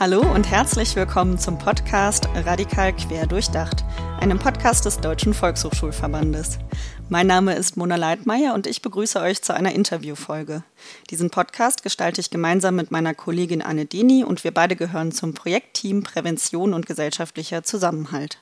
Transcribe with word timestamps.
Hallo 0.00 0.20
und 0.20 0.48
herzlich 0.48 0.94
willkommen 0.94 1.38
zum 1.38 1.58
Podcast 1.58 2.28
Radikal 2.32 2.94
Quer 2.94 3.26
Durchdacht, 3.26 3.84
einem 4.20 4.38
Podcast 4.38 4.84
des 4.84 5.00
Deutschen 5.00 5.34
Volkshochschulverbandes. 5.34 6.60
Mein 7.08 7.26
Name 7.26 7.56
ist 7.56 7.76
Mona 7.76 7.96
Leitmeier 7.96 8.54
und 8.54 8.68
ich 8.68 8.80
begrüße 8.80 9.18
euch 9.18 9.42
zu 9.42 9.54
einer 9.54 9.72
Interviewfolge. 9.72 10.62
Diesen 11.10 11.30
Podcast 11.30 11.82
gestalte 11.82 12.20
ich 12.20 12.30
gemeinsam 12.30 12.76
mit 12.76 12.92
meiner 12.92 13.12
Kollegin 13.12 13.60
Anne 13.60 13.86
Deni 13.86 14.22
und 14.22 14.44
wir 14.44 14.54
beide 14.54 14.76
gehören 14.76 15.10
zum 15.10 15.34
Projektteam 15.34 16.04
Prävention 16.04 16.74
und 16.74 16.86
gesellschaftlicher 16.86 17.64
Zusammenhalt. 17.64 18.38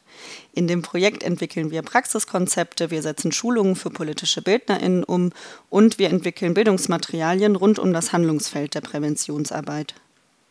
In 0.53 0.67
dem 0.67 0.83
Projekt 0.83 1.23
entwickeln 1.23 1.71
wir 1.71 1.81
Praxiskonzepte, 1.81 2.91
wir 2.91 3.01
setzen 3.01 3.33
Schulungen 3.33 3.77
für 3.77 3.89
politische 3.89 4.43
BildnerInnen 4.43 5.05
um 5.05 5.33
und 5.71 5.99
wir 5.99 6.11
entwickeln 6.11 6.53
Bildungsmaterialien 6.53 7.57
rund 7.57 7.79
um 7.79 7.95
das 7.95 8.13
Handlungsfeld 8.13 8.75
der 8.75 8.83
Präventionsarbeit. 8.83 9.95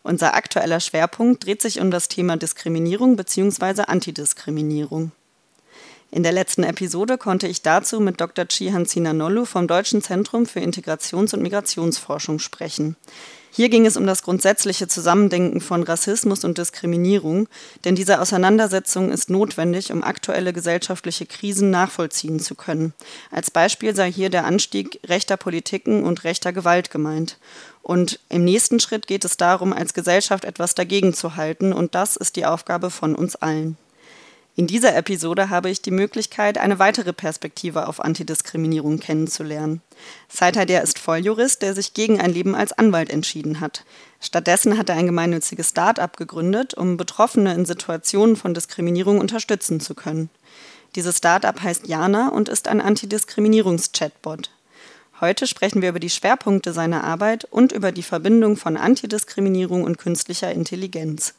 Unser 0.05 0.35
aktueller 0.35 0.79
Schwerpunkt 0.81 1.43
dreht 1.43 1.63
sich 1.63 1.79
um 1.79 1.89
das 1.89 2.09
Thema 2.09 2.37
Diskriminierung 2.37 3.15
bzw. 3.15 3.85
Antidiskriminierung. 3.87 5.11
In 6.11 6.21
der 6.21 6.31
letzten 6.31 6.61
Episode 6.61 7.17
konnte 7.17 7.47
ich 7.47 7.63
dazu 7.63 7.99
mit 7.99 8.21
Dr. 8.21 8.47
Chihan 8.47 8.85
Sinanolu 8.85 9.45
vom 9.45 9.67
Deutschen 9.67 10.03
Zentrum 10.03 10.45
für 10.45 10.59
Integrations- 10.59 11.33
und 11.33 11.41
Migrationsforschung 11.41 12.37
sprechen. 12.37 12.95
Hier 13.55 13.69
ging 13.69 13.85
es 13.85 13.95
um 13.95 14.05
das 14.05 14.21
grundsätzliche 14.21 14.89
Zusammendenken 14.89 15.61
von 15.61 15.81
Rassismus 15.81 16.43
und 16.43 16.57
Diskriminierung, 16.57 17.47
denn 17.85 17.95
diese 17.95 18.19
Auseinandersetzung 18.19 19.09
ist 19.11 19.29
notwendig, 19.29 19.93
um 19.93 20.03
aktuelle 20.03 20.51
gesellschaftliche 20.51 21.25
Krisen 21.25 21.69
nachvollziehen 21.69 22.41
zu 22.41 22.55
können. 22.55 22.93
Als 23.31 23.51
Beispiel 23.51 23.95
sei 23.95 24.11
hier 24.11 24.29
der 24.29 24.43
Anstieg 24.43 24.99
rechter 25.07 25.37
Politiken 25.37 26.03
und 26.03 26.25
rechter 26.25 26.51
Gewalt 26.51 26.91
gemeint. 26.91 27.37
Und 27.81 28.19
im 28.27 28.43
nächsten 28.43 28.81
Schritt 28.81 29.07
geht 29.07 29.23
es 29.23 29.37
darum, 29.37 29.71
als 29.71 29.93
Gesellschaft 29.93 30.43
etwas 30.43 30.75
dagegen 30.75 31.13
zu 31.13 31.37
halten, 31.37 31.71
und 31.71 31.95
das 31.95 32.17
ist 32.17 32.35
die 32.35 32.45
Aufgabe 32.45 32.89
von 32.89 33.15
uns 33.15 33.37
allen. 33.37 33.77
In 34.57 34.67
dieser 34.67 34.95
Episode 34.95 35.49
habe 35.49 35.69
ich 35.69 35.81
die 35.81 35.91
Möglichkeit, 35.91 36.57
eine 36.57 36.79
weitere 36.79 37.11
Perspektive 37.11 37.89
auf 37.89 37.99
Antidiskriminierung 37.99 38.99
kennenzulernen. 38.99 39.81
Seither 40.29 40.81
ist 40.81 40.97
Volljurist, 40.97 41.61
der 41.61 41.73
sich 41.73 41.93
gegen 41.93 42.21
ein 42.21 42.31
Leben 42.31 42.55
als 42.55 42.71
Anwalt 42.71 43.09
entschieden 43.09 43.59
hat. 43.59 43.83
Stattdessen 44.21 44.77
hat 44.77 44.87
er 44.87 44.95
ein 44.95 45.07
gemeinnütziges 45.07 45.71
Start-up 45.71 46.15
gegründet, 46.15 46.73
um 46.73 46.95
Betroffene 46.95 47.53
in 47.53 47.65
Situationen 47.65 48.37
von 48.37 48.53
Diskriminierung 48.53 49.19
unterstützen 49.19 49.81
zu 49.81 49.93
können. 49.93 50.29
Dieses 50.95 51.17
Start-up 51.17 51.61
heißt 51.61 51.87
Jana 51.87 52.29
und 52.29 52.47
ist 52.47 52.69
ein 52.69 52.79
Antidiskriminierungs-Chatbot. 52.79 54.51
Heute 55.19 55.47
sprechen 55.47 55.81
wir 55.81 55.89
über 55.89 55.99
die 55.99 56.09
Schwerpunkte 56.09 56.71
seiner 56.71 57.03
Arbeit 57.03 57.43
und 57.43 57.73
über 57.73 57.91
die 57.91 58.03
Verbindung 58.03 58.55
von 58.55 58.77
Antidiskriminierung 58.77 59.83
und 59.83 59.97
künstlicher 59.97 60.51
Intelligenz. 60.53 61.33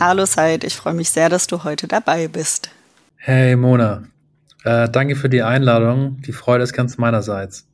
Hallo 0.00 0.26
Said, 0.26 0.64
ich 0.64 0.74
freue 0.74 0.94
mich 0.94 1.10
sehr, 1.10 1.28
dass 1.28 1.46
du 1.46 1.62
heute 1.62 1.86
dabei 1.86 2.26
bist. 2.26 2.68
Hey 3.16 3.54
Mona, 3.54 4.02
äh, 4.64 4.88
danke 4.88 5.14
für 5.14 5.28
die 5.28 5.42
Einladung. 5.42 6.20
Die 6.22 6.32
Freude 6.32 6.64
ist 6.64 6.72
ganz 6.72 6.98
meinerseits. 6.98 7.64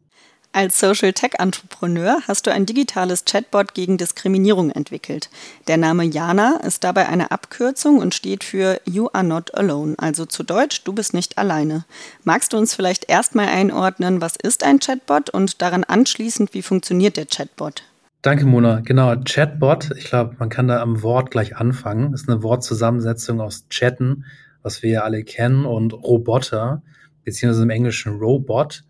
Als 0.52 0.80
Social 0.80 1.12
Tech 1.12 1.34
Entrepreneur 1.38 2.18
hast 2.26 2.46
du 2.46 2.52
ein 2.52 2.66
digitales 2.66 3.24
Chatbot 3.24 3.72
gegen 3.72 3.98
Diskriminierung 3.98 4.70
entwickelt. 4.70 5.30
Der 5.68 5.76
Name 5.76 6.04
Jana 6.04 6.60
ist 6.64 6.82
dabei 6.82 7.08
eine 7.08 7.30
Abkürzung 7.30 7.98
und 7.98 8.14
steht 8.14 8.42
für 8.42 8.80
You 8.84 9.08
are 9.12 9.24
not 9.24 9.54
alone, 9.54 9.94
also 9.96 10.26
zu 10.26 10.42
Deutsch, 10.42 10.82
du 10.82 10.92
bist 10.92 11.14
nicht 11.14 11.38
alleine. 11.38 11.84
Magst 12.24 12.52
du 12.52 12.58
uns 12.58 12.74
vielleicht 12.74 13.08
erstmal 13.08 13.46
einordnen, 13.46 14.20
was 14.20 14.34
ist 14.34 14.64
ein 14.64 14.80
Chatbot 14.80 15.30
und 15.30 15.62
daran 15.62 15.84
anschließend, 15.84 16.52
wie 16.52 16.62
funktioniert 16.62 17.16
der 17.16 17.26
Chatbot? 17.26 17.84
Danke, 18.22 18.44
Mona. 18.44 18.80
Genau, 18.80 19.16
Chatbot. 19.24 19.92
Ich 19.96 20.04
glaube, 20.04 20.36
man 20.38 20.50
kann 20.50 20.68
da 20.68 20.82
am 20.82 21.02
Wort 21.02 21.30
gleich 21.30 21.56
anfangen. 21.56 22.12
Das 22.12 22.22
ist 22.22 22.28
eine 22.28 22.42
Wortzusammensetzung 22.42 23.40
aus 23.40 23.66
Chatten, 23.70 24.26
was 24.62 24.82
wir 24.82 24.90
ja 24.90 25.00
alle 25.04 25.24
kennen, 25.24 25.64
und 25.64 25.94
Roboter, 25.94 26.82
beziehungsweise 27.24 27.62
im 27.62 27.70
Englischen 27.70 28.18
Robot. 28.18 28.84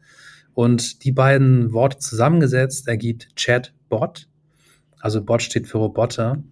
Und 0.52 1.04
die 1.04 1.12
beiden 1.12 1.72
Worte 1.72 1.98
zusammengesetzt 1.98 2.88
ergibt 2.88 3.28
Chatbot. 3.36 4.26
Also 4.98 5.22
Bot 5.22 5.42
steht 5.42 5.68
für 5.68 5.78
Roboter. 5.78 6.42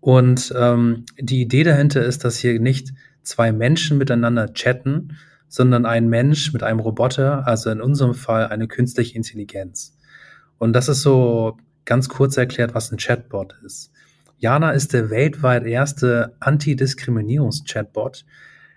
Und 0.00 0.52
ähm, 0.58 1.06
die 1.20 1.40
Idee 1.40 1.62
dahinter 1.62 2.02
ist, 2.02 2.24
dass 2.24 2.38
hier 2.38 2.58
nicht 2.58 2.92
zwei 3.22 3.52
Menschen 3.52 3.96
miteinander 3.96 4.52
chatten, 4.52 5.16
sondern 5.46 5.86
ein 5.86 6.08
Mensch 6.08 6.52
mit 6.52 6.64
einem 6.64 6.80
Roboter, 6.80 7.46
also 7.46 7.70
in 7.70 7.80
unserem 7.80 8.14
Fall 8.14 8.48
eine 8.48 8.66
künstliche 8.66 9.14
Intelligenz. 9.14 9.96
Und 10.58 10.72
das 10.72 10.88
ist 10.88 11.02
so 11.02 11.58
ganz 11.84 12.08
kurz 12.08 12.36
erklärt, 12.36 12.74
was 12.74 12.90
ein 12.90 12.98
Chatbot 12.98 13.54
ist. 13.64 13.90
Jana 14.38 14.72
ist 14.72 14.92
der 14.92 15.10
weltweit 15.10 15.64
erste 15.64 16.34
Antidiskriminierungs-Chatbot. 16.40 18.24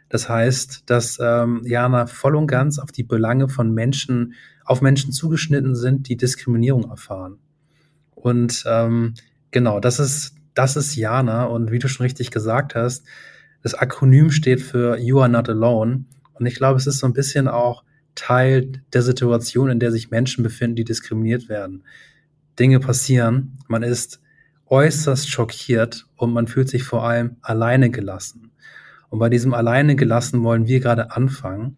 Das 0.10 0.30
heißt, 0.30 0.84
dass 0.86 1.18
ähm, 1.22 1.62
Jana 1.66 2.06
voll 2.06 2.36
und 2.36 2.48
ganz 2.48 2.80
auf 2.80 2.92
die 2.92 3.04
Belange 3.04 3.50
von 3.50 3.74
Menschen, 3.74 4.34
auf 4.64 4.82
Menschen 4.82 5.12
zugeschnitten 5.12 5.76
sind, 5.76 6.08
die 6.08 6.16
Diskriminierung 6.16 6.90
erfahren. 6.90 7.40
Und 8.16 8.64
ähm, 8.66 9.16
genau, 9.52 9.80
das 9.80 10.00
ist, 10.00 10.36
das 10.54 10.78
ist 10.78 10.96
Jana. 10.96 11.46
Und 11.46 11.72
wie 11.72 11.80
du 11.80 11.90
schon 11.90 12.06
richtig 12.06 12.32
gesagt 12.32 12.76
hast, 12.76 13.06
das 13.62 13.74
Akronym 13.74 14.32
steht 14.32 14.62
für 14.62 14.98
You 14.98 15.20
are 15.20 15.30
not 15.30 15.50
alone. 15.50 16.06
Und 16.34 16.46
ich 16.46 16.56
glaube, 16.56 16.78
es 16.78 16.88
ist 16.88 17.00
so 17.00 17.08
ein 17.08 17.14
bisschen 17.14 17.48
auch 17.48 17.84
Teil 18.16 18.72
der 18.94 19.02
Situation, 19.02 19.70
in 19.70 19.80
der 19.80 19.92
sich 19.92 20.10
Menschen 20.10 20.44
befinden, 20.44 20.76
die 20.78 20.84
diskriminiert 20.86 21.50
werden. 21.50 21.84
Dinge 22.60 22.80
passieren, 22.80 23.58
man 23.68 23.84
ist 23.84 24.22
äußerst 24.68 25.30
schockiert 25.30 26.08
und 26.16 26.34
man 26.34 26.48
fühlt 26.48 26.70
sich 26.70 26.84
vor 26.84 27.04
allem 27.04 27.38
alleine 27.42 27.90
gelassen. 27.90 28.52
Und 29.10 29.20
bei 29.20 29.30
diesem 29.30 29.54
alleine 29.54 29.96
gelassen 29.96 30.44
wollen 30.44 30.68
wir 30.68 30.80
gerade 30.80 31.12
anfangen 31.12 31.78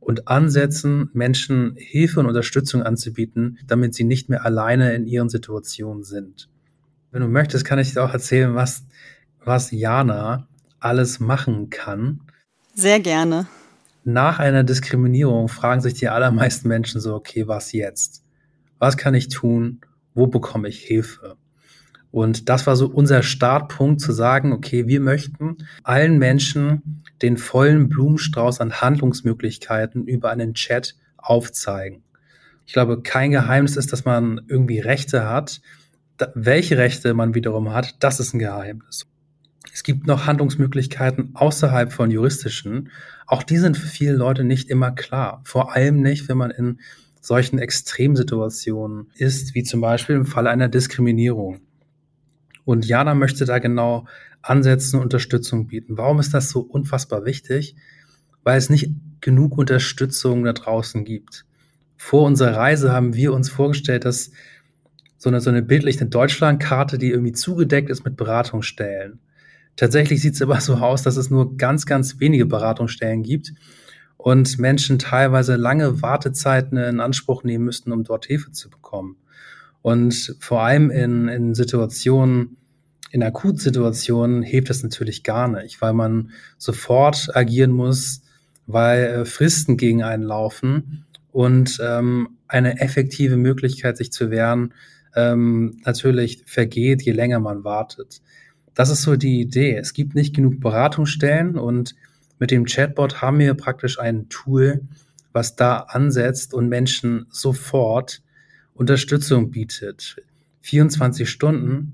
und 0.00 0.28
ansetzen, 0.28 1.08
Menschen 1.12 1.76
Hilfe 1.76 2.20
und 2.20 2.26
Unterstützung 2.26 2.82
anzubieten, 2.82 3.58
damit 3.66 3.94
sie 3.94 4.04
nicht 4.04 4.28
mehr 4.28 4.44
alleine 4.44 4.94
in 4.94 5.06
ihren 5.06 5.28
Situationen 5.28 6.04
sind. 6.04 6.48
Wenn 7.10 7.22
du 7.22 7.28
möchtest, 7.28 7.64
kann 7.64 7.78
ich 7.78 7.92
dir 7.92 8.02
auch 8.02 8.12
erzählen, 8.12 8.54
was, 8.54 8.84
was 9.44 9.70
Jana 9.70 10.48
alles 10.80 11.20
machen 11.20 11.70
kann. 11.70 12.20
Sehr 12.74 13.00
gerne. 13.00 13.46
Nach 14.02 14.38
einer 14.38 14.64
Diskriminierung 14.64 15.48
fragen 15.48 15.80
sich 15.80 15.94
die 15.94 16.08
allermeisten 16.08 16.68
Menschen 16.68 17.00
so, 17.00 17.14
okay, 17.14 17.46
was 17.46 17.72
jetzt? 17.72 18.22
Was 18.78 18.96
kann 18.96 19.14
ich 19.14 19.28
tun, 19.28 19.80
wo 20.14 20.26
bekomme 20.26 20.68
ich 20.68 20.80
Hilfe? 20.80 21.36
Und 22.10 22.48
das 22.48 22.66
war 22.68 22.76
so 22.76 22.86
unser 22.86 23.24
Startpunkt 23.24 24.00
zu 24.00 24.12
sagen, 24.12 24.52
okay, 24.52 24.86
wir 24.86 25.00
möchten 25.00 25.56
allen 25.82 26.18
Menschen 26.18 27.02
den 27.22 27.36
vollen 27.36 27.88
Blumenstrauß 27.88 28.60
an 28.60 28.80
Handlungsmöglichkeiten 28.80 30.06
über 30.06 30.30
einen 30.30 30.54
Chat 30.54 30.94
aufzeigen. 31.16 32.04
Ich 32.66 32.72
glaube, 32.72 33.02
kein 33.02 33.32
Geheimnis 33.32 33.76
ist, 33.76 33.92
dass 33.92 34.04
man 34.04 34.42
irgendwie 34.48 34.78
Rechte 34.78 35.28
hat. 35.28 35.60
Da, 36.16 36.30
welche 36.36 36.78
Rechte 36.78 37.14
man 37.14 37.34
wiederum 37.34 37.72
hat, 37.72 37.96
das 38.02 38.20
ist 38.20 38.32
ein 38.32 38.38
Geheimnis. 38.38 39.06
Es 39.72 39.82
gibt 39.82 40.06
noch 40.06 40.26
Handlungsmöglichkeiten 40.26 41.34
außerhalb 41.34 41.92
von 41.92 42.12
juristischen. 42.12 42.90
Auch 43.26 43.42
die 43.42 43.58
sind 43.58 43.76
für 43.76 43.88
viele 43.88 44.12
Leute 44.12 44.44
nicht 44.44 44.70
immer 44.70 44.92
klar. 44.92 45.40
Vor 45.44 45.74
allem 45.74 46.00
nicht, 46.00 46.28
wenn 46.28 46.38
man 46.38 46.52
in 46.52 46.78
solchen 47.24 47.58
Extremsituationen 47.58 49.10
ist, 49.16 49.54
wie 49.54 49.62
zum 49.62 49.80
Beispiel 49.80 50.14
im 50.14 50.26
Fall 50.26 50.46
einer 50.46 50.68
Diskriminierung. 50.68 51.60
Und 52.66 52.84
Jana 52.84 53.14
möchte 53.14 53.46
da 53.46 53.58
genau 53.60 54.06
ansetzen, 54.42 55.00
Unterstützung 55.00 55.66
bieten. 55.66 55.96
Warum 55.96 56.20
ist 56.20 56.34
das 56.34 56.50
so 56.50 56.60
unfassbar 56.60 57.24
wichtig? 57.24 57.76
Weil 58.42 58.58
es 58.58 58.68
nicht 58.68 58.90
genug 59.22 59.56
Unterstützung 59.56 60.44
da 60.44 60.52
draußen 60.52 61.06
gibt. 61.06 61.46
Vor 61.96 62.26
unserer 62.26 62.56
Reise 62.56 62.92
haben 62.92 63.14
wir 63.14 63.32
uns 63.32 63.48
vorgestellt, 63.48 64.04
dass 64.04 64.30
so 65.16 65.30
eine, 65.30 65.40
so 65.40 65.48
eine 65.48 65.62
bildliche 65.62 66.04
Deutschlandkarte, 66.04 66.98
die 66.98 67.08
irgendwie 67.08 67.32
zugedeckt 67.32 67.88
ist 67.88 68.04
mit 68.04 68.18
Beratungsstellen. 68.18 69.18
Tatsächlich 69.76 70.20
sieht 70.20 70.34
es 70.34 70.42
aber 70.42 70.60
so 70.60 70.74
aus, 70.74 71.02
dass 71.02 71.16
es 71.16 71.30
nur 71.30 71.56
ganz, 71.56 71.86
ganz 71.86 72.20
wenige 72.20 72.44
Beratungsstellen 72.44 73.22
gibt 73.22 73.54
und 74.24 74.58
Menschen 74.58 74.98
teilweise 74.98 75.56
lange 75.56 76.00
Wartezeiten 76.00 76.78
in 76.78 77.00
Anspruch 77.00 77.44
nehmen 77.44 77.66
müssten, 77.66 77.92
um 77.92 78.04
dort 78.04 78.24
Hilfe 78.24 78.52
zu 78.52 78.70
bekommen. 78.70 79.16
Und 79.82 80.34
vor 80.40 80.62
allem 80.62 80.90
in, 80.90 81.28
in 81.28 81.54
Situationen, 81.54 82.56
in 83.10 83.22
Akutsituationen 83.22 84.42
hilft 84.42 84.70
das 84.70 84.82
natürlich 84.82 85.24
gar 85.24 85.46
nicht, 85.48 85.82
weil 85.82 85.92
man 85.92 86.30
sofort 86.56 87.36
agieren 87.36 87.72
muss, 87.72 88.22
weil 88.66 89.04
äh, 89.04 89.24
Fristen 89.26 89.76
gegen 89.76 90.02
einen 90.02 90.22
laufen 90.22 91.04
und 91.30 91.78
ähm, 91.82 92.30
eine 92.48 92.80
effektive 92.80 93.36
Möglichkeit, 93.36 93.98
sich 93.98 94.10
zu 94.10 94.30
wehren, 94.30 94.72
ähm, 95.14 95.82
natürlich 95.84 96.44
vergeht, 96.46 97.02
je 97.02 97.12
länger 97.12 97.40
man 97.40 97.62
wartet. 97.62 98.22
Das 98.72 98.88
ist 98.88 99.02
so 99.02 99.16
die 99.16 99.42
Idee. 99.42 99.76
Es 99.76 99.92
gibt 99.92 100.14
nicht 100.14 100.34
genug 100.34 100.60
Beratungsstellen 100.60 101.58
und 101.58 101.94
mit 102.38 102.50
dem 102.50 102.64
Chatbot 102.64 103.22
haben 103.22 103.38
wir 103.38 103.54
praktisch 103.54 103.98
ein 103.98 104.28
Tool, 104.28 104.82
was 105.32 105.56
da 105.56 105.78
ansetzt 105.78 106.54
und 106.54 106.68
Menschen 106.68 107.26
sofort 107.30 108.22
Unterstützung 108.74 109.50
bietet. 109.50 110.16
24 110.62 111.28
Stunden 111.28 111.92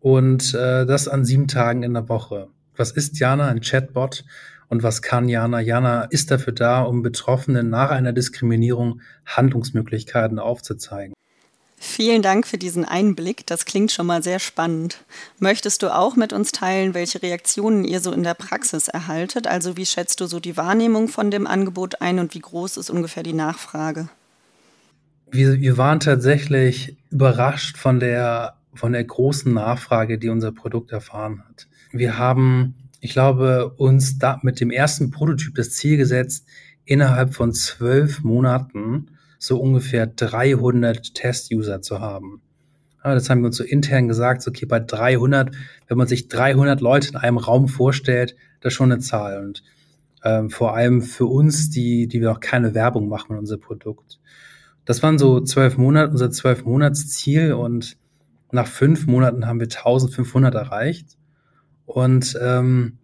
und 0.00 0.54
äh, 0.54 0.84
das 0.84 1.08
an 1.08 1.24
sieben 1.24 1.48
Tagen 1.48 1.82
in 1.82 1.94
der 1.94 2.08
Woche. 2.08 2.48
Was 2.76 2.90
ist 2.90 3.18
Jana? 3.18 3.48
Ein 3.48 3.60
Chatbot. 3.60 4.24
Und 4.68 4.82
was 4.82 5.02
kann 5.02 5.28
Jana? 5.28 5.60
Jana 5.60 6.04
ist 6.04 6.30
dafür 6.30 6.54
da, 6.54 6.82
um 6.82 7.02
Betroffenen 7.02 7.68
nach 7.68 7.90
einer 7.90 8.12
Diskriminierung 8.12 9.02
Handlungsmöglichkeiten 9.26 10.38
aufzuzeigen. 10.38 11.14
Vielen 11.92 12.22
Dank 12.22 12.46
für 12.46 12.56
diesen 12.56 12.86
Einblick. 12.86 13.46
Das 13.46 13.66
klingt 13.66 13.92
schon 13.92 14.06
mal 14.06 14.22
sehr 14.22 14.38
spannend. 14.38 15.04
Möchtest 15.38 15.82
du 15.82 15.94
auch 15.94 16.16
mit 16.16 16.32
uns 16.32 16.50
teilen, 16.50 16.94
welche 16.94 17.22
Reaktionen 17.22 17.84
ihr 17.84 18.00
so 18.00 18.12
in 18.12 18.22
der 18.22 18.32
Praxis 18.32 18.88
erhaltet? 18.88 19.46
Also 19.46 19.76
wie 19.76 19.84
schätzt 19.84 20.22
du 20.22 20.26
so 20.26 20.40
die 20.40 20.56
Wahrnehmung 20.56 21.08
von 21.08 21.30
dem 21.30 21.46
Angebot 21.46 22.00
ein 22.00 22.18
und 22.18 22.34
wie 22.34 22.38
groß 22.38 22.78
ist 22.78 22.88
ungefähr 22.88 23.22
die 23.22 23.34
Nachfrage? 23.34 24.08
Wir, 25.30 25.60
wir 25.60 25.76
waren 25.76 26.00
tatsächlich 26.00 26.96
überrascht 27.10 27.76
von 27.76 28.00
der, 28.00 28.54
von 28.72 28.92
der 28.92 29.04
großen 29.04 29.52
Nachfrage, 29.52 30.16
die 30.16 30.30
unser 30.30 30.50
Produkt 30.50 30.92
erfahren 30.92 31.44
hat. 31.46 31.66
Wir 31.92 32.16
haben 32.16 32.74
ich 33.04 33.12
glaube, 33.12 33.74
uns 33.76 34.18
da 34.18 34.38
mit 34.42 34.60
dem 34.60 34.70
ersten 34.70 35.10
Prototyp 35.10 35.56
das 35.56 35.72
Ziel 35.72 35.96
gesetzt, 35.98 36.46
innerhalb 36.84 37.34
von 37.34 37.52
zwölf 37.52 38.22
Monaten 38.22 39.08
so 39.42 39.60
ungefähr 39.60 40.06
300 40.06 41.14
Test-User 41.14 41.82
zu 41.82 41.98
haben. 41.98 42.40
Ja, 43.04 43.12
das 43.12 43.28
haben 43.28 43.40
wir 43.40 43.46
uns 43.46 43.56
so 43.56 43.64
intern 43.64 44.06
gesagt, 44.06 44.40
so, 44.40 44.50
okay, 44.50 44.66
bei 44.66 44.78
300, 44.78 45.52
wenn 45.88 45.98
man 45.98 46.06
sich 46.06 46.28
300 46.28 46.80
Leute 46.80 47.08
in 47.08 47.16
einem 47.16 47.38
Raum 47.38 47.66
vorstellt, 47.66 48.36
das 48.60 48.72
ist 48.72 48.76
schon 48.76 48.92
eine 48.92 49.00
Zahl. 49.00 49.44
Und 49.44 49.64
ähm, 50.22 50.48
vor 50.48 50.76
allem 50.76 51.02
für 51.02 51.26
uns, 51.26 51.70
die, 51.70 52.06
die 52.06 52.20
wir 52.20 52.30
auch 52.30 52.38
keine 52.38 52.72
Werbung 52.74 53.08
machen 53.08 53.32
mit 53.32 53.40
unser 53.40 53.58
Produkt. 53.58 54.20
Das 54.84 55.02
waren 55.02 55.18
so 55.18 55.40
zwölf 55.40 55.76
Monate, 55.76 56.12
unser 56.12 56.30
zwölf 56.30 56.64
Monats 56.64 57.08
Ziel 57.08 57.54
und 57.54 57.96
nach 58.52 58.68
fünf 58.68 59.08
Monaten 59.08 59.48
haben 59.48 59.58
wir 59.58 59.66
1500 59.66 60.54
erreicht. 60.54 61.16
Und 61.84 62.38
ähm, 62.40 62.98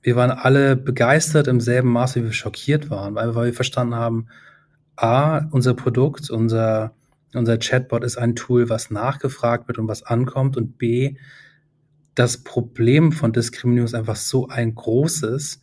wir 0.00 0.14
waren 0.14 0.30
alle 0.30 0.76
begeistert 0.76 1.48
im 1.48 1.58
selben 1.58 1.90
Maße, 1.90 2.20
wie 2.20 2.26
wir 2.26 2.32
schockiert 2.32 2.88
waren, 2.88 3.16
weil, 3.16 3.34
weil 3.34 3.46
wir 3.46 3.54
verstanden 3.54 3.96
haben, 3.96 4.28
A, 4.96 5.46
unser 5.50 5.74
Produkt, 5.74 6.30
unser, 6.30 6.94
unser 7.34 7.58
Chatbot 7.58 8.04
ist 8.04 8.16
ein 8.16 8.34
Tool, 8.34 8.68
was 8.68 8.90
nachgefragt 8.90 9.68
wird 9.68 9.78
und 9.78 9.88
was 9.88 10.02
ankommt. 10.02 10.56
Und 10.56 10.78
B, 10.78 11.16
das 12.14 12.38
Problem 12.38 13.12
von 13.12 13.32
Diskriminierung 13.32 13.86
ist 13.86 13.94
einfach 13.94 14.16
so 14.16 14.48
ein 14.48 14.74
großes, 14.74 15.60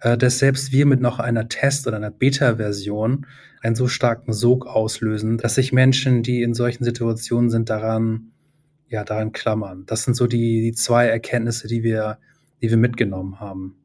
äh, 0.00 0.18
dass 0.18 0.38
selbst 0.38 0.72
wir 0.72 0.86
mit 0.86 1.00
noch 1.00 1.18
einer 1.18 1.48
Test- 1.48 1.86
oder 1.86 1.96
einer 1.96 2.10
Beta-Version 2.10 3.26
einen 3.62 3.74
so 3.74 3.88
starken 3.88 4.32
Sog 4.32 4.66
auslösen, 4.66 5.38
dass 5.38 5.56
sich 5.56 5.72
Menschen, 5.72 6.22
die 6.22 6.42
in 6.42 6.54
solchen 6.54 6.84
Situationen 6.84 7.50
sind, 7.50 7.70
daran 7.70 8.32
ja, 8.88 9.04
daran 9.04 9.32
klammern. 9.32 9.84
Das 9.86 10.02
sind 10.02 10.14
so 10.14 10.26
die, 10.26 10.62
die 10.62 10.72
zwei 10.72 11.06
Erkenntnisse, 11.06 11.68
die 11.68 11.82
wir, 11.82 12.18
die 12.62 12.70
wir 12.70 12.76
mitgenommen 12.76 13.40
haben. 13.40 13.76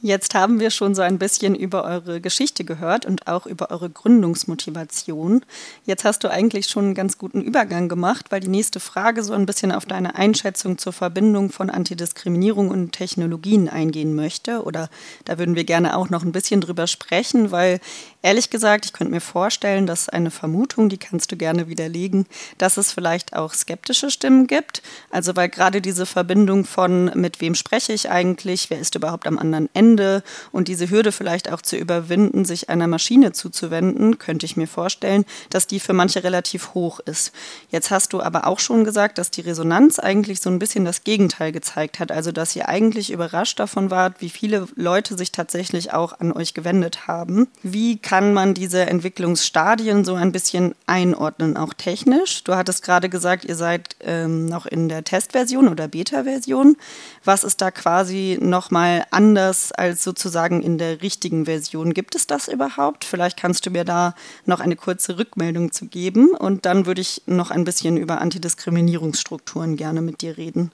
Jetzt 0.00 0.36
haben 0.36 0.60
wir 0.60 0.70
schon 0.70 0.94
so 0.94 1.02
ein 1.02 1.18
bisschen 1.18 1.56
über 1.56 1.82
eure 1.82 2.20
Geschichte 2.20 2.62
gehört 2.62 3.04
und 3.04 3.26
auch 3.26 3.46
über 3.46 3.72
eure 3.72 3.90
Gründungsmotivation. 3.90 5.44
Jetzt 5.86 6.04
hast 6.04 6.22
du 6.22 6.30
eigentlich 6.30 6.68
schon 6.68 6.84
einen 6.84 6.94
ganz 6.94 7.18
guten 7.18 7.40
Übergang 7.40 7.88
gemacht, 7.88 8.26
weil 8.30 8.38
die 8.38 8.46
nächste 8.46 8.78
Frage 8.78 9.24
so 9.24 9.32
ein 9.32 9.44
bisschen 9.44 9.72
auf 9.72 9.86
deine 9.86 10.14
Einschätzung 10.14 10.78
zur 10.78 10.92
Verbindung 10.92 11.50
von 11.50 11.68
Antidiskriminierung 11.68 12.68
und 12.68 12.92
Technologien 12.92 13.68
eingehen 13.68 14.14
möchte. 14.14 14.62
Oder 14.62 14.88
da 15.24 15.36
würden 15.36 15.56
wir 15.56 15.64
gerne 15.64 15.96
auch 15.96 16.10
noch 16.10 16.22
ein 16.22 16.30
bisschen 16.30 16.60
drüber 16.60 16.86
sprechen, 16.86 17.50
weil 17.50 17.80
ehrlich 18.22 18.50
gesagt, 18.50 18.84
ich 18.84 18.92
könnte 18.92 19.12
mir 19.12 19.20
vorstellen, 19.20 19.88
dass 19.88 20.08
eine 20.08 20.30
Vermutung, 20.30 20.88
die 20.90 20.98
kannst 20.98 21.32
du 21.32 21.36
gerne 21.36 21.66
widerlegen, 21.66 22.26
dass 22.58 22.76
es 22.76 22.92
vielleicht 22.92 23.34
auch 23.34 23.52
skeptische 23.52 24.12
Stimmen 24.12 24.46
gibt. 24.46 24.80
Also 25.10 25.34
weil 25.34 25.48
gerade 25.48 25.80
diese 25.80 26.06
Verbindung 26.06 26.64
von 26.64 27.06
mit 27.16 27.40
wem 27.40 27.56
spreche 27.56 27.92
ich 27.92 28.10
eigentlich, 28.10 28.70
wer 28.70 28.78
ist 28.78 28.94
überhaupt 28.94 29.26
am 29.26 29.38
anderen 29.38 29.68
Ende, 29.74 29.87
Ende 29.88 30.22
und 30.52 30.68
diese 30.68 30.90
Hürde 30.90 31.12
vielleicht 31.12 31.50
auch 31.50 31.62
zu 31.62 31.76
überwinden, 31.76 32.44
sich 32.44 32.68
einer 32.68 32.86
Maschine 32.86 33.32
zuzuwenden, 33.32 34.18
könnte 34.18 34.44
ich 34.44 34.56
mir 34.56 34.68
vorstellen, 34.68 35.24
dass 35.50 35.66
die 35.66 35.80
für 35.80 35.94
manche 35.94 36.24
relativ 36.24 36.74
hoch 36.74 37.00
ist. 37.00 37.32
Jetzt 37.70 37.90
hast 37.90 38.12
du 38.12 38.20
aber 38.20 38.46
auch 38.46 38.58
schon 38.58 38.84
gesagt, 38.84 39.18
dass 39.18 39.30
die 39.30 39.40
Resonanz 39.40 39.98
eigentlich 39.98 40.40
so 40.40 40.50
ein 40.50 40.58
bisschen 40.58 40.84
das 40.84 41.04
Gegenteil 41.04 41.52
gezeigt 41.52 42.00
hat, 42.00 42.12
also 42.12 42.32
dass 42.32 42.54
ihr 42.54 42.68
eigentlich 42.68 43.10
überrascht 43.10 43.58
davon 43.60 43.90
wart, 43.90 44.20
wie 44.20 44.28
viele 44.28 44.68
Leute 44.76 45.16
sich 45.16 45.32
tatsächlich 45.32 45.92
auch 45.92 46.20
an 46.20 46.32
euch 46.32 46.52
gewendet 46.52 47.06
haben. 47.06 47.48
Wie 47.62 47.96
kann 47.96 48.34
man 48.34 48.52
diese 48.52 48.82
Entwicklungsstadien 48.86 50.04
so 50.04 50.14
ein 50.14 50.32
bisschen 50.32 50.74
einordnen, 50.86 51.56
auch 51.56 51.72
technisch? 51.72 52.44
Du 52.44 52.54
hattest 52.56 52.82
gerade 52.82 53.08
gesagt, 53.08 53.44
ihr 53.46 53.56
seid 53.56 53.96
ähm, 54.00 54.46
noch 54.46 54.66
in 54.66 54.88
der 54.88 55.04
Testversion 55.04 55.68
oder 55.68 55.88
Beta-Version. 55.88 56.76
Was 57.24 57.44
ist 57.44 57.60
da 57.62 57.70
quasi 57.70 58.38
nochmal 58.40 59.06
anders 59.10 59.72
als 59.78 60.04
sozusagen 60.04 60.62
in 60.62 60.78
der 60.78 61.02
richtigen 61.02 61.46
Version. 61.46 61.94
Gibt 61.94 62.14
es 62.14 62.26
das 62.26 62.48
überhaupt? 62.48 63.04
Vielleicht 63.04 63.38
kannst 63.38 63.66
du 63.66 63.70
mir 63.70 63.84
da 63.84 64.14
noch 64.44 64.60
eine 64.60 64.76
kurze 64.76 65.18
Rückmeldung 65.18 65.72
zu 65.72 65.86
geben 65.86 66.30
und 66.30 66.66
dann 66.66 66.86
würde 66.86 67.00
ich 67.00 67.22
noch 67.26 67.50
ein 67.50 67.64
bisschen 67.64 67.96
über 67.96 68.20
Antidiskriminierungsstrukturen 68.20 69.76
gerne 69.76 70.02
mit 70.02 70.22
dir 70.22 70.36
reden. 70.36 70.72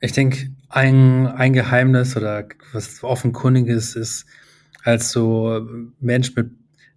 Ich 0.00 0.12
denke, 0.12 0.50
ein, 0.68 1.26
ein 1.26 1.52
Geheimnis 1.52 2.16
oder 2.16 2.46
was 2.72 3.02
offenkundiges 3.02 3.96
ist, 3.96 4.26
als 4.84 5.10
so 5.10 5.66
Mensch 6.00 6.36
mit 6.36 6.50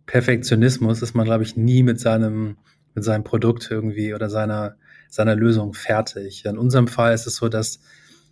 Perfektionismus 0.06 1.02
ist 1.02 1.14
man, 1.14 1.26
glaube 1.26 1.44
ich, 1.44 1.56
nie 1.56 1.84
mit 1.84 2.00
seinem, 2.00 2.58
mit 2.96 3.04
seinem 3.04 3.24
Produkt 3.24 3.70
irgendwie 3.70 4.14
oder 4.14 4.30
seiner, 4.30 4.76
seiner 5.10 5.36
Lösung 5.36 5.74
fertig. 5.74 6.46
In 6.46 6.58
unserem 6.58 6.88
Fall 6.88 7.14
ist 7.14 7.28
es 7.28 7.36
so, 7.36 7.48
dass 7.48 7.80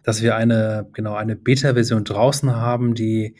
dass 0.07 0.21
wir 0.21 0.37
eine, 0.37 0.87
genau, 0.93 1.15
eine 1.15 1.35
Beta-Version 1.35 2.05
draußen 2.05 2.55
haben, 2.55 2.93
die, 2.93 3.35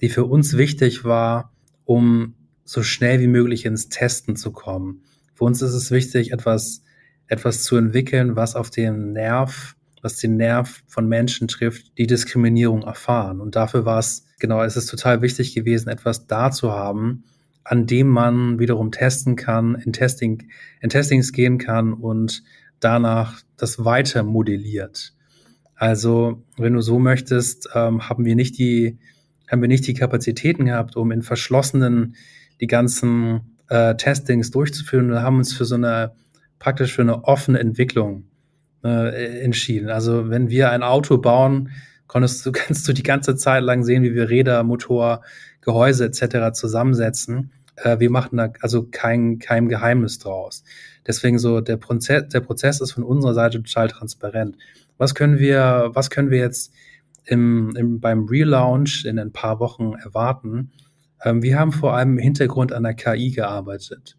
die 0.00 0.08
für 0.08 0.24
uns 0.24 0.56
wichtig 0.56 1.04
war, 1.04 1.52
um 1.84 2.34
so 2.64 2.82
schnell 2.82 3.20
wie 3.20 3.26
möglich 3.26 3.66
ins 3.66 3.90
Testen 3.90 4.34
zu 4.34 4.50
kommen. 4.50 5.02
Für 5.34 5.44
uns 5.44 5.60
ist 5.60 5.74
es 5.74 5.90
wichtig, 5.90 6.32
etwas, 6.32 6.82
etwas 7.26 7.62
zu 7.62 7.76
entwickeln, 7.76 8.36
was 8.36 8.56
auf 8.56 8.70
den 8.70 9.12
Nerv, 9.12 9.76
was 10.00 10.16
den 10.16 10.38
Nerv 10.38 10.82
von 10.86 11.06
Menschen 11.06 11.46
trifft, 11.46 11.98
die 11.98 12.06
Diskriminierung 12.06 12.84
erfahren. 12.84 13.42
Und 13.42 13.54
dafür 13.54 13.84
war 13.84 13.98
es, 13.98 14.24
genau, 14.38 14.62
es 14.62 14.78
ist 14.78 14.86
total 14.86 15.20
wichtig 15.20 15.54
gewesen, 15.54 15.90
etwas 15.90 16.26
da 16.26 16.50
zu 16.50 16.72
haben, 16.72 17.24
an 17.64 17.86
dem 17.86 18.08
man 18.08 18.58
wiederum 18.58 18.92
testen 18.92 19.36
kann, 19.36 19.74
in 19.74 19.92
Testing, 19.92 20.48
in 20.80 20.88
Testings 20.88 21.32
gehen 21.34 21.58
kann 21.58 21.92
und 21.92 22.44
danach 22.80 23.42
das 23.58 23.84
weiter 23.84 24.22
modelliert. 24.22 25.12
Also, 25.78 26.42
wenn 26.56 26.72
du 26.72 26.80
so 26.80 26.98
möchtest, 26.98 27.68
ähm, 27.72 28.08
haben 28.08 28.24
wir 28.24 28.34
nicht 28.34 28.58
die, 28.58 28.98
haben 29.48 29.62
wir 29.62 29.68
nicht 29.68 29.86
die 29.86 29.94
Kapazitäten 29.94 30.64
gehabt, 30.66 30.96
um 30.96 31.12
in 31.12 31.22
verschlossenen 31.22 32.16
die 32.60 32.66
ganzen 32.66 33.56
äh, 33.68 33.94
Testings 33.94 34.50
durchzuführen. 34.50 35.08
Wir 35.10 35.22
haben 35.22 35.38
uns 35.38 35.52
für 35.52 35.64
so 35.64 35.76
eine 35.76 36.12
praktisch 36.58 36.94
für 36.94 37.02
eine 37.02 37.22
offene 37.24 37.60
Entwicklung 37.60 38.24
äh, 38.82 39.40
entschieden. 39.40 39.88
Also, 39.88 40.30
wenn 40.30 40.50
wir 40.50 40.70
ein 40.72 40.82
Auto 40.82 41.18
bauen, 41.18 41.70
konntest 42.08 42.44
du, 42.44 42.50
kannst 42.52 42.88
du 42.88 42.92
die 42.92 43.04
ganze 43.04 43.36
Zeit 43.36 43.62
lang 43.62 43.84
sehen, 43.84 44.02
wie 44.02 44.14
wir 44.14 44.28
Räder, 44.28 44.64
Motor, 44.64 45.22
Gehäuse 45.60 46.06
etc. 46.06 46.52
zusammensetzen. 46.58 47.52
Äh, 47.76 48.00
wir 48.00 48.10
machen 48.10 48.36
da 48.36 48.52
also 48.62 48.88
kein, 48.90 49.38
kein 49.38 49.68
Geheimnis 49.68 50.18
draus. 50.18 50.64
Deswegen 51.06 51.38
so, 51.38 51.60
der 51.60 51.76
Prozess, 51.76 52.28
der 52.28 52.40
Prozess 52.40 52.80
ist 52.80 52.92
von 52.92 53.04
unserer 53.04 53.34
Seite 53.34 53.62
total 53.62 53.86
transparent. 53.86 54.56
Was 54.98 55.14
können 55.14 55.38
wir, 55.38 55.90
was 55.94 56.10
können 56.10 56.30
wir 56.30 56.38
jetzt 56.38 56.72
im, 57.24 57.74
im, 57.76 58.00
beim 58.00 58.24
Relaunch 58.24 59.04
in 59.04 59.18
ein 59.18 59.32
paar 59.32 59.60
Wochen 59.60 59.94
erwarten? 59.94 60.72
Ähm, 61.24 61.42
wir 61.42 61.58
haben 61.58 61.72
vor 61.72 61.94
allem 61.96 62.18
im 62.18 62.18
Hintergrund 62.18 62.72
an 62.72 62.82
der 62.82 62.94
KI 62.94 63.30
gearbeitet. 63.30 64.16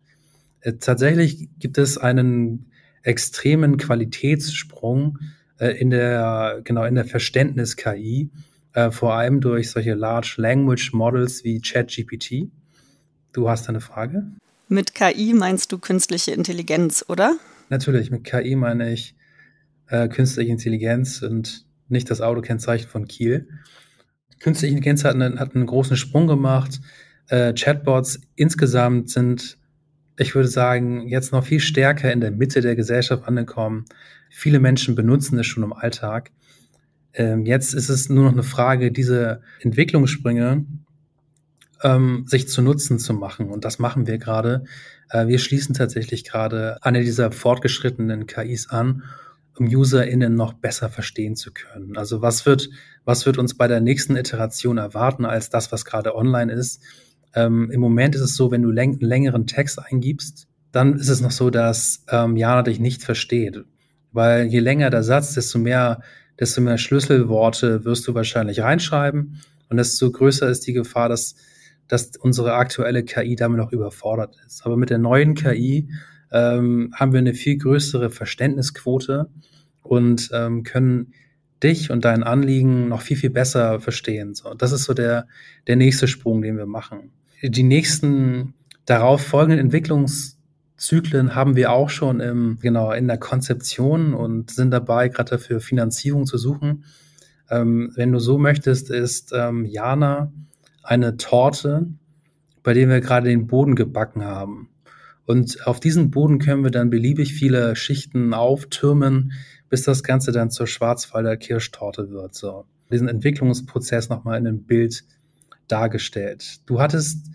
Äh, 0.62 0.74
tatsächlich 0.74 1.50
gibt 1.60 1.78
es 1.78 1.98
einen 1.98 2.72
extremen 3.04 3.78
Qualitätssprung 3.78 5.20
äh, 5.60 5.70
in 5.80 5.90
der, 5.90 6.62
genau, 6.64 6.84
in 6.84 6.96
der 6.96 7.06
Verständnis-KI, 7.06 8.30
äh, 8.74 8.92
vor 8.92 9.14
allem 9.14 9.42
durch 9.42 9.72
solche 9.72 9.94
Large 9.94 10.36
Language 10.38 10.94
Models 10.94 11.44
wie 11.44 11.62
ChatGPT. 11.62 12.50
Du 13.34 13.50
hast 13.50 13.70
eine 13.70 13.82
Frage? 13.82 14.26
Mit 14.68 14.94
KI 14.94 15.34
meinst 15.34 15.72
du 15.72 15.78
künstliche 15.78 16.32
Intelligenz, 16.32 17.04
oder? 17.08 17.38
Natürlich, 17.70 18.12
mit 18.12 18.24
KI 18.24 18.56
meine 18.56 18.94
ich 18.94 19.16
äh, 19.90 20.08
künstliche 20.08 20.52
Intelligenz 20.52 21.22
und 21.22 21.66
nicht 21.88 22.10
das 22.10 22.22
Autokennzeichen 22.22 22.90
von 22.90 23.08
Kiel. 23.08 23.48
Künstliche 24.40 24.74
Intelligenz 24.74 25.04
hat 25.04 25.16
einen, 25.16 25.40
hat 25.40 25.56
einen 25.56 25.66
großen 25.66 25.98
Sprung 25.98 26.28
gemacht. 26.28 26.80
Äh, 27.28 27.54
Chatbots 27.54 28.22
insgesamt 28.36 29.10
sind, 29.10 29.58
ich 30.18 30.36
würde 30.36 30.48
sagen, 30.48 31.08
jetzt 31.08 31.32
noch 31.32 31.46
viel 31.46 31.60
stärker 31.60 32.12
in 32.12 32.22
der 32.22 32.32
Mitte 32.32 32.62
der 32.62 32.76
Gesellschaft 32.76 33.28
angekommen. 33.28 33.86
Viele 34.30 34.60
Menschen 34.60 34.96
benutzen 34.96 35.38
es 35.40 35.48
schon 35.48 35.64
im 35.64 35.74
Alltag. 35.74 36.32
Ähm, 37.14 37.46
jetzt 37.46 37.74
ist 37.74 37.90
es 37.90 38.10
nur 38.10 38.26
noch 38.26 38.34
eine 38.34 38.44
Frage, 38.44 38.92
diese 38.92 39.42
Entwicklungssprünge 39.62 40.66
ähm, 41.82 42.26
sich 42.28 42.48
zu 42.48 42.62
Nutzen 42.62 43.00
zu 43.00 43.14
machen. 43.14 43.50
Und 43.50 43.66
das 43.66 43.80
machen 43.80 44.08
wir 44.08 44.18
gerade. 44.18 44.64
Äh, 45.10 45.28
wir 45.28 45.40
schließen 45.40 45.74
tatsächlich 45.74 46.24
gerade 46.24 46.78
eine 46.82 47.02
dieser 47.02 47.32
fortgeschrittenen 47.32 48.28
KIs 48.28 48.70
an, 48.70 49.04
um 49.60 49.68
UserInnen 49.68 50.36
noch 50.36 50.54
besser 50.54 50.90
verstehen 50.90 51.36
zu 51.36 51.52
können. 51.52 51.98
Also 51.98 52.22
was 52.22 52.46
wird, 52.46 52.70
was 53.06 53.26
wird 53.26 53.38
uns 53.38 53.56
bei 53.56 53.68
der 53.68 53.82
nächsten 53.82 54.16
Iteration 54.16 54.78
erwarten 54.78 55.26
als 55.26 55.50
das, 55.50 55.72
was 55.72 55.86
gerade 55.86 56.16
online 56.16 56.52
ist? 56.52 56.82
Ähm, 57.36 57.70
Im 57.72 57.82
Moment 57.82 58.16
ist 58.16 58.22
es 58.22 58.36
so, 58.36 58.52
wenn 58.52 58.62
du 58.62 58.72
läng 58.72 58.94
einen 58.94 59.02
längeren 59.02 59.48
Text 59.48 59.80
eingibst, 59.80 60.48
dann 60.72 60.96
ist 60.96 61.10
es 61.10 61.22
noch 61.22 61.32
so, 61.32 61.50
dass 61.50 62.06
ähm, 62.10 62.38
Jana 62.38 62.64
dich 62.64 62.80
nicht 62.80 63.04
versteht. 63.04 63.64
Weil 64.12 64.46
je 64.46 64.60
länger 64.60 64.90
der 64.90 65.04
Satz, 65.04 65.34
desto 65.34 65.60
mehr, 65.60 66.02
desto 66.40 66.62
mehr 66.62 66.78
Schlüsselworte 66.78 67.86
wirst 67.86 68.08
du 68.08 68.16
wahrscheinlich 68.16 68.62
reinschreiben 68.62 69.42
und 69.70 69.78
desto 69.78 70.12
größer 70.12 70.50
ist 70.50 70.66
die 70.66 70.74
Gefahr, 70.74 71.10
dass, 71.10 71.36
dass 71.88 72.12
unsere 72.18 72.54
aktuelle 72.54 73.04
KI 73.04 73.36
damit 73.36 73.60
noch 73.60 73.72
überfordert 73.72 74.36
ist. 74.46 74.66
Aber 74.66 74.78
mit 74.78 74.90
der 74.90 74.98
neuen 74.98 75.36
KI 75.36 75.90
ähm, 76.32 76.94
haben 76.96 77.14
wir 77.14 77.20
eine 77.20 77.34
viel 77.34 77.58
größere 77.58 78.10
Verständnisquote 78.10 79.30
und 79.82 80.30
ähm, 80.34 80.64
können 80.64 81.14
dich 81.64 81.92
und 81.92 82.06
dein 82.06 82.24
Anliegen 82.24 82.88
noch 82.88 83.02
viel, 83.02 83.18
viel 83.18 83.30
besser 83.30 83.80
verstehen. 83.80 84.34
So, 84.34 84.54
das 84.54 84.72
ist 84.72 84.86
so 84.86 84.94
der, 84.94 85.28
der 85.68 85.76
nächste 85.76 86.08
Sprung, 86.08 86.42
den 86.42 86.58
wir 86.58 86.66
machen. 86.66 87.12
Die 87.42 87.64
nächsten 87.64 88.54
darauf 88.86 89.22
folgenden 89.22 89.60
Entwicklungszyklen 89.60 91.36
haben 91.36 91.56
wir 91.56 91.72
auch 91.72 91.90
schon 91.90 92.20
im, 92.20 92.58
genau, 92.62 92.92
in 92.92 93.08
der 93.08 93.18
Konzeption 93.18 94.14
und 94.14 94.52
sind 94.52 94.72
dabei, 94.72 95.10
gerade 95.10 95.32
dafür 95.32 95.60
Finanzierung 95.60 96.26
zu 96.26 96.38
suchen. 96.38 96.86
Ähm, 97.50 97.92
wenn 97.96 98.12
du 98.12 98.20
so 98.20 98.38
möchtest, 98.38 98.90
ist 98.90 99.34
ähm, 99.36 99.66
Jana 99.66 100.32
eine 100.84 101.18
Torte, 101.18 101.88
bei 102.64 102.74
der 102.74 102.90
wir 102.90 103.02
gerade 103.02 103.30
den 103.30 103.48
Boden 103.48 103.76
gebacken 103.76 104.24
haben. 104.24 104.70
Und 105.30 105.68
auf 105.68 105.80
diesen 105.80 106.10
Boden 106.10 106.40
können 106.40 106.64
wir 106.64 106.72
dann 106.72 106.90
beliebig 106.90 107.36
viele 107.36 107.76
Schichten 107.76 108.34
auftürmen, 108.34 109.34
bis 109.70 109.84
das 109.84 110.02
Ganze 110.02 110.32
dann 110.32 110.50
zur 110.50 110.66
Schwarzwalder 110.66 111.38
Kirschtorte 111.38 112.10
wird. 112.10 112.34
So. 112.34 112.66
Diesen 112.92 113.08
Entwicklungsprozess 113.08 114.10
nochmal 114.10 114.40
in 114.40 114.48
einem 114.48 114.64
Bild 114.64 115.04
dargestellt. 115.68 116.62
Du 116.66 116.82
hattest 116.82 117.30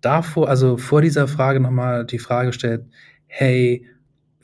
davor, 0.00 0.48
also 0.48 0.76
vor 0.76 1.02
dieser 1.02 1.26
Frage 1.26 1.58
nochmal 1.58 2.06
die 2.06 2.20
Frage 2.20 2.50
gestellt, 2.50 2.84
hey, 3.26 3.84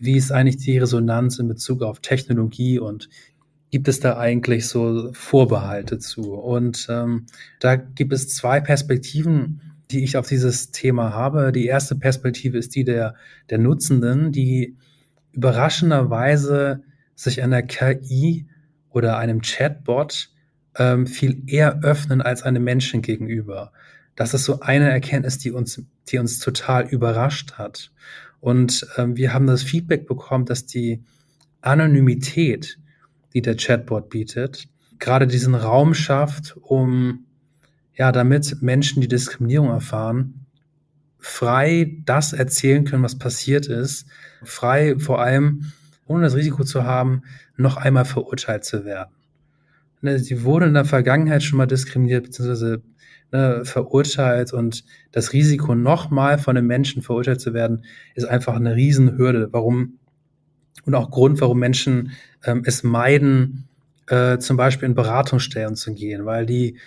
wie 0.00 0.16
ist 0.16 0.32
eigentlich 0.32 0.56
die 0.56 0.76
Resonanz 0.76 1.38
in 1.38 1.46
Bezug 1.46 1.82
auf 1.82 2.00
Technologie 2.00 2.80
und 2.80 3.08
gibt 3.70 3.86
es 3.86 4.00
da 4.00 4.18
eigentlich 4.18 4.66
so 4.66 5.12
Vorbehalte 5.12 6.00
zu? 6.00 6.34
Und 6.34 6.88
ähm, 6.90 7.26
da 7.60 7.76
gibt 7.76 8.12
es 8.12 8.34
zwei 8.34 8.58
Perspektiven, 8.58 9.60
die 9.90 10.02
ich 10.02 10.16
auf 10.16 10.26
dieses 10.26 10.70
Thema 10.70 11.12
habe. 11.12 11.52
Die 11.52 11.66
erste 11.66 11.94
Perspektive 11.94 12.58
ist 12.58 12.74
die 12.74 12.84
der, 12.84 13.14
der 13.50 13.58
Nutzenden, 13.58 14.32
die 14.32 14.76
überraschenderweise 15.32 16.82
sich 17.14 17.42
einer 17.42 17.62
KI 17.62 18.46
oder 18.90 19.18
einem 19.18 19.42
Chatbot 19.42 20.30
ähm, 20.76 21.06
viel 21.06 21.42
eher 21.46 21.80
öffnen 21.82 22.20
als 22.20 22.42
einem 22.42 22.64
Menschen 22.64 23.02
gegenüber. 23.02 23.72
Das 24.14 24.34
ist 24.34 24.44
so 24.44 24.60
eine 24.60 24.90
Erkenntnis, 24.90 25.38
die 25.38 25.50
uns, 25.50 25.82
die 26.08 26.18
uns 26.18 26.38
total 26.38 26.86
überrascht 26.86 27.54
hat. 27.54 27.92
Und 28.40 28.86
ähm, 28.96 29.16
wir 29.16 29.32
haben 29.32 29.46
das 29.46 29.62
Feedback 29.62 30.06
bekommen, 30.06 30.46
dass 30.46 30.66
die 30.66 31.02
Anonymität, 31.60 32.78
die 33.34 33.42
der 33.42 33.56
Chatbot 33.56 34.08
bietet, 34.08 34.68
gerade 34.98 35.26
diesen 35.26 35.54
Raum 35.54 35.94
schafft, 35.94 36.56
um 36.62 37.25
ja, 37.96 38.12
damit 38.12 38.56
Menschen, 38.60 39.00
die 39.00 39.08
Diskriminierung 39.08 39.68
erfahren, 39.68 40.46
frei 41.18 41.96
das 42.04 42.32
erzählen 42.32 42.84
können, 42.84 43.02
was 43.02 43.18
passiert 43.18 43.66
ist, 43.66 44.06
frei 44.44 44.98
vor 44.98 45.20
allem, 45.20 45.72
ohne 46.06 46.22
das 46.22 46.36
Risiko 46.36 46.62
zu 46.62 46.84
haben, 46.84 47.22
noch 47.56 47.76
einmal 47.76 48.04
verurteilt 48.04 48.64
zu 48.64 48.84
werden. 48.84 49.10
Ne, 50.02 50.18
sie 50.18 50.44
wurde 50.44 50.66
in 50.66 50.74
der 50.74 50.84
Vergangenheit 50.84 51.42
schon 51.42 51.56
mal 51.56 51.66
diskriminiert, 51.66 52.24
beziehungsweise 52.24 52.82
ne, 53.32 53.64
verurteilt 53.64 54.52
und 54.52 54.84
das 55.10 55.32
Risiko, 55.32 55.74
nochmal 55.74 56.38
von 56.38 56.56
einem 56.56 56.66
Menschen 56.66 57.02
verurteilt 57.02 57.40
zu 57.40 57.54
werden, 57.54 57.84
ist 58.14 58.26
einfach 58.26 58.54
eine 58.54 58.76
Riesenhürde. 58.76 59.48
Warum 59.52 59.98
und 60.84 60.94
auch 60.94 61.10
Grund, 61.10 61.40
warum 61.40 61.58
Menschen 61.58 62.12
ähm, 62.44 62.62
es 62.64 62.82
meiden, 62.82 63.68
äh, 64.08 64.38
zum 64.38 64.56
Beispiel 64.56 64.86
in 64.86 64.94
Beratungsstellen 64.94 65.74
zu 65.74 65.94
gehen, 65.94 66.24
weil 66.26 66.46
die 66.46 66.78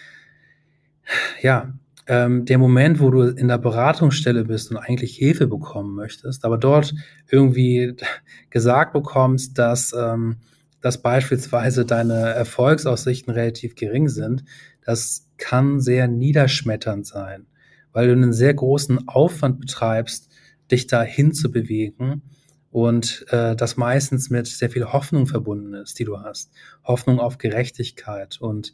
ja, 1.41 1.73
ähm, 2.07 2.45
der 2.45 2.57
Moment, 2.57 2.99
wo 2.99 3.11
du 3.11 3.21
in 3.21 3.47
der 3.47 3.59
Beratungsstelle 3.59 4.45
bist 4.45 4.71
und 4.71 4.77
eigentlich 4.77 5.15
Hilfe 5.15 5.45
bekommen 5.45 5.95
möchtest, 5.95 6.43
aber 6.43 6.57
dort 6.57 6.93
irgendwie 7.29 7.95
gesagt 8.49 8.93
bekommst, 8.93 9.57
dass, 9.59 9.93
ähm, 9.93 10.37
dass 10.81 11.01
beispielsweise 11.01 11.85
deine 11.85 12.29
Erfolgsaussichten 12.29 13.31
relativ 13.31 13.75
gering 13.75 14.09
sind, 14.09 14.43
das 14.83 15.27
kann 15.37 15.79
sehr 15.79 16.07
niederschmetternd 16.07 17.05
sein, 17.05 17.45
weil 17.93 18.07
du 18.07 18.13
einen 18.13 18.33
sehr 18.33 18.55
großen 18.55 19.07
Aufwand 19.07 19.59
betreibst, 19.59 20.29
dich 20.71 20.87
dahin 20.87 21.33
zu 21.33 21.51
bewegen 21.51 22.23
und 22.71 23.25
äh, 23.29 23.55
das 23.55 23.77
meistens 23.77 24.31
mit 24.31 24.47
sehr 24.47 24.71
viel 24.71 24.85
Hoffnung 24.85 25.27
verbunden 25.27 25.75
ist, 25.75 25.99
die 25.99 26.05
du 26.05 26.19
hast. 26.19 26.51
Hoffnung 26.83 27.19
auf 27.19 27.37
Gerechtigkeit 27.37 28.39
und 28.39 28.73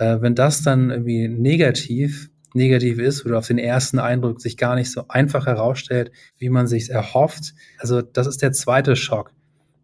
äh, 0.00 0.22
wenn 0.22 0.34
das 0.34 0.62
dann 0.62 0.90
irgendwie 0.90 1.28
negativ, 1.28 2.30
negativ 2.54 2.98
ist 2.98 3.26
oder 3.26 3.38
auf 3.38 3.46
den 3.46 3.58
ersten 3.58 3.98
Eindruck 3.98 4.40
sich 4.40 4.56
gar 4.56 4.74
nicht 4.74 4.90
so 4.90 5.06
einfach 5.08 5.46
herausstellt, 5.46 6.10
wie 6.38 6.48
man 6.48 6.66
sich 6.66 6.90
erhofft, 6.90 7.54
also 7.78 8.00
das 8.00 8.26
ist 8.26 8.40
der 8.40 8.52
zweite 8.52 8.96
Schock, 8.96 9.32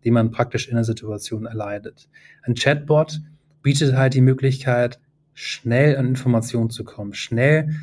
den 0.04 0.14
man 0.14 0.30
praktisch 0.30 0.68
in 0.68 0.74
der 0.74 0.84
Situation 0.84 1.44
erleidet. 1.44 2.08
Ein 2.42 2.54
Chatbot 2.54 3.20
bietet 3.62 3.94
halt 3.94 4.14
die 4.14 4.22
Möglichkeit, 4.22 4.98
schnell 5.34 5.96
an 5.96 6.06
Informationen 6.06 6.70
zu 6.70 6.82
kommen, 6.82 7.12
schnell, 7.12 7.74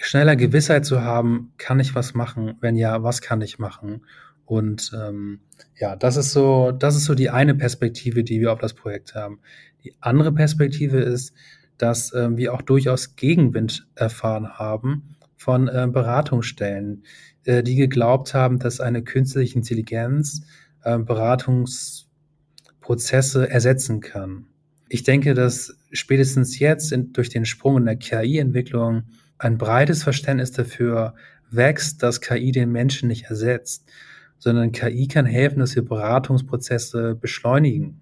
schneller 0.00 0.34
Gewissheit 0.34 0.86
zu 0.86 1.02
haben, 1.02 1.52
kann 1.58 1.78
ich 1.78 1.94
was 1.94 2.14
machen? 2.14 2.54
Wenn 2.60 2.76
ja, 2.76 3.02
was 3.02 3.20
kann 3.20 3.42
ich 3.42 3.58
machen? 3.58 4.06
Und 4.46 4.92
ähm, 4.94 5.40
ja, 5.78 5.94
das 5.94 6.16
ist 6.16 6.32
so, 6.32 6.72
das 6.72 6.96
ist 6.96 7.04
so 7.04 7.14
die 7.14 7.28
eine 7.28 7.54
Perspektive, 7.54 8.24
die 8.24 8.40
wir 8.40 8.50
auf 8.52 8.60
das 8.60 8.72
Projekt 8.72 9.14
haben. 9.14 9.40
Die 9.84 9.94
andere 10.00 10.32
Perspektive 10.32 11.00
ist, 11.00 11.34
dass 11.82 12.12
äh, 12.12 12.36
wir 12.36 12.54
auch 12.54 12.62
durchaus 12.62 13.16
Gegenwind 13.16 13.88
erfahren 13.96 14.56
haben 14.56 15.16
von 15.36 15.66
äh, 15.66 15.88
Beratungsstellen, 15.90 17.02
äh, 17.44 17.64
die 17.64 17.74
geglaubt 17.74 18.34
haben, 18.34 18.60
dass 18.60 18.78
eine 18.78 19.02
künstliche 19.02 19.56
Intelligenz 19.56 20.42
äh, 20.84 20.96
Beratungsprozesse 20.96 23.50
ersetzen 23.50 24.00
kann. 24.00 24.46
Ich 24.88 25.02
denke, 25.02 25.34
dass 25.34 25.76
spätestens 25.90 26.60
jetzt 26.60 26.92
in, 26.92 27.12
durch 27.12 27.30
den 27.30 27.46
Sprung 27.46 27.78
in 27.78 27.86
der 27.86 27.96
KI-Entwicklung 27.96 29.02
ein 29.38 29.58
breites 29.58 30.04
Verständnis 30.04 30.52
dafür 30.52 31.16
wächst, 31.50 32.04
dass 32.04 32.20
KI 32.20 32.52
den 32.52 32.70
Menschen 32.70 33.08
nicht 33.08 33.24
ersetzt, 33.24 33.90
sondern 34.38 34.70
KI 34.70 35.08
kann 35.08 35.26
helfen, 35.26 35.58
dass 35.58 35.74
wir 35.74 35.84
Beratungsprozesse 35.84 37.16
beschleunigen 37.16 38.01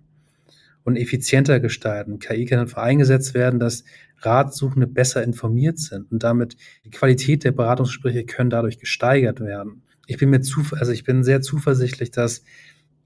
und 0.84 0.96
effizienter 0.96 1.60
gestalten. 1.60 2.18
KI 2.18 2.46
kann 2.46 2.58
dafür 2.58 2.82
eingesetzt 2.82 3.34
werden, 3.34 3.60
dass 3.60 3.84
Ratsuchende 4.18 4.86
besser 4.86 5.22
informiert 5.22 5.78
sind 5.78 6.10
und 6.10 6.22
damit 6.22 6.56
die 6.84 6.90
Qualität 6.90 7.44
der 7.44 7.52
Beratungsgespräche 7.52 8.24
können 8.24 8.50
dadurch 8.50 8.78
gesteigert 8.78 9.40
werden. 9.40 9.82
Ich 10.06 10.18
bin 10.18 10.30
mir 10.30 10.40
zu, 10.40 10.62
also 10.72 10.92
ich 10.92 11.04
bin 11.04 11.22
sehr 11.22 11.40
zuversichtlich, 11.40 12.10
dass 12.10 12.42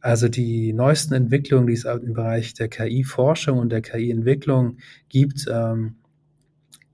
also 0.01 0.29
die 0.29 0.73
neuesten 0.73 1.15
Entwicklungen, 1.15 1.67
die 1.67 1.73
es 1.73 1.85
im 1.85 2.13
Bereich 2.13 2.53
der 2.55 2.69
KI-Forschung 2.69 3.59
und 3.59 3.71
der 3.71 3.81
KI-Entwicklung 3.81 4.79
gibt, 5.09 5.47
ähm, 5.51 5.97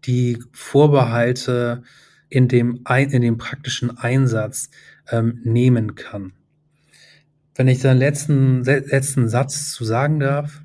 die 0.04 0.38
Vorbehalte 0.52 1.82
in 2.28 2.46
dem, 2.46 2.84
in 2.88 3.20
dem 3.20 3.37
praktischen 3.37 3.99
Einsatz 3.99 4.70
ähm, 5.10 5.40
nehmen 5.42 5.96
kann. 5.96 6.32
Wenn 7.56 7.68
ich 7.68 7.80
da 7.80 7.90
einen 7.90 7.99
letzten, 7.99 8.62
letzten 8.62 9.28
Satz 9.28 9.72
zu 9.72 9.84
sagen 9.84 10.20
darf, 10.20 10.62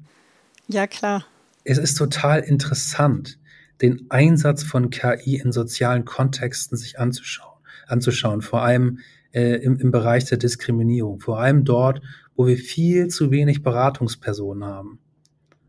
ja, 0.68 0.88
klar. 0.88 1.26
Es 1.64 1.78
ist 1.78 1.96
total 1.96 2.42
interessant, 2.42 3.40
den 3.82 4.06
Einsatz 4.10 4.64
von 4.64 4.90
KI 4.90 5.38
in 5.38 5.52
sozialen 5.52 6.06
Kontexten 6.06 6.78
sich 6.78 7.00
anzuschauen, 7.00 7.60
anzuschauen, 7.88 8.42
vor 8.42 8.62
allem 8.62 9.00
äh, 9.34 9.56
im, 9.56 9.78
im 9.78 9.92
Bereich 9.92 10.26
der 10.26 10.38
Diskriminierung, 10.38 11.20
vor 11.20 11.40
allem 11.40 11.66
dort, 11.66 12.02
wo 12.36 12.48
wir 12.48 12.58
viel 12.58 13.08
zu 13.08 13.32
wenig 13.32 13.64
Beratungspersonen 13.64 14.66
haben. 14.66 15.00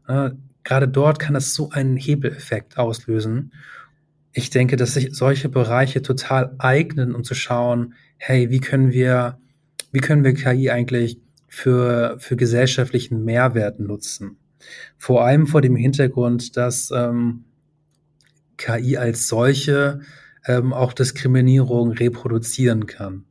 Äh, 0.06 0.30
gerade 0.64 0.88
dort 0.88 1.18
kann 1.18 1.34
das 1.34 1.54
so 1.54 1.70
einen 1.70 1.96
Hebeleffekt 1.96 2.78
auslösen. 2.78 3.52
Ich 4.32 4.50
denke, 4.50 4.76
dass 4.76 4.94
sich 4.94 5.14
solche 5.14 5.48
Bereiche 5.48 6.02
total 6.02 6.54
eignen, 6.58 7.14
um 7.14 7.24
zu 7.24 7.34
schauen, 7.34 7.94
hey, 8.18 8.50
wie 8.50 8.60
können 8.60 8.92
wir, 8.92 9.38
wie 9.92 10.00
können 10.00 10.24
wir 10.24 10.34
KI 10.34 10.70
eigentlich 10.70 11.18
für, 11.48 12.16
für 12.18 12.36
gesellschaftlichen 12.36 13.24
Mehrwert 13.24 13.80
nutzen? 13.80 14.36
Vor 14.98 15.24
allem 15.24 15.46
vor 15.46 15.60
dem 15.60 15.76
Hintergrund, 15.76 16.56
dass 16.56 16.90
ähm, 16.94 17.44
KI 18.56 18.96
als 18.96 19.28
solche 19.28 20.00
ähm, 20.46 20.72
auch 20.72 20.92
Diskriminierung 20.92 21.92
reproduzieren 21.92 22.86
kann. 22.86 23.24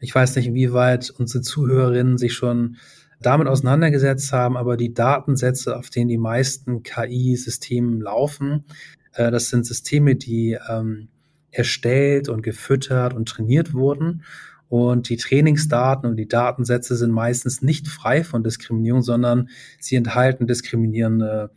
Ich 0.00 0.14
weiß 0.14 0.36
nicht, 0.36 0.46
inwieweit 0.46 1.10
unsere 1.10 1.42
Zuhörerinnen 1.42 2.18
sich 2.18 2.34
schon 2.34 2.76
damit 3.20 3.48
auseinandergesetzt 3.48 4.32
haben, 4.32 4.56
aber 4.56 4.76
die 4.76 4.92
Datensätze, 4.92 5.76
auf 5.76 5.90
denen 5.90 6.08
die 6.08 6.18
meisten 6.18 6.82
KI-Systeme 6.82 8.02
laufen, 8.02 8.64
äh, 9.12 9.30
das 9.30 9.48
sind 9.48 9.66
Systeme, 9.66 10.16
die 10.16 10.58
ähm, 10.68 11.08
erstellt 11.50 12.28
und 12.28 12.42
gefüttert 12.42 13.14
und 13.14 13.28
trainiert 13.28 13.72
wurden. 13.72 14.22
Und 14.68 15.08
die 15.08 15.16
Trainingsdaten 15.16 16.08
und 16.08 16.16
die 16.16 16.28
Datensätze 16.28 16.96
sind 16.96 17.12
meistens 17.12 17.62
nicht 17.62 17.88
frei 17.88 18.24
von 18.24 18.42
Diskriminierung, 18.42 19.02
sondern 19.02 19.48
sie 19.78 19.96
enthalten 19.96 20.46
diskriminierende, 20.46 21.50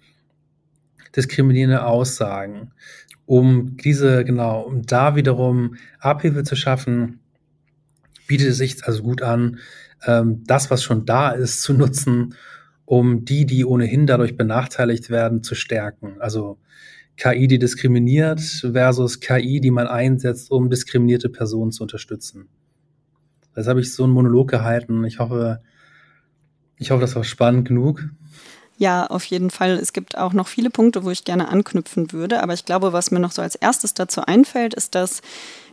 diskriminierende 1.15 1.85
Aussagen. 1.85 2.71
Um 3.25 3.77
diese, 3.77 4.23
genau, 4.25 4.61
um 4.61 4.83
da 4.83 5.15
wiederum 5.15 5.75
Abhilfe 5.99 6.43
zu 6.43 6.55
schaffen, 6.55 7.19
bietet 8.27 8.49
es 8.49 8.57
sich 8.57 8.85
also 8.85 9.03
gut 9.03 9.21
an, 9.21 9.59
ähm, 10.05 10.43
das, 10.45 10.69
was 10.69 10.83
schon 10.83 11.05
da 11.05 11.31
ist, 11.31 11.61
zu 11.61 11.73
nutzen, 11.73 12.35
um 12.85 13.25
die, 13.25 13.45
die 13.45 13.65
ohnehin 13.65 14.07
dadurch 14.07 14.37
benachteiligt 14.37 15.09
werden, 15.09 15.43
zu 15.43 15.55
stärken. 15.55 16.15
Also 16.19 16.57
KI, 17.17 17.47
die 17.47 17.59
diskriminiert, 17.59 18.39
versus 18.39 19.19
KI, 19.19 19.59
die 19.59 19.71
man 19.71 19.87
einsetzt, 19.87 20.49
um 20.51 20.69
diskriminierte 20.69 21.29
Personen 21.29 21.71
zu 21.71 21.83
unterstützen. 21.83 22.47
Jetzt 23.59 23.67
habe 23.67 23.81
ich 23.81 23.93
so 23.93 24.05
einen 24.05 24.13
Monolog 24.13 24.49
gehalten. 24.49 25.03
Ich 25.03 25.19
hoffe, 25.19 25.59
ich 26.77 26.91
hoffe, 26.91 27.01
das 27.01 27.13
war 27.17 27.25
spannend 27.25 27.67
genug. 27.67 28.05
Ja, 28.77 29.05
auf 29.07 29.25
jeden 29.25 29.49
Fall. 29.49 29.71
Es 29.71 29.91
gibt 29.91 30.17
auch 30.17 30.31
noch 30.31 30.47
viele 30.47 30.69
Punkte, 30.69 31.03
wo 31.03 31.09
ich 31.09 31.25
gerne 31.25 31.49
anknüpfen 31.49 32.13
würde. 32.13 32.41
Aber 32.41 32.53
ich 32.53 32.63
glaube, 32.63 32.93
was 32.93 33.11
mir 33.11 33.19
noch 33.19 33.33
so 33.33 33.41
als 33.41 33.55
erstes 33.55 33.93
dazu 33.93 34.21
einfällt, 34.21 34.73
ist, 34.73 34.95
dass 34.95 35.21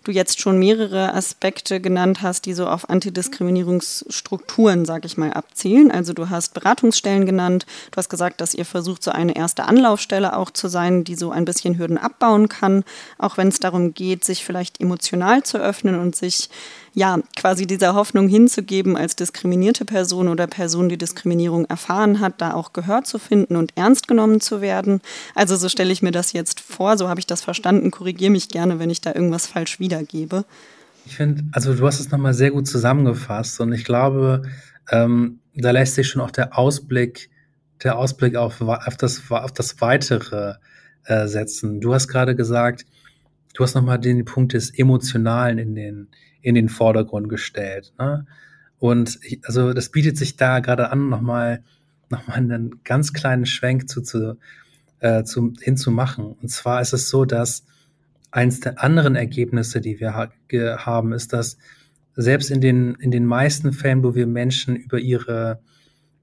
du 0.02 0.10
jetzt 0.12 0.40
schon 0.40 0.58
mehrere 0.58 1.14
Aspekte 1.14 1.80
genannt 1.80 2.22
hast, 2.22 2.46
die 2.46 2.54
so 2.54 2.66
auf 2.66 2.90
Antidiskriminierungsstrukturen, 2.90 4.84
sag 4.84 5.04
ich 5.04 5.16
mal, 5.16 5.32
abzielen. 5.32 5.90
Also 5.90 6.12
du 6.12 6.30
hast 6.30 6.54
Beratungsstellen 6.54 7.26
genannt, 7.26 7.66
du 7.90 7.96
hast 7.96 8.08
gesagt, 8.08 8.40
dass 8.40 8.54
ihr 8.54 8.64
versucht, 8.64 9.02
so 9.02 9.10
eine 9.10 9.36
erste 9.36 9.64
Anlaufstelle 9.64 10.36
auch 10.36 10.50
zu 10.50 10.68
sein, 10.68 11.04
die 11.04 11.16
so 11.16 11.30
ein 11.30 11.44
bisschen 11.44 11.78
Hürden 11.78 11.98
abbauen 11.98 12.48
kann, 12.48 12.84
auch 13.18 13.36
wenn 13.36 13.48
es 13.48 13.58
darum 13.58 13.94
geht, 13.94 14.24
sich 14.24 14.44
vielleicht 14.44 14.80
emotional 14.80 15.42
zu 15.42 15.58
öffnen 15.58 15.98
und 15.98 16.14
sich 16.14 16.50
ja, 16.96 17.20
quasi 17.36 17.66
dieser 17.66 17.94
Hoffnung 17.94 18.26
hinzugeben, 18.26 18.96
als 18.96 19.16
diskriminierte 19.16 19.84
Person 19.84 20.28
oder 20.28 20.46
Person, 20.46 20.88
die 20.88 20.96
Diskriminierung 20.96 21.66
erfahren 21.66 22.20
hat, 22.20 22.40
da 22.40 22.54
auch 22.54 22.72
Gehör 22.72 23.04
zu 23.04 23.18
finden 23.18 23.56
und 23.56 23.72
ernst 23.76 24.08
genommen 24.08 24.40
zu 24.40 24.62
werden. 24.62 25.02
Also 25.34 25.56
so 25.56 25.68
stelle 25.68 25.92
ich 25.92 26.00
mir 26.00 26.10
das 26.10 26.32
jetzt 26.32 26.58
vor, 26.58 26.96
so 26.96 27.10
habe 27.10 27.20
ich 27.20 27.26
das 27.26 27.42
verstanden. 27.42 27.90
Korrigiere 27.90 28.30
mich 28.30 28.48
gerne, 28.48 28.78
wenn 28.78 28.88
ich 28.88 29.02
da 29.02 29.14
irgendwas 29.14 29.46
falsch 29.46 29.78
wiedergebe. 29.78 30.46
Ich 31.04 31.16
finde, 31.16 31.44
also 31.52 31.74
du 31.74 31.86
hast 31.86 32.00
es 32.00 32.10
nochmal 32.10 32.32
sehr 32.32 32.50
gut 32.50 32.66
zusammengefasst 32.66 33.60
und 33.60 33.74
ich 33.74 33.84
glaube, 33.84 34.44
ähm, 34.90 35.40
da 35.54 35.72
lässt 35.72 35.96
sich 35.96 36.08
schon 36.08 36.22
auch 36.22 36.30
der 36.30 36.56
Ausblick, 36.56 37.28
der 37.84 37.98
Ausblick 37.98 38.36
auf, 38.36 38.62
auf, 38.62 38.96
das, 38.96 39.30
auf 39.30 39.52
das 39.52 39.82
Weitere 39.82 40.54
äh, 41.04 41.26
setzen. 41.26 41.82
Du 41.82 41.92
hast 41.92 42.08
gerade 42.08 42.34
gesagt, 42.34 42.86
du 43.52 43.62
hast 43.62 43.74
nochmal 43.74 43.98
den 43.98 44.24
Punkt 44.24 44.54
des 44.54 44.70
Emotionalen 44.70 45.58
in 45.58 45.74
den, 45.74 46.08
in 46.46 46.54
den 46.54 46.68
Vordergrund 46.68 47.28
gestellt. 47.28 47.92
Ne? 47.98 48.24
Und 48.78 49.18
ich, 49.22 49.40
also 49.44 49.72
das 49.72 49.90
bietet 49.90 50.16
sich 50.16 50.36
da 50.36 50.60
gerade 50.60 50.92
an, 50.92 51.08
nochmal 51.08 51.64
noch 52.08 52.24
mal 52.28 52.34
einen 52.34 52.84
ganz 52.84 53.12
kleinen 53.12 53.46
Schwenk 53.46 53.88
zu, 53.88 54.00
zu, 54.00 54.38
äh, 55.00 55.24
zu, 55.24 55.54
hinzumachen. 55.60 56.36
Und 56.40 56.48
zwar 56.48 56.80
ist 56.80 56.92
es 56.92 57.08
so, 57.08 57.24
dass 57.24 57.64
eins 58.30 58.60
der 58.60 58.80
anderen 58.80 59.16
Ergebnisse, 59.16 59.80
die 59.80 59.98
wir 59.98 60.14
ha 60.14 60.30
haben, 60.52 61.12
ist, 61.12 61.32
dass 61.32 61.58
selbst 62.14 62.52
in 62.52 62.60
den, 62.60 62.94
in 62.94 63.10
den 63.10 63.26
meisten 63.26 63.72
Fällen, 63.72 64.04
wo 64.04 64.14
wir 64.14 64.28
Menschen 64.28 64.76
über 64.76 65.00
ihre, 65.00 65.58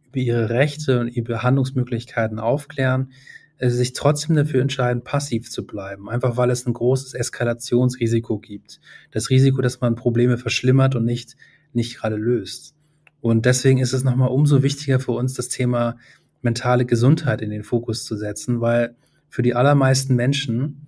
über 0.08 0.19
ihre 0.19 0.50
Rechte 0.50 1.02
und 1.02 1.10
ihre 1.10 1.43
Handlungsmöglichkeiten 1.43 2.39
aufklären, 2.39 3.12
sich 3.60 3.94
trotzdem 3.94 4.36
dafür 4.36 4.62
entscheiden, 4.62 5.04
passiv 5.04 5.50
zu 5.50 5.66
bleiben, 5.66 6.10
einfach 6.10 6.38
weil 6.38 6.50
es 6.50 6.66
ein 6.66 6.74
großes 6.74 7.13
Eskalationsrisiko 7.13 8.39
gibt. 8.39 8.80
Das 9.12 9.30
Risiko, 9.30 9.62
dass 9.62 9.80
man 9.80 9.96
Probleme 9.96 10.38
verschlimmert 10.38 10.96
und 10.96 11.06
nicht, 11.06 11.36
nicht 11.72 11.98
gerade 11.98 12.16
löst. 12.16 12.76
Und 13.22 13.46
deswegen 13.46 13.80
ist 13.80 13.94
es 13.94 14.04
nochmal 14.04 14.30
umso 14.30 14.63
wichtiger 14.63 15.00
für 15.00 15.13
uns, 15.13 15.34
das 15.34 15.48
Thema 15.48 15.98
mentale 16.42 16.86
Gesundheit 16.86 17.42
in 17.42 17.52
den 17.52 17.63
Fokus 17.63 18.04
zu 18.04 18.18
setzen, 18.18 18.60
weil 18.60 18.96
für 19.30 19.42
die 19.42 19.56
allermeisten 19.56 20.16
Menschen 20.16 20.88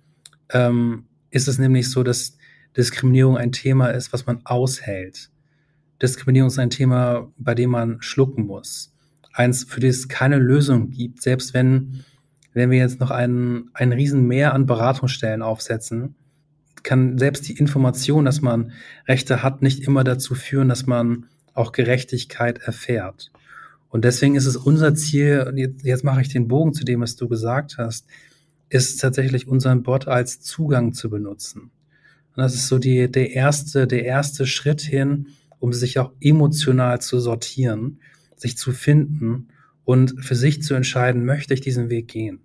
ähm, 0.50 1.06
ist 1.30 1.48
es 1.48 1.58
nämlich 1.58 1.90
so, 1.90 2.02
dass 2.02 2.36
Diskriminierung 2.76 3.38
ein 3.38 3.52
Thema 3.52 3.88
ist, 3.88 4.12
was 4.12 4.26
man 4.26 4.40
aushält. 4.44 5.30
Diskriminierung 6.02 6.48
ist 6.48 6.58
ein 6.58 6.70
Thema, 6.70 7.32
bei 7.38 7.54
dem 7.54 7.70
man 7.70 8.02
schlucken 8.02 8.46
muss. 8.46 8.92
Eins, 9.32 9.64
für 9.64 9.80
das 9.80 9.96
es 9.96 10.08
keine 10.08 10.38
Lösung 10.38 10.90
gibt, 10.90 11.22
selbst 11.22 11.54
wenn 11.54 12.04
wenn 12.56 12.70
wir 12.70 12.78
jetzt 12.78 13.00
noch 13.00 13.10
einen, 13.10 13.68
ein 13.74 13.92
Riesenmeer 13.92 14.54
an 14.54 14.64
Beratungsstellen 14.64 15.42
aufsetzen, 15.42 16.14
kann 16.82 17.18
selbst 17.18 17.46
die 17.48 17.58
Information, 17.58 18.24
dass 18.24 18.40
man 18.40 18.72
Rechte 19.06 19.42
hat, 19.42 19.60
nicht 19.60 19.80
immer 19.86 20.04
dazu 20.04 20.34
führen, 20.34 20.70
dass 20.70 20.86
man 20.86 21.26
auch 21.52 21.72
Gerechtigkeit 21.72 22.58
erfährt. 22.58 23.30
Und 23.90 24.06
deswegen 24.06 24.36
ist 24.36 24.46
es 24.46 24.56
unser 24.56 24.94
Ziel, 24.94 25.52
jetzt, 25.54 25.84
jetzt 25.84 26.02
mache 26.02 26.22
ich 26.22 26.28
den 26.28 26.48
Bogen 26.48 26.72
zu 26.72 26.86
dem, 26.86 27.02
was 27.02 27.16
du 27.16 27.28
gesagt 27.28 27.76
hast, 27.76 28.06
ist 28.70 29.02
tatsächlich 29.02 29.46
unseren 29.46 29.82
Bot 29.82 30.08
als 30.08 30.40
Zugang 30.40 30.94
zu 30.94 31.10
benutzen. 31.10 31.60
Und 31.60 32.42
das 32.42 32.54
ist 32.54 32.68
so 32.68 32.78
die, 32.78 33.10
der 33.10 33.32
erste, 33.32 33.86
der 33.86 34.06
erste 34.06 34.46
Schritt 34.46 34.80
hin, 34.80 35.26
um 35.58 35.74
sich 35.74 35.98
auch 35.98 36.12
emotional 36.20 37.02
zu 37.02 37.20
sortieren, 37.20 38.00
sich 38.34 38.56
zu 38.56 38.72
finden 38.72 39.48
und 39.84 40.24
für 40.24 40.36
sich 40.36 40.62
zu 40.62 40.72
entscheiden, 40.72 41.26
möchte 41.26 41.52
ich 41.52 41.60
diesen 41.60 41.90
Weg 41.90 42.08
gehen? 42.08 42.40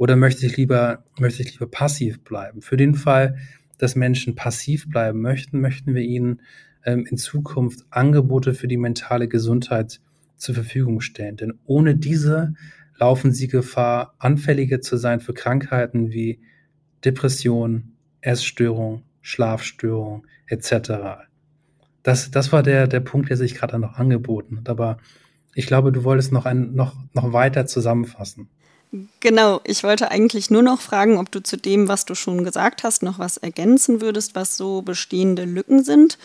Oder 0.00 0.16
möchte 0.16 0.46
ich 0.46 0.56
lieber, 0.56 1.04
möchte 1.18 1.42
ich 1.42 1.52
lieber 1.52 1.66
passiv 1.66 2.24
bleiben? 2.24 2.62
Für 2.62 2.78
den 2.78 2.94
Fall, 2.94 3.36
dass 3.76 3.96
Menschen 3.96 4.34
passiv 4.34 4.88
bleiben 4.88 5.20
möchten, 5.20 5.60
möchten 5.60 5.94
wir 5.94 6.00
ihnen 6.00 6.40
ähm, 6.86 7.04
in 7.04 7.18
Zukunft 7.18 7.84
Angebote 7.90 8.54
für 8.54 8.66
die 8.66 8.78
mentale 8.78 9.28
Gesundheit 9.28 10.00
zur 10.36 10.54
Verfügung 10.54 11.02
stellen. 11.02 11.36
Denn 11.36 11.52
ohne 11.66 11.96
diese 11.96 12.54
laufen 12.98 13.32
sie 13.32 13.46
Gefahr, 13.46 14.14
anfälliger 14.18 14.80
zu 14.80 14.96
sein 14.96 15.20
für 15.20 15.34
Krankheiten 15.34 16.10
wie 16.12 16.40
Depression, 17.04 17.92
Essstörung, 18.22 19.02
Schlafstörung 19.20 20.26
etc. 20.46 21.26
Das, 22.02 22.30
das 22.30 22.52
war 22.52 22.62
der, 22.62 22.86
der 22.86 23.00
Punkt, 23.00 23.28
der 23.28 23.36
sich 23.36 23.54
gerade 23.54 23.78
noch 23.78 23.98
angeboten 23.98 24.60
hat. 24.60 24.70
Aber 24.70 24.96
ich 25.54 25.66
glaube, 25.66 25.92
du 25.92 26.04
wolltest 26.04 26.32
noch, 26.32 26.46
ein, 26.46 26.72
noch, 26.72 26.96
noch 27.12 27.34
weiter 27.34 27.66
zusammenfassen. 27.66 28.48
Genau, 29.20 29.60
ich 29.62 29.84
wollte 29.84 30.10
eigentlich 30.10 30.50
nur 30.50 30.62
noch 30.62 30.80
fragen, 30.80 31.18
ob 31.18 31.30
du 31.30 31.40
zu 31.40 31.56
dem, 31.56 31.86
was 31.86 32.06
du 32.06 32.16
schon 32.16 32.42
gesagt 32.42 32.82
hast, 32.82 33.04
noch 33.04 33.20
was 33.20 33.36
ergänzen 33.36 34.00
würdest, 34.00 34.34
was 34.34 34.56
so 34.56 34.82
bestehende 34.82 35.44
Lücken 35.44 35.84
sind 35.84 36.18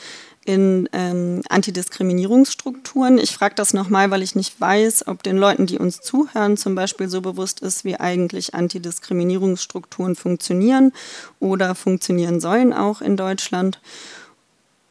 in 0.45 0.89
ähm, 0.91 1.41
Antidiskriminierungsstrukturen. 1.49 3.19
Ich 3.19 3.31
frage 3.35 3.55
das 3.55 3.73
nochmal, 3.73 4.09
weil 4.09 4.23
ich 4.23 4.35
nicht 4.35 4.59
weiß, 4.59 5.07
ob 5.07 5.21
den 5.21 5.37
Leuten, 5.37 5.67
die 5.67 5.77
uns 5.77 6.01
zuhören, 6.01 6.57
zum 6.57 6.73
Beispiel 6.73 7.07
so 7.07 7.21
bewusst 7.21 7.59
ist, 7.59 7.83
wie 7.83 7.99
eigentlich 7.99 8.55
Antidiskriminierungsstrukturen 8.55 10.15
funktionieren 10.15 10.91
oder 11.39 11.75
funktionieren 11.75 12.39
sollen 12.39 12.73
auch 12.73 13.01
in 13.01 13.15
Deutschland. 13.15 13.79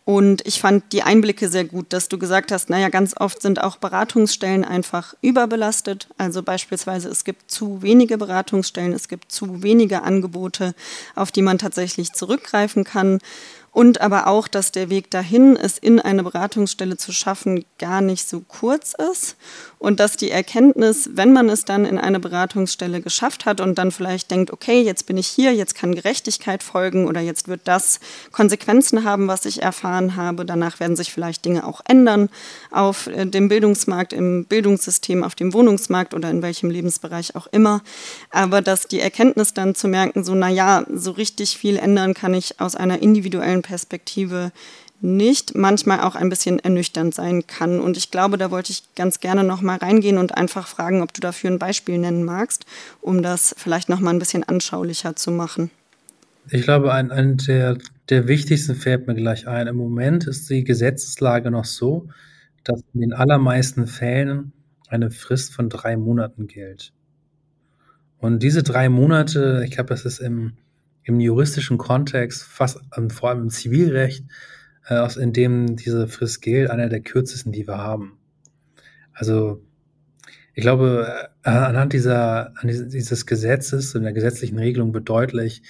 Und 0.04 0.46
ich 0.46 0.60
fand 0.60 0.92
die 0.92 1.02
Einblicke 1.02 1.48
sehr 1.48 1.64
gut, 1.64 1.86
dass 1.94 2.08
du 2.08 2.18
gesagt 2.18 2.52
hast, 2.52 2.68
naja, 2.68 2.90
ganz 2.90 3.14
oft 3.18 3.40
sind 3.40 3.62
auch 3.62 3.78
Beratungsstellen 3.78 4.62
einfach 4.62 5.14
überbelastet. 5.22 6.08
Also 6.18 6.42
beispielsweise 6.42 7.08
es 7.08 7.24
gibt 7.24 7.50
zu 7.50 7.80
wenige 7.80 8.18
Beratungsstellen, 8.18 8.92
es 8.92 9.08
gibt 9.08 9.32
zu 9.32 9.62
wenige 9.62 10.02
Angebote, 10.02 10.74
auf 11.14 11.32
die 11.32 11.40
man 11.40 11.56
tatsächlich 11.56 12.12
zurückgreifen 12.12 12.84
kann 12.84 13.18
und 13.74 14.00
aber 14.00 14.28
auch, 14.28 14.46
dass 14.46 14.70
der 14.70 14.88
Weg 14.88 15.10
dahin, 15.10 15.56
es 15.56 15.78
in 15.78 15.98
eine 15.98 16.22
Beratungsstelle 16.22 16.96
zu 16.96 17.10
schaffen, 17.10 17.64
gar 17.78 18.00
nicht 18.00 18.28
so 18.28 18.40
kurz 18.40 18.94
ist 19.12 19.36
und 19.84 20.00
dass 20.00 20.16
die 20.16 20.30
Erkenntnis, 20.30 21.10
wenn 21.12 21.34
man 21.34 21.50
es 21.50 21.66
dann 21.66 21.84
in 21.84 21.98
eine 21.98 22.18
Beratungsstelle 22.18 23.02
geschafft 23.02 23.44
hat 23.44 23.60
und 23.60 23.76
dann 23.76 23.90
vielleicht 23.90 24.30
denkt, 24.30 24.50
okay, 24.50 24.80
jetzt 24.80 25.04
bin 25.04 25.18
ich 25.18 25.26
hier, 25.26 25.52
jetzt 25.52 25.74
kann 25.74 25.94
Gerechtigkeit 25.94 26.62
folgen 26.62 27.06
oder 27.06 27.20
jetzt 27.20 27.48
wird 27.48 27.60
das 27.64 28.00
Konsequenzen 28.32 29.04
haben, 29.04 29.28
was 29.28 29.44
ich 29.44 29.62
erfahren 29.62 30.16
habe, 30.16 30.46
danach 30.46 30.80
werden 30.80 30.96
sich 30.96 31.12
vielleicht 31.12 31.44
Dinge 31.44 31.66
auch 31.66 31.82
ändern 31.86 32.30
auf 32.70 33.08
äh, 33.08 33.26
dem 33.26 33.48
Bildungsmarkt, 33.48 34.14
im 34.14 34.46
Bildungssystem, 34.46 35.22
auf 35.22 35.34
dem 35.34 35.52
Wohnungsmarkt 35.52 36.14
oder 36.14 36.30
in 36.30 36.40
welchem 36.40 36.70
Lebensbereich 36.70 37.36
auch 37.36 37.46
immer, 37.48 37.82
aber 38.30 38.62
dass 38.62 38.88
die 38.88 39.00
Erkenntnis 39.00 39.52
dann 39.52 39.74
zu 39.74 39.86
merken, 39.86 40.24
so, 40.24 40.34
na 40.34 40.48
ja, 40.48 40.84
so 40.90 41.10
richtig 41.10 41.58
viel 41.58 41.76
ändern 41.76 42.14
kann 42.14 42.32
ich 42.32 42.58
aus 42.58 42.74
einer 42.74 43.02
individuellen 43.02 43.60
Perspektive 43.60 44.50
nicht 45.00 45.54
manchmal 45.54 46.00
auch 46.00 46.14
ein 46.14 46.28
bisschen 46.28 46.58
ernüchternd 46.58 47.14
sein 47.14 47.46
kann. 47.46 47.80
Und 47.80 47.96
ich 47.96 48.10
glaube, 48.10 48.38
da 48.38 48.50
wollte 48.50 48.72
ich 48.72 48.82
ganz 48.94 49.20
gerne 49.20 49.44
noch 49.44 49.60
mal 49.60 49.76
reingehen 49.76 50.18
und 50.18 50.36
einfach 50.36 50.66
fragen, 50.66 51.02
ob 51.02 51.12
du 51.12 51.20
dafür 51.20 51.50
ein 51.50 51.58
Beispiel 51.58 51.98
nennen 51.98 52.24
magst, 52.24 52.64
um 53.00 53.22
das 53.22 53.54
vielleicht 53.58 53.88
noch 53.88 54.00
mal 54.00 54.10
ein 54.10 54.18
bisschen 54.18 54.44
anschaulicher 54.44 55.14
zu 55.16 55.30
machen. 55.30 55.70
Ich 56.50 56.62
glaube, 56.62 56.92
ein, 56.92 57.10
ein 57.10 57.36
der, 57.38 57.78
der 58.08 58.28
wichtigsten 58.28 58.74
fällt 58.74 59.06
mir 59.06 59.14
gleich 59.14 59.48
ein. 59.48 59.66
Im 59.66 59.76
Moment 59.76 60.26
ist 60.26 60.48
die 60.50 60.64
Gesetzeslage 60.64 61.50
noch 61.50 61.64
so, 61.64 62.08
dass 62.64 62.80
in 62.94 63.00
den 63.00 63.12
allermeisten 63.12 63.86
Fällen 63.86 64.52
eine 64.88 65.10
Frist 65.10 65.54
von 65.54 65.68
drei 65.68 65.96
Monaten 65.96 66.46
gilt. 66.46 66.92
Und 68.18 68.42
diese 68.42 68.62
drei 68.62 68.88
Monate, 68.88 69.62
ich 69.64 69.72
glaube, 69.72 69.88
das 69.88 70.04
ist 70.04 70.20
im, 70.20 70.54
im 71.02 71.20
juristischen 71.20 71.78
Kontext, 71.78 72.42
fast 72.42 72.80
ähm, 72.96 73.10
vor 73.10 73.30
allem 73.30 73.42
im 73.42 73.50
Zivilrecht, 73.50 74.24
äh, 74.88 75.20
in 75.20 75.32
dem 75.32 75.76
diese 75.76 76.08
Frist 76.08 76.42
gilt, 76.42 76.70
einer 76.70 76.88
der 76.88 77.00
kürzesten, 77.00 77.52
die 77.52 77.66
wir 77.66 77.78
haben. 77.78 78.18
Also 79.12 79.62
ich 80.54 80.62
glaube, 80.62 81.28
äh, 81.42 81.50
anhand 81.50 81.92
dieser, 81.92 82.52
an 82.58 82.68
dieses 82.68 83.26
Gesetzes 83.26 83.94
und 83.94 84.02
der 84.02 84.12
gesetzlichen 84.12 84.58
Regelung 84.58 84.94
wird 84.94 85.08
deutlich, 85.08 85.62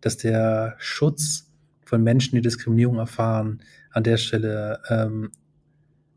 dass 0.00 0.16
der 0.16 0.74
Schutz 0.78 1.50
von 1.84 2.02
Menschen, 2.02 2.36
die 2.36 2.42
Diskriminierung 2.42 2.98
erfahren, 2.98 3.62
an 3.90 4.02
der 4.02 4.16
Stelle 4.16 4.80
ähm, 4.88 5.30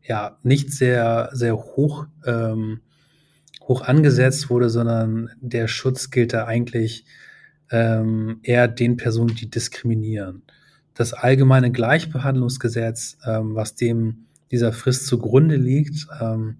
ja 0.02 0.38
nicht 0.42 0.72
sehr, 0.72 1.30
sehr 1.32 1.56
hoch, 1.56 2.06
ähm, 2.24 2.80
hoch 3.62 3.82
angesetzt 3.82 4.50
wurde, 4.50 4.70
sondern 4.70 5.30
der 5.40 5.68
Schutz 5.68 6.10
gilt 6.10 6.32
da 6.32 6.46
eigentlich 6.46 7.04
ähm, 7.70 8.40
eher 8.42 8.68
den 8.68 8.96
Personen, 8.96 9.34
die 9.34 9.50
diskriminieren. 9.50 10.42
Das 10.96 11.12
allgemeine 11.12 11.70
Gleichbehandlungsgesetz, 11.70 13.18
ähm, 13.24 13.54
was 13.54 13.74
dem 13.74 14.26
dieser 14.50 14.72
Frist 14.72 15.06
zugrunde 15.06 15.56
liegt, 15.56 16.06
ähm, 16.20 16.56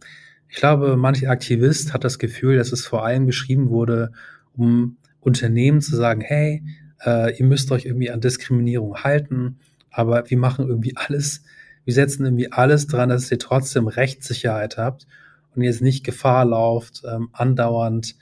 ich 0.49 0.57
glaube, 0.57 0.96
manch 0.96 1.29
Aktivist 1.29 1.92
hat 1.92 2.05
das 2.05 2.18
Gefühl, 2.18 2.57
dass 2.57 2.72
es 2.72 2.87
vor 2.87 3.05
allem 3.05 3.27
geschrieben 3.27 3.70
wurde, 3.70 4.12
um 4.57 4.96
Unternehmen 5.20 5.81
zu 5.81 5.96
sagen, 5.96 6.20
hey, 6.20 6.62
äh, 7.05 7.37
ihr 7.37 7.44
müsst 7.44 7.72
euch 7.72 7.85
irgendwie 7.85 8.11
an 8.11 8.20
Diskriminierung 8.20 9.03
halten, 9.03 9.59
aber 9.90 10.31
wir 10.31 10.38
machen 10.38 10.68
irgendwie 10.68 10.96
alles, 10.96 11.42
wir 11.85 11.94
setzen 11.94 12.25
irgendwie 12.25 12.53
alles 12.53 12.87
dran, 12.87 13.09
dass 13.09 13.31
ihr 13.31 13.38
trotzdem 13.38 13.88
Rechtssicherheit 13.88 14.79
habt 14.79 15.07
und 15.55 15.62
jetzt 15.62 15.83
nicht 15.83 16.05
Gefahr 16.05 16.44
lauft, 16.44 17.03
ähm, 17.11 17.29
andauernd 17.33 18.16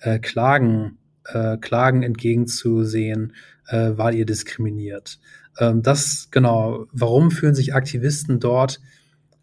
äh, 0.00 0.18
Klagen, 0.18 0.98
äh, 1.26 1.56
Klagen 1.58 2.02
entgegenzusehen, 2.02 3.34
äh, 3.68 3.92
weil 3.94 4.14
ihr 4.14 4.26
diskriminiert. 4.26 5.20
Ähm, 5.58 5.82
das, 5.82 6.28
genau, 6.30 6.86
warum 6.92 7.30
fühlen 7.30 7.54
sich 7.54 7.74
Aktivisten 7.74 8.40
dort 8.40 8.80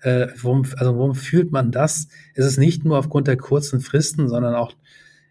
äh, 0.02 0.28
warum, 0.42 0.66
also 0.78 0.98
warum 0.98 1.16
fühlt 1.16 1.52
man 1.52 1.72
das? 1.72 2.08
Es 2.36 2.46
ist 2.46 2.58
nicht 2.58 2.86
nur 2.86 2.98
aufgrund 2.98 3.28
der 3.28 3.38
kurzen 3.38 3.82
Fristen, 3.82 4.30
sondern 4.30 4.56
auch, 4.56 4.74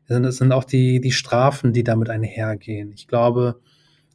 es 0.09 0.37
sind 0.37 0.53
auch 0.53 0.65
die, 0.65 1.01
die 1.01 1.13
Strafen, 1.13 1.73
die 1.73 1.85
damit 1.85 2.11
einhergehen. 2.11 2.93
Ich 2.95 3.09
glaube, 3.09 3.61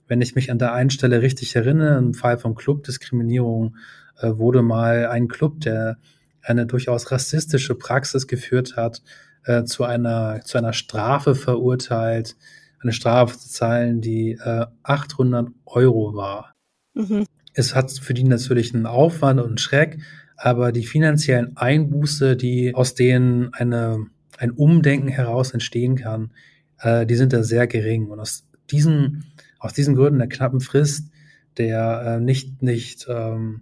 wenn 0.07 0.21
ich 0.21 0.35
mich 0.35 0.51
an 0.51 0.59
der 0.59 0.73
einen 0.73 0.89
Stelle 0.89 1.21
richtig 1.21 1.55
erinnere, 1.55 1.97
im 1.97 2.13
Fall 2.13 2.37
von 2.37 2.55
Clubdiskriminierung 2.55 3.75
äh, 4.19 4.29
wurde 4.37 4.61
mal 4.61 5.07
ein 5.07 5.27
Club, 5.27 5.61
der 5.61 5.97
eine 6.41 6.65
durchaus 6.65 7.11
rassistische 7.11 7.75
Praxis 7.75 8.27
geführt 8.27 8.75
hat, 8.75 9.01
äh, 9.45 9.63
zu 9.63 9.83
einer 9.83 10.41
zu 10.43 10.57
einer 10.57 10.73
Strafe 10.73 11.35
verurteilt, 11.35 12.35
eine 12.83 12.93
Strafe 12.93 13.37
zu 13.37 13.49
zahlen, 13.49 14.01
die 14.01 14.31
äh, 14.33 14.65
800 14.83 15.49
Euro 15.65 16.13
war. 16.15 16.53
Mhm. 16.93 17.25
Es 17.53 17.75
hat 17.75 17.91
für 17.91 18.13
die 18.13 18.23
natürlich 18.23 18.73
einen 18.73 18.85
Aufwand 18.85 19.39
und 19.39 19.47
einen 19.47 19.57
Schreck, 19.57 19.99
aber 20.37 20.71
die 20.71 20.85
finanziellen 20.85 21.55
Einbuße, 21.55 22.35
die 22.35 22.75
aus 22.75 22.95
denen 22.95 23.53
eine, 23.53 24.05
ein 24.37 24.51
Umdenken 24.51 25.07
heraus 25.07 25.51
entstehen 25.51 25.95
kann, 25.95 26.31
äh, 26.79 27.05
die 27.05 27.15
sind 27.15 27.33
da 27.33 27.43
sehr 27.43 27.67
gering. 27.67 28.07
Und 28.07 28.19
aus 28.19 28.47
diesen, 28.71 29.25
aus 29.59 29.73
diesen 29.73 29.95
Gründen 29.95 30.19
der 30.19 30.29
knappen 30.29 30.59
Frist, 30.59 31.09
der 31.57 32.17
äh, 32.17 32.19
nicht, 32.19 32.61
nicht, 32.61 33.05
ähm, 33.09 33.61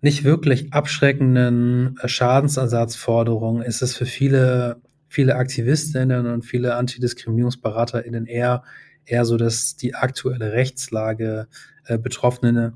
nicht 0.00 0.24
wirklich 0.24 0.72
abschreckenden 0.72 1.98
äh, 2.00 2.08
Schadensersatzforderungen 2.08 3.62
ist 3.62 3.82
es 3.82 3.96
für 3.96 4.06
viele, 4.06 4.80
viele 5.08 5.36
Aktivistinnen 5.36 6.26
und 6.26 6.44
viele 6.44 6.74
AntidiskriminierungsberaterInnen 6.76 8.26
eher, 8.26 8.62
eher 9.04 9.24
so, 9.24 9.36
dass 9.36 9.76
die 9.76 9.94
aktuelle 9.94 10.52
Rechtslage 10.52 11.48
äh, 11.86 11.98
Betroffene 11.98 12.74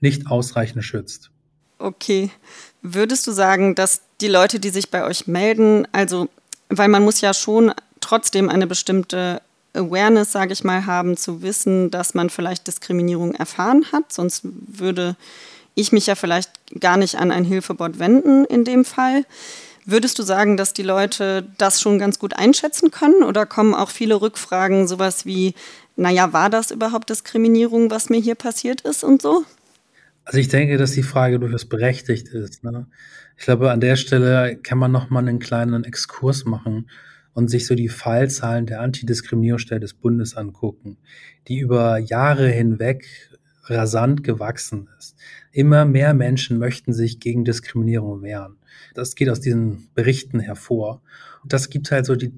nicht 0.00 0.30
ausreichend 0.30 0.84
schützt. 0.84 1.30
Okay. 1.78 2.30
Würdest 2.82 3.26
du 3.26 3.32
sagen, 3.32 3.74
dass 3.74 4.02
die 4.20 4.28
Leute, 4.28 4.58
die 4.58 4.70
sich 4.70 4.90
bei 4.90 5.04
euch 5.04 5.26
melden, 5.26 5.86
also, 5.92 6.28
weil 6.68 6.88
man 6.88 7.04
muss 7.04 7.20
ja 7.20 7.34
schon 7.34 7.72
trotzdem 8.00 8.48
eine 8.48 8.66
bestimmte 8.66 9.42
Awareness, 9.74 10.32
sage 10.32 10.52
ich 10.52 10.64
mal, 10.64 10.86
haben, 10.86 11.16
zu 11.16 11.42
wissen, 11.42 11.90
dass 11.90 12.14
man 12.14 12.30
vielleicht 12.30 12.66
Diskriminierung 12.66 13.34
erfahren 13.34 13.84
hat, 13.92 14.12
sonst 14.12 14.42
würde 14.44 15.16
ich 15.74 15.92
mich 15.92 16.06
ja 16.06 16.14
vielleicht 16.14 16.50
gar 16.80 16.96
nicht 16.96 17.16
an 17.16 17.30
ein 17.30 17.44
Hilfebot 17.44 17.98
wenden 17.98 18.44
in 18.46 18.64
dem 18.64 18.84
Fall. 18.84 19.24
Würdest 19.90 20.18
du 20.18 20.22
sagen, 20.22 20.58
dass 20.58 20.74
die 20.74 20.82
Leute 20.82 21.48
das 21.56 21.80
schon 21.80 21.98
ganz 21.98 22.18
gut 22.18 22.34
einschätzen 22.36 22.90
können 22.90 23.22
oder 23.22 23.46
kommen 23.46 23.72
auch 23.72 23.88
viele 23.88 24.20
Rückfragen, 24.20 24.86
sowas 24.86 25.24
wie, 25.24 25.54
naja, 25.96 26.34
war 26.34 26.50
das 26.50 26.70
überhaupt 26.70 27.08
Diskriminierung, 27.08 27.90
was 27.90 28.10
mir 28.10 28.20
hier 28.20 28.34
passiert 28.34 28.82
ist 28.82 29.02
und 29.02 29.22
so? 29.22 29.44
Also 30.26 30.40
ich 30.40 30.48
denke, 30.48 30.76
dass 30.76 30.92
die 30.92 31.02
Frage 31.02 31.38
durchaus 31.38 31.64
berechtigt 31.64 32.28
ist. 32.28 32.64
Ne? 32.64 32.86
Ich 33.38 33.46
glaube, 33.46 33.70
an 33.70 33.80
der 33.80 33.96
Stelle 33.96 34.58
kann 34.62 34.76
man 34.76 34.92
noch 34.92 35.08
mal 35.08 35.20
einen 35.20 35.38
kleinen 35.38 35.84
Exkurs 35.84 36.44
machen 36.44 36.90
und 37.32 37.48
sich 37.48 37.66
so 37.66 37.74
die 37.74 37.88
Fallzahlen 37.88 38.66
der 38.66 38.82
Antidiskriminierungsstelle 38.82 39.80
des 39.80 39.94
Bundes 39.94 40.36
angucken, 40.36 40.98
die 41.48 41.60
über 41.60 41.96
Jahre 41.96 42.50
hinweg 42.50 43.06
rasant 43.64 44.22
gewachsen 44.22 44.90
ist. 44.98 45.16
Immer 45.50 45.86
mehr 45.86 46.12
Menschen 46.12 46.58
möchten 46.58 46.92
sich 46.92 47.20
gegen 47.20 47.46
Diskriminierung 47.46 48.20
wehren. 48.20 48.57
Das 48.94 49.14
geht 49.14 49.28
aus 49.28 49.40
diesen 49.40 49.88
Berichten 49.94 50.40
hervor. 50.40 51.02
Und 51.42 51.52
das 51.52 51.70
gibt 51.70 51.90
halt 51.90 52.06
so 52.06 52.16
die, 52.16 52.32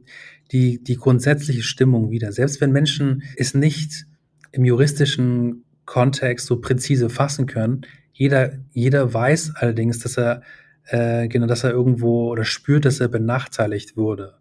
die, 0.53 0.83
die 0.83 0.97
grundsätzliche 0.97 1.63
Stimmung 1.63 2.11
wieder. 2.11 2.33
Selbst 2.33 2.61
wenn 2.61 2.73
Menschen 2.73 3.23
es 3.37 3.55
nicht 3.55 4.07
im 4.53 4.65
juristischen 4.65 5.65
Kontext 5.91 6.47
so 6.47 6.61
präzise 6.61 7.11
fassen 7.11 7.47
können. 7.47 7.83
Jeder, 8.13 8.53
jeder 8.73 9.13
weiß 9.13 9.55
allerdings, 9.57 9.99
dass 9.99 10.17
er, 10.17 10.43
äh, 10.85 11.27
genau, 11.27 11.47
dass 11.47 11.65
er 11.65 11.71
irgendwo 11.71 12.31
oder 12.31 12.45
spürt, 12.45 12.85
dass 12.85 13.01
er 13.01 13.09
benachteiligt 13.09 13.97
wurde. 13.97 14.35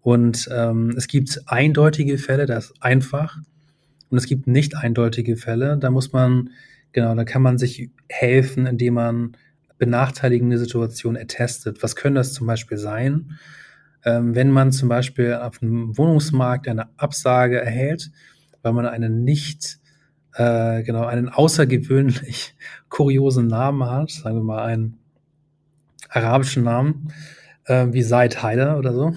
Und 0.00 0.48
ähm, 0.52 0.94
es 0.96 1.06
gibt 1.06 1.42
eindeutige 1.46 2.18
Fälle, 2.18 2.46
das 2.46 2.66
ist 2.66 2.82
einfach. 2.82 3.38
Und 4.08 4.18
es 4.18 4.26
gibt 4.26 4.46
nicht 4.46 4.76
eindeutige 4.76 5.36
Fälle. 5.36 5.76
Da 5.78 5.90
muss 5.90 6.12
man, 6.12 6.50
genau, 6.90 7.14
da 7.14 7.24
kann 7.24 7.42
man 7.42 7.58
sich 7.58 7.90
helfen, 8.08 8.66
indem 8.66 8.94
man 8.94 9.36
benachteiligende 9.80 10.58
Situationen 10.58 11.20
ertestet. 11.20 11.82
Was 11.82 11.96
können 11.96 12.14
das 12.14 12.32
zum 12.32 12.46
Beispiel 12.46 12.78
sein? 12.78 13.38
Ähm, 14.04 14.36
wenn 14.36 14.50
man 14.50 14.70
zum 14.70 14.88
Beispiel 14.88 15.34
auf 15.34 15.60
einem 15.60 15.98
Wohnungsmarkt 15.98 16.68
eine 16.68 16.88
Absage 16.96 17.60
erhält, 17.60 18.12
weil 18.62 18.72
man 18.72 18.86
eine 18.86 19.10
nicht 19.10 19.78
äh, 20.34 20.82
genau 20.82 21.06
einen 21.06 21.28
außergewöhnlich 21.28 22.54
kuriosen 22.88 23.48
Namen 23.48 23.84
hat, 23.90 24.10
sagen 24.10 24.36
wir 24.36 24.44
mal 24.44 24.64
einen 24.64 24.98
arabischen 26.10 26.62
Namen, 26.62 27.12
äh, 27.64 27.86
wie 27.90 28.02
Said 28.02 28.42
Haider 28.42 28.78
oder 28.78 28.92
so, 28.92 29.14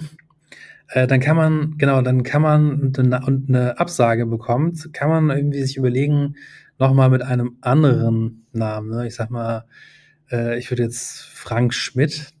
äh, 0.88 1.06
dann 1.06 1.20
kann 1.20 1.36
man, 1.36 1.76
genau, 1.76 2.00
dann 2.00 2.22
kann 2.22 2.42
man 2.42 2.92
eine, 2.96 3.20
und 3.26 3.48
eine 3.48 3.78
Absage 3.78 4.26
bekommt, 4.26 4.92
kann 4.94 5.10
man 5.10 5.30
irgendwie 5.36 5.62
sich 5.62 5.76
überlegen, 5.76 6.36
nochmal 6.78 7.10
mit 7.10 7.22
einem 7.22 7.56
anderen 7.60 8.46
Namen, 8.52 8.90
ne? 8.90 9.06
ich 9.06 9.14
sag 9.14 9.30
mal, 9.30 9.64
äh, 10.30 10.58
ich 10.58 10.70
würde 10.70 10.82
jetzt 10.82 11.22
Frank 11.22 11.74
Schmidt 11.74 12.32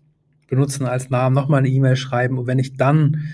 benutzen 0.48 0.86
als 0.86 1.10
Namen, 1.10 1.34
nochmal 1.34 1.58
eine 1.58 1.68
E-Mail 1.68 1.96
schreiben 1.96 2.38
und 2.38 2.46
wenn 2.46 2.58
ich 2.58 2.76
dann 2.76 3.24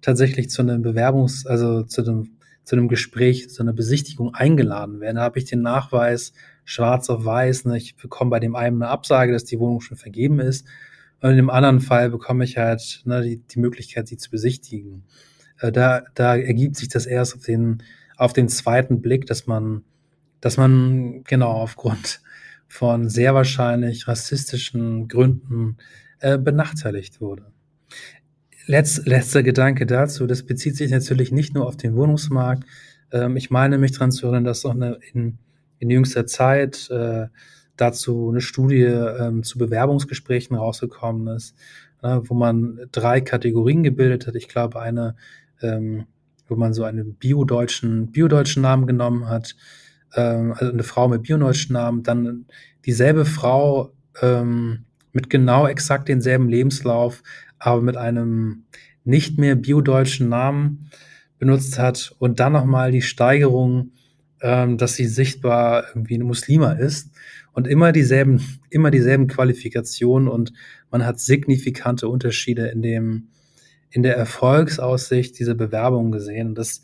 tatsächlich 0.00 0.50
zu 0.50 0.62
einem 0.62 0.82
Bewerbungs-, 0.82 1.46
also 1.46 1.82
zu 1.82 2.02
einem 2.02 2.30
zu 2.70 2.76
einem 2.76 2.88
Gespräch, 2.88 3.50
zu 3.50 3.62
einer 3.62 3.72
Besichtigung 3.72 4.34
eingeladen 4.34 5.00
werden. 5.00 5.16
Da 5.16 5.22
habe 5.22 5.40
ich 5.40 5.44
den 5.44 5.60
Nachweis 5.60 6.32
schwarz 6.64 7.10
auf 7.10 7.24
weiß. 7.24 7.64
Ne? 7.64 7.76
Ich 7.76 7.96
bekomme 7.96 8.30
bei 8.30 8.38
dem 8.38 8.54
einen 8.54 8.82
eine 8.82 8.92
Absage, 8.92 9.32
dass 9.32 9.44
die 9.44 9.58
Wohnung 9.58 9.80
schon 9.80 9.96
vergeben 9.96 10.38
ist. 10.38 10.66
Und 11.20 11.30
in 11.30 11.36
dem 11.36 11.50
anderen 11.50 11.80
Fall 11.80 12.10
bekomme 12.10 12.44
ich 12.44 12.58
halt 12.58 13.02
ne, 13.04 13.22
die, 13.22 13.38
die 13.38 13.58
Möglichkeit, 13.58 14.06
sie 14.06 14.16
zu 14.16 14.30
besichtigen. 14.30 15.02
Äh, 15.58 15.72
da, 15.72 16.02
da 16.14 16.36
ergibt 16.36 16.76
sich 16.76 16.88
das 16.88 17.06
erst 17.06 17.34
auf 17.34 17.42
den, 17.42 17.82
auf 18.16 18.32
den 18.32 18.48
zweiten 18.48 19.02
Blick, 19.02 19.26
dass 19.26 19.48
man, 19.48 19.82
dass 20.40 20.56
man 20.56 21.24
genau 21.24 21.50
aufgrund 21.50 22.20
von 22.70 23.08
sehr 23.08 23.34
wahrscheinlich 23.34 24.06
rassistischen 24.06 25.08
Gründen 25.08 25.76
äh, 26.20 26.38
benachteiligt 26.38 27.20
wurde. 27.20 27.46
Letz, 28.66 29.04
letzter 29.04 29.42
Gedanke 29.42 29.86
dazu, 29.86 30.26
das 30.26 30.44
bezieht 30.44 30.76
sich 30.76 30.92
natürlich 30.92 31.32
nicht 31.32 31.52
nur 31.52 31.66
auf 31.66 31.76
den 31.76 31.96
Wohnungsmarkt. 31.96 32.64
Ähm, 33.10 33.36
ich 33.36 33.50
meine 33.50 33.76
mich 33.76 33.92
daran 33.92 34.12
zu 34.12 34.26
erinnern, 34.26 34.44
dass 34.44 34.64
auch 34.64 34.74
eine, 34.74 34.98
in, 35.12 35.38
in 35.78 35.90
jüngster 35.90 36.26
Zeit 36.26 36.88
äh, 36.90 37.26
dazu 37.76 38.30
eine 38.30 38.40
Studie 38.40 38.84
ähm, 38.84 39.42
zu 39.42 39.58
Bewerbungsgesprächen 39.58 40.56
rausgekommen 40.56 41.34
ist, 41.34 41.56
äh, 42.02 42.20
wo 42.22 42.34
man 42.34 42.78
drei 42.92 43.20
Kategorien 43.20 43.82
gebildet 43.82 44.28
hat. 44.28 44.36
Ich 44.36 44.48
glaube, 44.48 44.80
eine 44.80 45.16
ähm, 45.60 46.06
wo 46.50 46.56
man 46.56 46.74
so 46.74 46.84
einen 46.84 47.14
biodeutschen, 47.14 48.10
biodeutschen 48.10 48.62
Namen 48.62 48.86
genommen 48.86 49.28
hat, 49.28 49.56
ähm, 50.14 50.54
also 50.56 50.72
eine 50.72 50.82
Frau 50.82 51.08
mit 51.08 51.22
biodeutschen 51.22 51.74
Namen, 51.74 52.02
dann 52.02 52.46
dieselbe 52.84 53.24
Frau 53.24 53.92
ähm, 54.20 54.84
mit 55.12 55.30
genau 55.30 55.66
exakt 55.66 56.08
denselben 56.08 56.48
Lebenslauf, 56.48 57.22
aber 57.58 57.82
mit 57.82 57.96
einem 57.96 58.64
nicht 59.04 59.38
mehr 59.38 59.56
biodeutschen 59.56 60.28
Namen 60.28 60.90
benutzt 61.38 61.78
hat 61.78 62.14
und 62.18 62.38
dann 62.38 62.52
nochmal 62.52 62.92
die 62.92 63.02
Steigerung, 63.02 63.92
ähm, 64.42 64.78
dass 64.78 64.94
sie 64.94 65.06
sichtbar 65.06 65.84
irgendwie 65.88 66.14
eine 66.14 66.24
Muslima 66.24 66.72
ist 66.72 67.10
und 67.52 67.66
immer 67.66 67.92
dieselben, 67.92 68.40
immer 68.70 68.90
dieselben 68.90 69.26
Qualifikationen 69.26 70.28
und 70.28 70.52
man 70.90 71.04
hat 71.04 71.18
signifikante 71.20 72.08
Unterschiede 72.08 72.68
in 72.68 72.82
dem, 72.82 73.28
in 73.90 74.02
der 74.02 74.16
Erfolgsaussicht 74.16 75.38
dieser 75.38 75.54
Bewerbung 75.54 76.12
gesehen. 76.12 76.48
Und 76.48 76.54
das, 76.58 76.82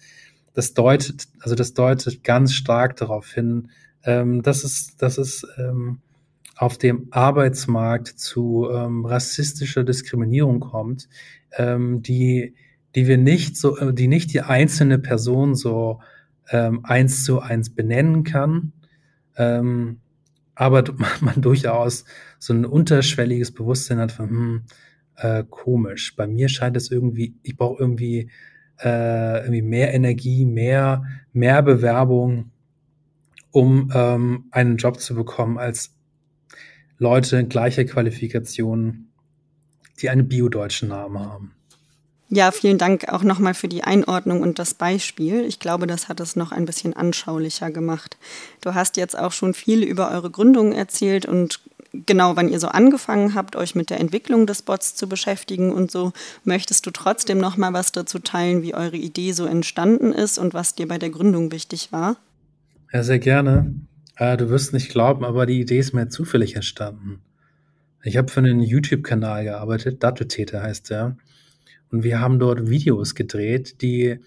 das 0.56 0.72
deutet, 0.72 1.28
also 1.40 1.54
das 1.54 1.74
deutet 1.74 2.24
ganz 2.24 2.54
stark 2.54 2.96
darauf 2.96 3.30
hin, 3.30 3.68
ähm, 4.04 4.42
dass 4.42 4.64
es, 4.64 4.96
dass 4.96 5.18
es 5.18 5.46
ähm, 5.58 5.98
auf 6.56 6.78
dem 6.78 7.08
Arbeitsmarkt 7.10 8.08
zu 8.08 8.70
ähm, 8.72 9.04
rassistischer 9.04 9.84
Diskriminierung 9.84 10.60
kommt, 10.60 11.10
ähm, 11.58 12.00
die, 12.00 12.54
die 12.94 13.06
wir 13.06 13.18
nicht 13.18 13.58
so, 13.58 13.76
äh, 13.76 13.92
die 13.92 14.08
nicht 14.08 14.32
die 14.32 14.40
einzelne 14.40 14.98
Person 14.98 15.54
so 15.54 16.00
ähm, 16.50 16.80
eins 16.84 17.24
zu 17.24 17.40
eins 17.40 17.74
benennen 17.74 18.24
kann, 18.24 18.72
ähm, 19.36 20.00
aber 20.54 20.84
man 21.20 21.42
durchaus 21.42 22.06
so 22.38 22.54
ein 22.54 22.64
unterschwelliges 22.64 23.52
Bewusstsein 23.52 23.98
hat 23.98 24.10
von, 24.10 24.30
hm, 24.30 24.62
äh, 25.16 25.44
komisch. 25.50 26.16
Bei 26.16 26.26
mir 26.26 26.48
scheint 26.48 26.78
es 26.78 26.90
irgendwie, 26.90 27.34
ich 27.42 27.58
brauche 27.58 27.78
irgendwie, 27.78 28.30
äh, 28.82 29.38
irgendwie 29.40 29.62
mehr 29.62 29.94
Energie, 29.94 30.44
mehr, 30.44 31.04
mehr 31.32 31.62
Bewerbung, 31.62 32.50
um 33.50 33.90
ähm, 33.94 34.44
einen 34.50 34.76
Job 34.76 35.00
zu 35.00 35.14
bekommen, 35.14 35.58
als 35.58 35.94
Leute 36.98 37.46
gleicher 37.46 37.84
Qualifikationen, 37.84 39.12
die 40.00 40.10
einen 40.10 40.28
biodeutschen 40.28 40.88
Namen 40.88 41.18
haben. 41.18 41.52
Ja, 42.28 42.50
vielen 42.50 42.76
Dank 42.76 43.08
auch 43.08 43.22
nochmal 43.22 43.54
für 43.54 43.68
die 43.68 43.84
Einordnung 43.84 44.40
und 44.42 44.58
das 44.58 44.74
Beispiel. 44.74 45.44
Ich 45.44 45.60
glaube, 45.60 45.86
das 45.86 46.08
hat 46.08 46.18
es 46.18 46.34
noch 46.34 46.50
ein 46.50 46.64
bisschen 46.64 46.92
anschaulicher 46.92 47.70
gemacht. 47.70 48.16
Du 48.62 48.74
hast 48.74 48.96
jetzt 48.96 49.16
auch 49.16 49.30
schon 49.30 49.54
viel 49.54 49.84
über 49.84 50.10
eure 50.10 50.30
Gründung 50.30 50.72
erzählt 50.72 51.24
und 51.26 51.60
genau, 52.04 52.36
wann 52.36 52.48
ihr 52.48 52.60
so 52.60 52.68
angefangen 52.68 53.34
habt, 53.34 53.56
euch 53.56 53.74
mit 53.74 53.90
der 53.90 54.00
Entwicklung 54.00 54.46
des 54.46 54.62
Bots 54.62 54.94
zu 54.94 55.08
beschäftigen 55.08 55.72
und 55.72 55.90
so. 55.90 56.12
Möchtest 56.44 56.86
du 56.86 56.90
trotzdem 56.90 57.38
noch 57.38 57.56
mal 57.56 57.72
was 57.72 57.92
dazu 57.92 58.18
teilen, 58.18 58.62
wie 58.62 58.74
eure 58.74 58.96
Idee 58.96 59.32
so 59.32 59.46
entstanden 59.46 60.12
ist 60.12 60.38
und 60.38 60.54
was 60.54 60.74
dir 60.74 60.88
bei 60.88 60.98
der 60.98 61.10
Gründung 61.10 61.52
wichtig 61.52 61.92
war? 61.92 62.16
Ja, 62.92 63.02
sehr 63.02 63.18
gerne. 63.18 63.74
Äh, 64.16 64.36
du 64.36 64.50
wirst 64.50 64.72
nicht 64.72 64.90
glauben, 64.90 65.24
aber 65.24 65.46
die 65.46 65.60
Idee 65.60 65.78
ist 65.78 65.92
mir 65.92 66.08
zufällig 66.08 66.56
entstanden. 66.56 67.20
Ich 68.02 68.16
habe 68.16 68.28
für 68.28 68.40
einen 68.40 68.60
YouTube-Kanal 68.60 69.44
gearbeitet, 69.44 70.02
Dattetäter 70.02 70.62
heißt 70.62 70.90
der. 70.90 71.16
Und 71.90 72.04
wir 72.04 72.20
haben 72.20 72.38
dort 72.38 72.68
Videos 72.68 73.14
gedreht, 73.14 73.82
die, 73.82 74.18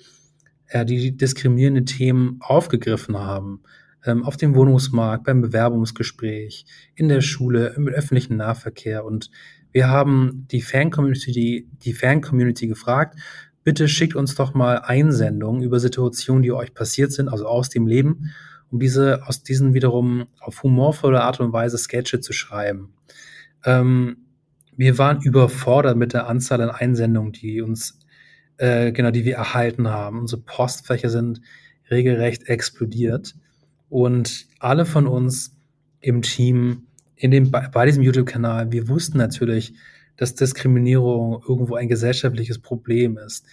die 0.74 1.16
diskriminierende 1.16 1.86
Themen 1.86 2.40
aufgegriffen 2.42 3.18
haben. 3.18 3.62
Ähm, 4.06 4.24
auf 4.24 4.38
dem 4.38 4.56
Wohnungsmarkt, 4.56 5.26
beim 5.26 5.42
Bewerbungsgespräch, 5.42 6.66
in 6.96 7.10
der 7.10 7.22
Schule, 7.22 7.74
im 7.76 7.88
öffentlichen 7.88 8.38
Nahverkehr. 8.38 9.04
Und 9.04 9.30
wir 9.72 9.90
haben 9.90 10.48
die 10.52 10.62
Fan-Community, 10.62 11.32
die, 11.32 11.68
die 11.84 11.94
Fan-Community 11.94 12.68
gefragt, 12.68 13.20
bitte 13.64 13.88
schickt 13.88 14.16
uns 14.16 14.36
doch 14.36 14.54
mal 14.54 14.80
Einsendungen 14.80 15.62
über 15.62 15.80
Situationen, 15.80 16.44
die 16.44 16.52
euch 16.52 16.74
passiert 16.74 17.12
sind, 17.12 17.28
also 17.28 17.46
aus 17.46 17.70
dem 17.70 17.88
Leben, 17.88 18.32
um 18.72 18.80
diese, 18.80 19.28
aus 19.28 19.44
diesen 19.44 19.74
wiederum 19.74 20.28
auf 20.40 20.64
humorvolle 20.64 21.22
Art 21.22 21.40
und 21.40 21.54
Weise 21.54 21.78
Sketche 21.78 22.20
zu 22.20 22.34
schreiben. 22.34 22.94
Ähm, 23.66 24.18
wir 24.76 24.98
waren 24.98 25.22
überfordert 25.22 25.98
mit 25.98 26.14
der 26.14 26.28
Anzahl 26.28 26.62
an 26.62 26.70
Einsendungen, 26.70 27.34
die 27.34 27.62
uns, 27.62 28.00
äh, 28.58 28.92
genau, 28.92 29.12
die 29.12 29.26
wir 29.26 29.36
erhalten 29.36 29.90
haben. 29.90 30.20
Unsere 30.20 30.42
Postfächer 30.42 31.10
sind 31.10 31.42
regelrecht 31.92 32.48
explodiert. 32.48 33.36
Und 33.90 34.46
alle 34.60 34.86
von 34.86 35.08
uns 35.08 35.56
im 36.00 36.22
Team, 36.22 36.84
in 37.16 37.32
dem, 37.32 37.52
bei, 37.52 37.86
diesem 37.86 38.04
YouTube-Kanal, 38.04 38.72
wir 38.72 38.88
wussten 38.88 39.18
natürlich, 39.18 39.74
dass 40.18 40.36
Diskriminierung 40.36 41.44
irgendwo 41.48 41.76
ein 41.76 41.88
gesellschaftliches 41.88 42.60
Problem 42.60 43.18
ist. 43.18 43.46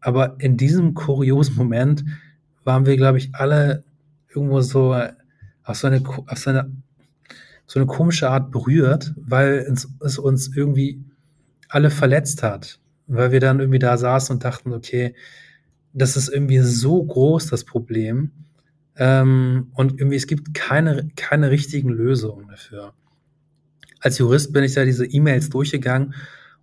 Aber 0.00 0.36
in 0.38 0.56
diesem 0.56 0.94
kuriosen 0.94 1.56
Moment 1.56 2.04
waren 2.64 2.86
wir, 2.86 2.96
glaube 2.96 3.18
ich, 3.18 3.34
alle 3.34 3.84
irgendwo 4.28 4.60
so 4.60 4.94
auf 5.64 5.76
so 5.76 5.86
eine, 5.86 6.02
auf 6.26 6.38
so 6.38 6.50
eine 6.50 6.70
so 7.72 7.80
eine 7.80 7.86
komische 7.86 8.28
Art 8.28 8.50
berührt, 8.50 9.14
weil 9.16 9.74
es 10.00 10.18
uns 10.18 10.54
irgendwie 10.54 11.02
alle 11.68 11.90
verletzt 11.90 12.42
hat. 12.42 12.78
Weil 13.06 13.32
wir 13.32 13.40
dann 13.40 13.60
irgendwie 13.60 13.78
da 13.78 13.96
saßen 13.96 14.34
und 14.34 14.44
dachten, 14.44 14.72
okay, 14.72 15.14
das 15.94 16.16
ist 16.16 16.28
irgendwie 16.28 16.58
so 16.58 17.02
groß, 17.02 17.46
das 17.46 17.64
Problem. 17.64 18.30
Ähm, 18.96 19.70
und 19.74 19.98
irgendwie, 19.98 20.16
es 20.16 20.26
gibt 20.26 20.54
keine, 20.54 21.08
keine 21.16 21.50
richtigen 21.50 21.90
Lösungen 21.90 22.48
dafür. 22.48 22.94
Als 24.00 24.18
Jurist 24.18 24.52
bin 24.52 24.64
ich 24.64 24.74
da 24.74 24.84
diese 24.84 25.06
E-Mails 25.06 25.48
durchgegangen 25.48 26.14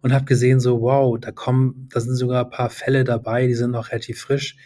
und 0.02 0.14
habe 0.14 0.26
gesehen, 0.26 0.60
so, 0.60 0.82
wow, 0.82 1.18
da 1.20 1.32
kommen, 1.32 1.88
da 1.92 2.00
sind 2.00 2.16
sogar 2.16 2.46
ein 2.46 2.52
paar 2.52 2.70
Fälle 2.70 3.04
dabei, 3.04 3.48
die 3.48 3.56
sind 3.56 3.72
noch 3.72 3.92
relativ 3.92 4.20
frisch 4.20 4.58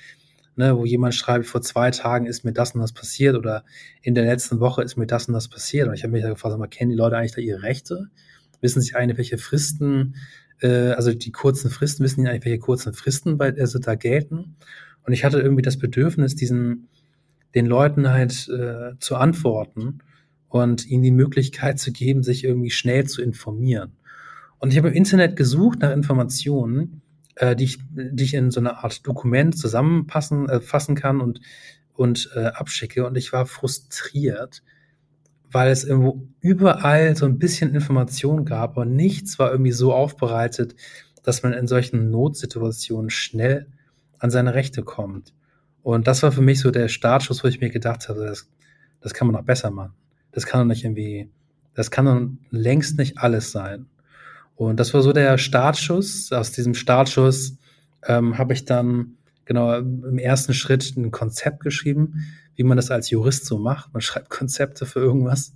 ne, 0.55 0.77
wo 0.77 0.85
jemand 0.85 1.15
schreibt, 1.15 1.45
vor 1.45 1.61
zwei 1.61 1.91
Tagen 1.91 2.25
ist 2.25 2.45
mir 2.45 2.53
das 2.53 2.71
und 2.71 2.81
das 2.81 2.93
passiert 2.93 3.35
oder 3.35 3.63
in 4.01 4.15
der 4.15 4.25
letzten 4.25 4.59
Woche 4.59 4.83
ist 4.83 4.97
mir 4.97 5.07
das 5.07 5.27
und 5.27 5.33
das 5.33 5.47
passiert. 5.47 5.87
Und 5.87 5.93
ich 5.95 6.03
habe 6.03 6.13
mich 6.13 6.23
da 6.23 6.29
gefragt, 6.29 6.57
mal, 6.57 6.67
kennen 6.67 6.91
die 6.91 6.97
Leute 6.97 7.17
eigentlich 7.17 7.33
da 7.33 7.41
ihre 7.41 7.63
Rechte? 7.63 8.09
Wissen 8.61 8.81
sie 8.81 8.95
eigentlich, 8.95 9.17
welche 9.17 9.37
Fristen, 9.37 10.15
äh, 10.61 10.91
also 10.91 11.13
die 11.13 11.31
kurzen 11.31 11.69
Fristen, 11.69 12.03
wissen 12.03 12.23
die 12.23 12.29
eigentlich, 12.29 12.45
welche 12.45 12.59
kurzen 12.59 12.93
Fristen 12.93 13.37
bei, 13.37 13.53
also 13.57 13.79
da 13.79 13.95
gelten? 13.95 14.55
Und 15.05 15.13
ich 15.13 15.25
hatte 15.25 15.39
irgendwie 15.39 15.63
das 15.63 15.77
Bedürfnis, 15.77 16.35
diesen, 16.35 16.87
den 17.55 17.65
Leuten 17.65 18.09
halt 18.09 18.49
äh, 18.49 18.97
zu 18.99 19.15
antworten 19.15 19.99
und 20.49 20.85
ihnen 20.85 21.03
die 21.03 21.11
Möglichkeit 21.11 21.79
zu 21.79 21.91
geben, 21.91 22.23
sich 22.23 22.43
irgendwie 22.43 22.71
schnell 22.71 23.05
zu 23.05 23.21
informieren. 23.21 23.93
Und 24.59 24.71
ich 24.71 24.77
habe 24.77 24.89
im 24.89 24.93
Internet 24.93 25.35
gesucht 25.35 25.79
nach 25.79 25.91
Informationen, 25.91 27.01
äh, 27.35 27.55
die, 27.55 27.65
ich, 27.65 27.79
die 27.91 28.23
ich 28.23 28.33
in 28.33 28.51
so 28.51 28.59
eine 28.59 28.83
Art 28.83 29.05
Dokument 29.05 29.57
zusammenpassen 29.57 30.47
äh, 30.49 30.61
fassen 30.61 30.95
kann 30.95 31.21
und, 31.21 31.41
und 31.93 32.29
äh, 32.35 32.45
abschicke. 32.45 33.05
Und 33.05 33.17
ich 33.17 33.33
war 33.33 33.45
frustriert, 33.45 34.63
weil 35.51 35.71
es 35.71 35.83
irgendwo 35.83 36.27
überall 36.39 37.15
so 37.15 37.25
ein 37.25 37.39
bisschen 37.39 37.75
Information 37.75 38.45
gab 38.45 38.77
und 38.77 38.95
nichts 38.95 39.37
war 39.39 39.51
irgendwie 39.51 39.71
so 39.71 39.93
aufbereitet, 39.93 40.75
dass 41.23 41.43
man 41.43 41.53
in 41.53 41.67
solchen 41.67 42.09
Notsituationen 42.09 43.09
schnell 43.09 43.67
an 44.19 44.29
seine 44.29 44.53
Rechte 44.53 44.83
kommt. 44.83 45.33
Und 45.83 46.07
das 46.07 46.23
war 46.23 46.31
für 46.31 46.41
mich 46.41 46.59
so 46.59 46.71
der 46.71 46.87
Startschuss, 46.87 47.43
wo 47.43 47.47
ich 47.47 47.59
mir 47.59 47.69
gedacht 47.69 48.09
habe, 48.09 48.25
das, 48.25 48.49
das 49.01 49.13
kann 49.13 49.27
man 49.27 49.35
noch 49.35 49.45
besser 49.45 49.69
machen. 49.69 49.93
Das 50.31 50.45
kann 50.45 50.61
doch 50.61 50.73
nicht 50.73 50.83
irgendwie, 50.83 51.29
das 51.75 51.91
kann 51.91 52.05
doch 52.05 52.27
längst 52.49 52.97
nicht 52.97 53.17
alles 53.17 53.51
sein. 53.51 53.85
Und 54.55 54.79
das 54.79 54.93
war 54.93 55.01
so 55.01 55.13
der 55.13 55.37
Startschuss. 55.37 56.31
Aus 56.31 56.51
diesem 56.51 56.73
Startschuss 56.73 57.57
ähm, 58.07 58.37
habe 58.37 58.53
ich 58.53 58.65
dann 58.65 59.17
genau 59.45 59.77
im 59.77 60.17
ersten 60.17 60.53
Schritt 60.53 60.95
ein 60.95 61.11
Konzept 61.11 61.59
geschrieben, 61.61 62.25
wie 62.55 62.63
man 62.63 62.77
das 62.77 62.91
als 62.91 63.09
Jurist 63.09 63.45
so 63.45 63.57
macht. 63.57 63.93
Man 63.93 64.01
schreibt 64.01 64.29
Konzepte 64.29 64.85
für 64.85 64.99
irgendwas. 64.99 65.53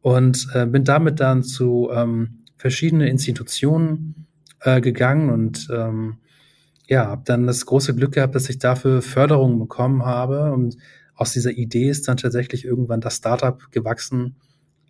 Und 0.00 0.48
äh, 0.54 0.66
bin 0.66 0.84
damit 0.84 1.20
dann 1.20 1.42
zu 1.42 1.90
ähm, 1.92 2.44
verschiedenen 2.56 3.06
Institutionen 3.06 4.26
äh, 4.60 4.80
gegangen 4.80 5.30
und 5.30 5.68
ähm, 5.70 6.18
ja, 6.88 7.06
habe 7.06 7.22
dann 7.24 7.46
das 7.46 7.66
große 7.66 7.94
Glück 7.94 8.12
gehabt, 8.12 8.34
dass 8.34 8.50
ich 8.50 8.58
dafür 8.58 9.02
Förderung 9.02 9.58
bekommen 9.58 10.04
habe. 10.04 10.52
Und 10.52 10.76
aus 11.14 11.32
dieser 11.32 11.52
Idee 11.52 11.88
ist 11.88 12.08
dann 12.08 12.16
tatsächlich 12.16 12.64
irgendwann 12.64 13.00
das 13.00 13.16
Startup 13.16 13.70
gewachsen, 13.70 14.36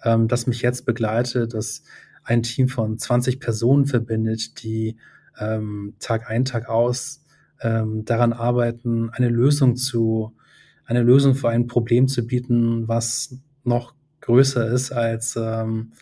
ähm, 0.04 0.28
das 0.28 0.46
mich 0.46 0.62
jetzt 0.62 0.86
begleitet, 0.86 1.54
das 1.54 1.82
ein 2.24 2.42
Team 2.42 2.68
von 2.68 2.98
20 2.98 3.40
Personen 3.40 3.86
verbindet, 3.86 4.62
die 4.62 4.96
ähm, 5.38 5.94
Tag 5.98 6.30
ein, 6.30 6.44
Tag 6.44 6.68
aus 6.68 7.24
ähm, 7.60 8.04
daran 8.04 8.32
arbeiten, 8.32 9.10
eine 9.10 9.28
Lösung 9.28 9.76
zu, 9.76 10.34
eine 10.84 11.02
Lösung 11.02 11.34
für 11.34 11.48
ein 11.48 11.66
Problem 11.66 12.08
zu 12.08 12.26
bieten, 12.26 12.88
was 12.88 13.36
noch 13.64 13.94
größer 14.20 14.68
ist, 14.68 14.92
als, 14.92 15.36
ähm, 15.36 15.92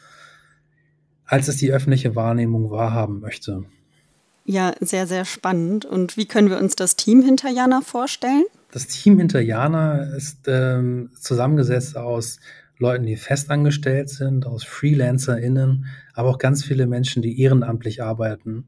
als 1.24 1.48
es 1.48 1.56
die 1.56 1.72
öffentliche 1.72 2.16
Wahrnehmung 2.16 2.70
wahrhaben 2.70 3.20
möchte. 3.20 3.64
Ja, 4.50 4.74
sehr, 4.80 5.06
sehr 5.06 5.26
spannend. 5.26 5.84
Und 5.84 6.16
wie 6.16 6.26
können 6.26 6.50
wir 6.50 6.58
uns 6.58 6.74
das 6.74 6.96
Team 6.96 7.22
hinter 7.22 7.50
Jana 7.50 7.82
vorstellen? 7.82 8.42
Das 8.72 8.88
Team 8.88 9.16
hinter 9.16 9.38
Jana 9.38 10.02
ist 10.16 10.48
ähm, 10.48 11.10
zusammengesetzt 11.20 11.96
aus 11.96 12.40
Leuten, 12.76 13.06
die 13.06 13.14
festangestellt 13.14 14.08
sind, 14.08 14.46
aus 14.46 14.64
FreelancerInnen, 14.64 15.86
aber 16.14 16.30
auch 16.30 16.38
ganz 16.38 16.64
viele 16.64 16.88
Menschen, 16.88 17.22
die 17.22 17.40
ehrenamtlich 17.40 18.02
arbeiten, 18.02 18.66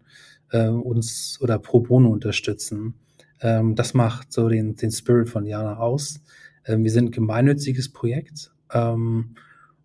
äh, 0.53 0.69
uns 0.69 1.41
oder 1.41 1.59
pro 1.59 1.81
bono 1.81 2.11
unterstützen. 2.11 2.95
Ähm, 3.41 3.75
das 3.75 3.93
macht 3.93 4.33
so 4.33 4.49
den, 4.49 4.77
den 4.77 4.93
Spirit 4.93 5.31
von 5.31 5.47
Jana 5.47 5.79
aus. 5.79 6.21
Ähm, 6.65 6.85
wir 6.85 6.93
sind 6.93 7.07
ein 7.07 7.11
gemeinnütziges 7.11 7.93
Projekt. 7.93 8.53
Ähm, 8.73 9.35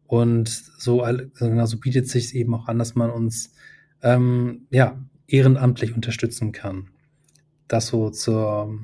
und 0.06 0.48
so, 0.48 1.02
also 1.02 1.80
bietet 1.80 2.08
sich 2.08 2.36
eben 2.36 2.54
auch 2.54 2.68
an, 2.68 2.78
dass 2.78 2.94
man 2.94 3.10
uns 3.10 3.52
ähm, 4.04 4.68
ja, 4.70 4.96
ehrenamtlich 5.28 5.94
unterstützen 5.94 6.52
kann. 6.52 6.90
Das 7.68 7.88
so 7.88 8.10
zur, 8.10 8.80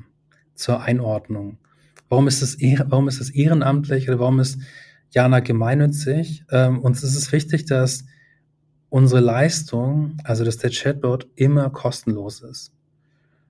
zur 0.54 0.82
Einordnung. 0.82 1.58
Warum 2.08 2.28
ist, 2.28 2.42
es, 2.42 2.58
warum 2.60 3.08
ist 3.08 3.20
es 3.20 3.30
ehrenamtlich 3.30 4.08
oder 4.08 4.20
warum 4.20 4.40
ist 4.40 4.58
Jana 5.10 5.40
gemeinnützig? 5.40 6.44
Ähm, 6.50 6.80
uns 6.80 7.02
ist 7.02 7.16
es 7.16 7.32
wichtig, 7.32 7.64
dass 7.64 8.04
unsere 8.90 9.20
Leistung, 9.20 10.18
also 10.22 10.44
dass 10.44 10.58
der 10.58 10.70
Chatbot 10.70 11.26
immer 11.34 11.70
kostenlos 11.70 12.42
ist. 12.42 12.72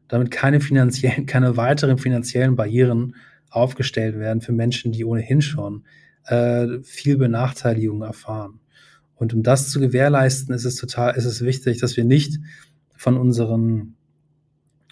Damit 0.08 0.30
keine 0.30 0.60
finanziellen, 0.60 1.26
keine 1.26 1.56
weiteren 1.56 1.98
finanziellen 1.98 2.56
Barrieren 2.56 3.16
aufgestellt 3.50 4.18
werden 4.18 4.40
für 4.40 4.52
Menschen, 4.52 4.92
die 4.92 5.04
ohnehin 5.04 5.42
schon 5.42 5.84
äh, 6.26 6.80
viel 6.82 7.16
Benachteiligung 7.16 8.02
erfahren. 8.02 8.60
Und 9.16 9.32
um 9.32 9.42
das 9.42 9.70
zu 9.70 9.80
gewährleisten, 9.80 10.54
ist 10.54 10.64
es 10.64 10.76
total, 10.76 11.14
ist 11.14 11.24
es 11.24 11.44
wichtig, 11.44 11.78
dass 11.78 11.96
wir 11.96 12.04
nicht 12.04 12.38
von 12.96 13.16
unseren, 13.16 13.96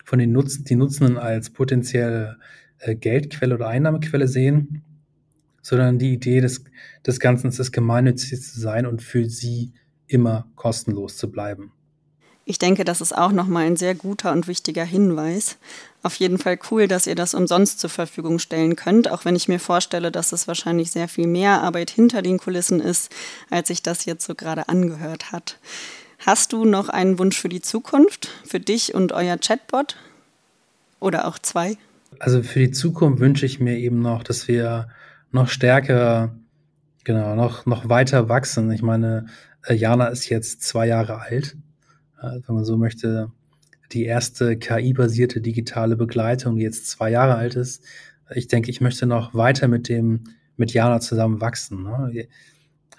von 0.05 0.19
den 0.19 0.33
Nutzen, 0.33 0.65
die 0.65 0.77
Nutzenden 0.77 1.19
als 1.19 1.51
potenzielle 1.51 2.39
äh, 2.79 2.95
Geldquelle 2.95 3.55
oder 3.55 3.69
Einnahmequelle 3.69 4.29
sehen, 4.29 4.83
sondern 5.63 5.99
die 5.99 6.13
Idee 6.13 6.41
des, 6.41 6.65
des 7.07 7.21
Ganzen 7.21 7.49
ist 7.49 7.61
es, 7.61 7.73
gemeinnützig 7.73 8.43
zu 8.43 8.61
sein 8.61 8.87
und 8.87 9.03
für 9.03 9.29
sie 9.29 9.73
immer 10.07 10.47
kostenlos 10.57 11.17
zu 11.17 11.31
bleiben. 11.31 11.73
Ich 12.45 12.59
denke, 12.59 12.85
das 12.85 13.01
ist 13.01 13.17
auch 13.17 13.31
nochmal 13.31 13.67
ein 13.67 13.77
sehr 13.77 13.95
guter 13.95 14.33
und 14.33 14.49
wichtiger 14.49 14.85
Hinweis. 14.85 15.59
Auf 16.03 16.17
jeden 16.17 16.39
Fall 16.39 16.59
cool, 16.71 16.89
dass 16.89 17.07
ihr 17.07 17.15
das 17.15 17.35
umsonst 17.35 17.79
zur 17.79 17.89
Verfügung 17.89 18.41
stellen 18.41 18.75
könnt, 18.75 19.09
auch 19.09 19.25
wenn 19.25 19.37
ich 19.37 19.47
mir 19.47 19.61
vorstelle, 19.61 20.11
dass 20.11 20.33
es 20.33 20.49
wahrscheinlich 20.49 20.91
sehr 20.91 21.07
viel 21.07 21.29
mehr 21.29 21.63
Arbeit 21.63 21.91
hinter 21.91 22.21
den 22.21 22.39
Kulissen 22.39 22.81
ist, 22.81 23.13
als 23.49 23.69
sich 23.69 23.83
das 23.83 24.07
jetzt 24.07 24.27
so 24.27 24.35
gerade 24.35 24.69
angehört 24.69 25.31
hat. 25.31 25.61
Hast 26.25 26.53
du 26.53 26.65
noch 26.65 26.89
einen 26.89 27.19
Wunsch 27.19 27.41
für 27.41 27.49
die 27.49 27.61
Zukunft, 27.61 28.29
für 28.45 28.61
dich 28.61 28.95
und 28.95 29.11
euer 29.11 29.39
Chatbot? 29.39 29.97
Oder 31.01 31.27
auch 31.27 31.37
zwei? 31.37 31.77
Also 32.21 32.45
für 32.45 32.61
die 32.61 32.71
Zukunft 32.71 33.19
wünsche 33.19 33.45
ich 33.45 33.59
mir 33.59 33.77
eben 33.77 34.01
noch, 34.01 34.23
dass 34.23 34.47
wir 34.47 34.87
noch 35.33 35.49
stärker, 35.49 36.33
genau, 37.03 37.35
noch, 37.35 37.67
noch 37.67 37.89
weiter 37.89 38.29
wachsen. 38.29 38.71
Ich 38.71 38.83
meine, 38.83 39.27
äh, 39.67 39.75
Jana 39.75 40.07
ist 40.07 40.29
jetzt 40.29 40.63
zwei 40.63 40.87
Jahre 40.87 41.21
alt. 41.21 41.57
Wenn 42.21 42.55
man 42.55 42.65
so 42.65 42.77
möchte, 42.77 43.33
die 43.91 44.05
erste 44.05 44.57
KI-basierte 44.57 45.41
digitale 45.41 45.97
Begleitung, 45.97 46.55
die 46.55 46.63
jetzt 46.63 46.89
zwei 46.89 47.11
Jahre 47.11 47.35
alt 47.35 47.57
ist. 47.57 47.83
Ich 48.33 48.47
denke, 48.47 48.71
ich 48.71 48.81
möchte 48.81 49.07
noch 49.07 49.35
weiter 49.35 49.67
mit 49.67 49.89
dem, 49.89 50.23
mit 50.57 50.73
Jana 50.73 51.01
zusammen 51.01 51.41
wachsen. 51.41 51.83
Ne? 51.83 52.29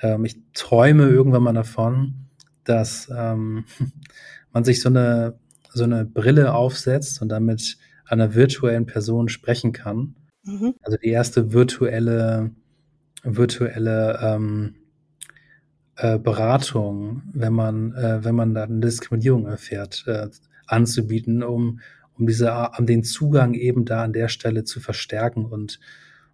Ähm, 0.01 0.25
ich 0.25 0.35
träume 0.53 1.07
irgendwann 1.07 1.43
mal 1.43 1.53
davon, 1.53 2.23
dass 2.63 3.09
ähm, 3.15 3.65
man 4.53 4.63
sich 4.63 4.81
so 4.81 4.89
eine, 4.89 5.39
so 5.69 5.83
eine 5.83 6.05
Brille 6.05 6.53
aufsetzt 6.53 7.21
und 7.21 7.29
damit 7.29 7.77
einer 8.05 8.35
virtuellen 8.35 8.85
Person 8.85 9.29
sprechen 9.29 9.71
kann. 9.71 10.15
Mhm. 10.43 10.75
Also 10.81 10.97
die 10.97 11.09
erste 11.09 11.53
virtuelle, 11.53 12.51
virtuelle 13.23 14.19
ähm, 14.21 14.75
äh, 15.95 16.19
Beratung, 16.19 17.23
wenn 17.33 17.53
man, 17.53 17.93
äh, 17.93 18.23
wenn 18.23 18.35
man 18.35 18.53
dann 18.53 18.81
Diskriminierung 18.81 19.47
erfährt, 19.47 20.03
äh, 20.07 20.29
anzubieten, 20.67 21.43
um, 21.43 21.79
um 22.17 22.27
diese, 22.27 22.71
um 22.77 22.85
den 22.85 23.03
Zugang 23.03 23.53
eben 23.53 23.85
da 23.85 24.03
an 24.03 24.13
der 24.13 24.27
Stelle 24.27 24.63
zu 24.63 24.79
verstärken 24.79 25.45
und, 25.45 25.79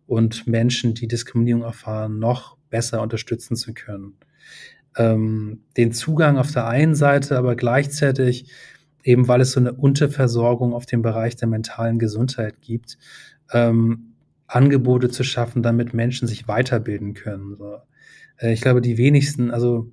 und 0.07 0.47
Menschen, 0.47 0.93
die 0.93 1.07
Diskriminierung 1.07 1.63
erfahren, 1.63 2.19
noch 2.19 2.57
besser 2.69 3.01
unterstützen 3.01 3.55
zu 3.55 3.73
können. 3.73 4.13
Ähm, 4.99 5.61
den 5.77 5.91
Zugang 5.91 6.37
auf 6.37 6.51
der 6.51 6.67
einen 6.67 6.93
Seite, 6.93 7.37
aber 7.37 7.55
gleichzeitig 7.55 8.51
eben 9.03 9.27
weil 9.27 9.41
es 9.41 9.51
so 9.51 9.59
eine 9.59 9.73
Unterversorgung 9.73 10.73
auf 10.73 10.85
dem 10.85 11.01
Bereich 11.01 11.35
der 11.35 11.47
mentalen 11.47 11.99
Gesundheit 11.99 12.61
gibt, 12.61 12.97
ähm, 13.51 14.13
Angebote 14.47 15.09
zu 15.09 15.23
schaffen, 15.23 15.63
damit 15.63 15.93
Menschen 15.93 16.27
sich 16.27 16.47
weiterbilden 16.47 17.13
können. 17.13 17.55
So. 17.55 17.77
Äh, 18.37 18.53
ich 18.53 18.61
glaube, 18.61 18.81
die 18.81 18.97
wenigsten, 18.97 19.51
also 19.51 19.91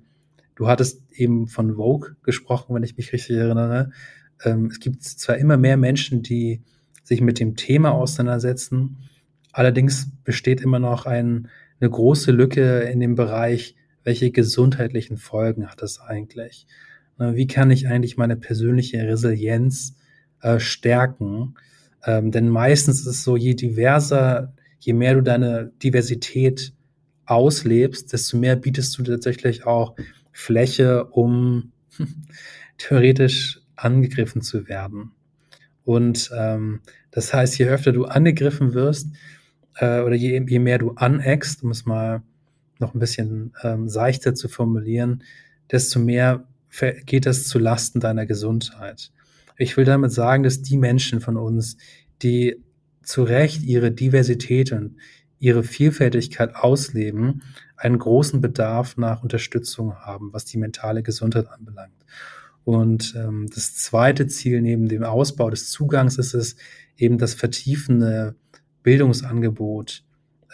du 0.55 0.67
hattest 0.67 1.01
eben 1.13 1.47
von 1.47 1.75
Vogue 1.75 2.15
gesprochen, 2.23 2.75
wenn 2.75 2.83
ich 2.83 2.97
mich 2.97 3.13
richtig 3.13 3.37
erinnere. 3.37 3.91
Ähm, 4.43 4.67
es 4.67 4.79
gibt 4.79 5.03
zwar 5.03 5.37
immer 5.37 5.57
mehr 5.57 5.77
Menschen, 5.77 6.23
die 6.23 6.61
sich 7.03 7.21
mit 7.21 7.39
dem 7.39 7.55
Thema 7.55 7.91
auseinandersetzen, 7.91 8.97
allerdings 9.53 10.11
besteht 10.23 10.61
immer 10.61 10.79
noch 10.79 11.05
ein, 11.05 11.47
eine 11.79 11.89
große 11.89 12.31
Lücke 12.31 12.81
in 12.81 12.99
dem 12.99 13.15
Bereich, 13.15 13.75
welche 14.07 14.31
gesundheitlichen 14.31 15.17
Folgen 15.17 15.67
hat 15.67 15.83
es 15.83 15.99
eigentlich? 15.99 16.65
Wie 17.17 17.45
kann 17.45 17.71
ich 17.71 17.89
eigentlich 17.89 18.15
meine 18.15 18.37
persönliche 18.37 19.05
Resilienz 19.05 19.97
äh, 20.41 20.61
stärken? 20.61 21.55
Ähm, 22.05 22.31
denn 22.31 22.47
meistens 22.47 23.01
ist 23.01 23.07
es 23.07 23.23
so, 23.25 23.35
je 23.35 23.53
diverser, 23.53 24.53
je 24.79 24.93
mehr 24.93 25.15
du 25.15 25.23
deine 25.23 25.73
Diversität 25.83 26.73
auslebst, 27.25 28.13
desto 28.13 28.37
mehr 28.37 28.55
bietest 28.55 28.97
du 28.97 29.03
tatsächlich 29.03 29.65
auch 29.65 29.93
Fläche, 30.31 31.03
um 31.07 31.73
theoretisch 32.77 33.59
angegriffen 33.75 34.41
zu 34.41 34.69
werden. 34.69 35.11
Und 35.83 36.31
ähm, 36.33 36.79
das 37.11 37.33
heißt, 37.33 37.59
je 37.59 37.65
öfter 37.65 37.91
du 37.91 38.05
angegriffen 38.05 38.73
wirst 38.73 39.09
äh, 39.75 39.99
oder 39.99 40.15
je, 40.15 40.41
je 40.47 40.59
mehr 40.59 40.77
du 40.77 40.91
aneckst, 40.91 41.61
um 41.61 41.71
es 41.71 41.85
mal 41.85 42.23
noch 42.79 42.93
ein 42.93 42.99
bisschen 42.99 43.53
ähm, 43.63 43.89
seichter 43.89 44.35
zu 44.35 44.47
formulieren, 44.47 45.23
desto 45.71 45.99
mehr 45.99 46.45
geht 47.05 47.25
das 47.25 47.47
zu 47.47 47.59
Lasten 47.59 47.99
deiner 47.99 48.25
Gesundheit. 48.25 49.11
Ich 49.57 49.77
will 49.77 49.85
damit 49.85 50.11
sagen, 50.11 50.43
dass 50.43 50.61
die 50.61 50.77
Menschen 50.77 51.21
von 51.21 51.37
uns, 51.37 51.77
die 52.21 52.63
zu 53.01 53.23
Recht 53.23 53.63
ihre 53.63 53.91
Diversität 53.91 54.71
und 54.71 54.97
ihre 55.39 55.63
Vielfältigkeit 55.63 56.55
ausleben, 56.55 57.43
einen 57.75 57.99
großen 57.99 58.41
Bedarf 58.41 58.97
nach 58.97 59.23
Unterstützung 59.23 59.95
haben, 59.95 60.33
was 60.33 60.45
die 60.45 60.57
mentale 60.57 61.03
Gesundheit 61.03 61.47
anbelangt. 61.47 62.05
Und 62.63 63.15
ähm, 63.15 63.47
das 63.53 63.75
zweite 63.75 64.27
Ziel 64.27 64.61
neben 64.61 64.89
dem 64.89 65.03
Ausbau 65.03 65.49
des 65.49 65.69
Zugangs 65.69 66.17
ist 66.17 66.33
es, 66.33 66.55
eben 66.97 67.17
das 67.17 67.33
vertiefende 67.33 68.35
Bildungsangebot 68.83 70.03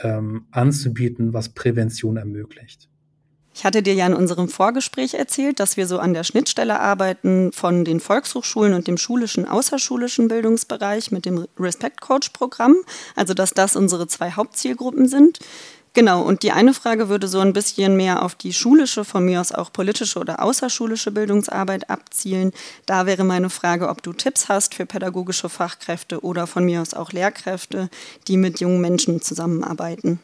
ähm, 0.02 0.46
anzubieten, 0.52 1.34
was 1.34 1.50
Prävention 1.50 2.18
ermöglicht. 2.18 2.90
Ich 3.56 3.66
hatte 3.66 3.84
dir 3.84 3.94
ja 3.94 4.08
in 4.08 4.16
unserem 4.16 4.50
Vorgespräch 4.50 5.14
erzählt, 5.14 5.60
dass 5.60 5.78
wir 5.78 5.86
so 5.86 6.00
an 6.00 6.16
der 6.16 6.24
Schnittstelle 6.24 6.80
arbeiten 6.80 7.52
von 7.52 7.86
den 7.86 8.00
Volkshochschulen 8.00 8.74
und 8.74 8.88
dem 8.88 8.98
schulischen, 8.98 9.48
außerschulischen 9.48 10.28
Bildungsbereich 10.28 11.12
mit 11.12 11.26
dem 11.26 11.46
Respect 11.60 12.02
Coach 12.02 12.30
Programm. 12.30 12.76
Also, 13.16 13.36
dass 13.36 13.52
das 13.52 13.76
unsere 13.76 14.08
zwei 14.08 14.32
Hauptzielgruppen 14.32 15.08
sind. 15.08 15.40
Genau, 15.96 16.24
und 16.24 16.42
die 16.42 16.52
eine 16.52 16.74
Frage 16.74 17.08
würde 17.08 17.28
so 17.28 17.40
ein 17.40 17.54
bisschen 17.54 17.96
mehr 17.96 18.24
auf 18.24 18.34
die 18.34 18.52
schulische, 18.52 19.06
von 19.06 19.26
mir 19.26 19.40
aus 19.40 19.52
auch 19.52 19.72
politische 19.72 20.18
oder 20.18 20.42
außerschulische 20.42 21.12
Bildungsarbeit 21.12 21.92
abzielen. 21.92 22.52
Da 22.88 23.06
wäre 23.06 23.24
meine 23.24 23.52
Frage, 23.52 23.88
ob 23.88 24.02
du 24.02 24.12
Tipps 24.12 24.50
hast 24.50 24.74
für 24.74 24.88
pädagogische 24.88 25.50
Fachkräfte 25.50 26.22
oder 26.22 26.48
von 26.48 26.66
mir 26.66 26.82
aus 26.82 26.96
auch 26.96 27.12
Lehrkräfte, 27.12 27.90
die 28.28 28.38
mit 28.38 28.60
jungen 28.60 28.82
Menschen 28.82 29.22
zusammenarbeiten. 29.22 30.20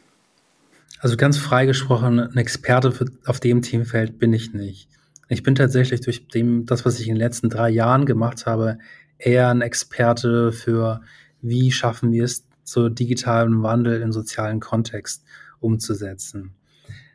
Also 0.98 1.16
ganz 1.16 1.38
freigesprochen, 1.38 2.18
ein 2.18 2.36
Experte 2.36 2.90
für, 2.90 3.06
auf 3.24 3.38
dem 3.38 3.62
Themenfeld 3.62 4.18
bin 4.18 4.32
ich 4.32 4.52
nicht. 4.52 4.88
Ich 5.28 5.44
bin 5.44 5.54
tatsächlich 5.54 6.00
durch 6.00 6.26
dem, 6.26 6.66
das, 6.66 6.84
was 6.84 6.98
ich 6.98 7.06
in 7.06 7.14
den 7.14 7.20
letzten 7.20 7.48
drei 7.48 7.70
Jahren 7.70 8.06
gemacht 8.06 8.44
habe, 8.44 8.78
eher 9.18 9.48
ein 9.48 9.60
Experte 9.60 10.50
für, 10.50 11.00
wie 11.42 11.70
schaffen 11.70 12.10
wir 12.10 12.24
es, 12.24 12.44
so 12.64 12.88
digitalen 12.88 13.62
Wandel 13.62 14.02
im 14.02 14.12
sozialen 14.12 14.58
Kontext 14.58 15.22
umzusetzen. 15.60 16.54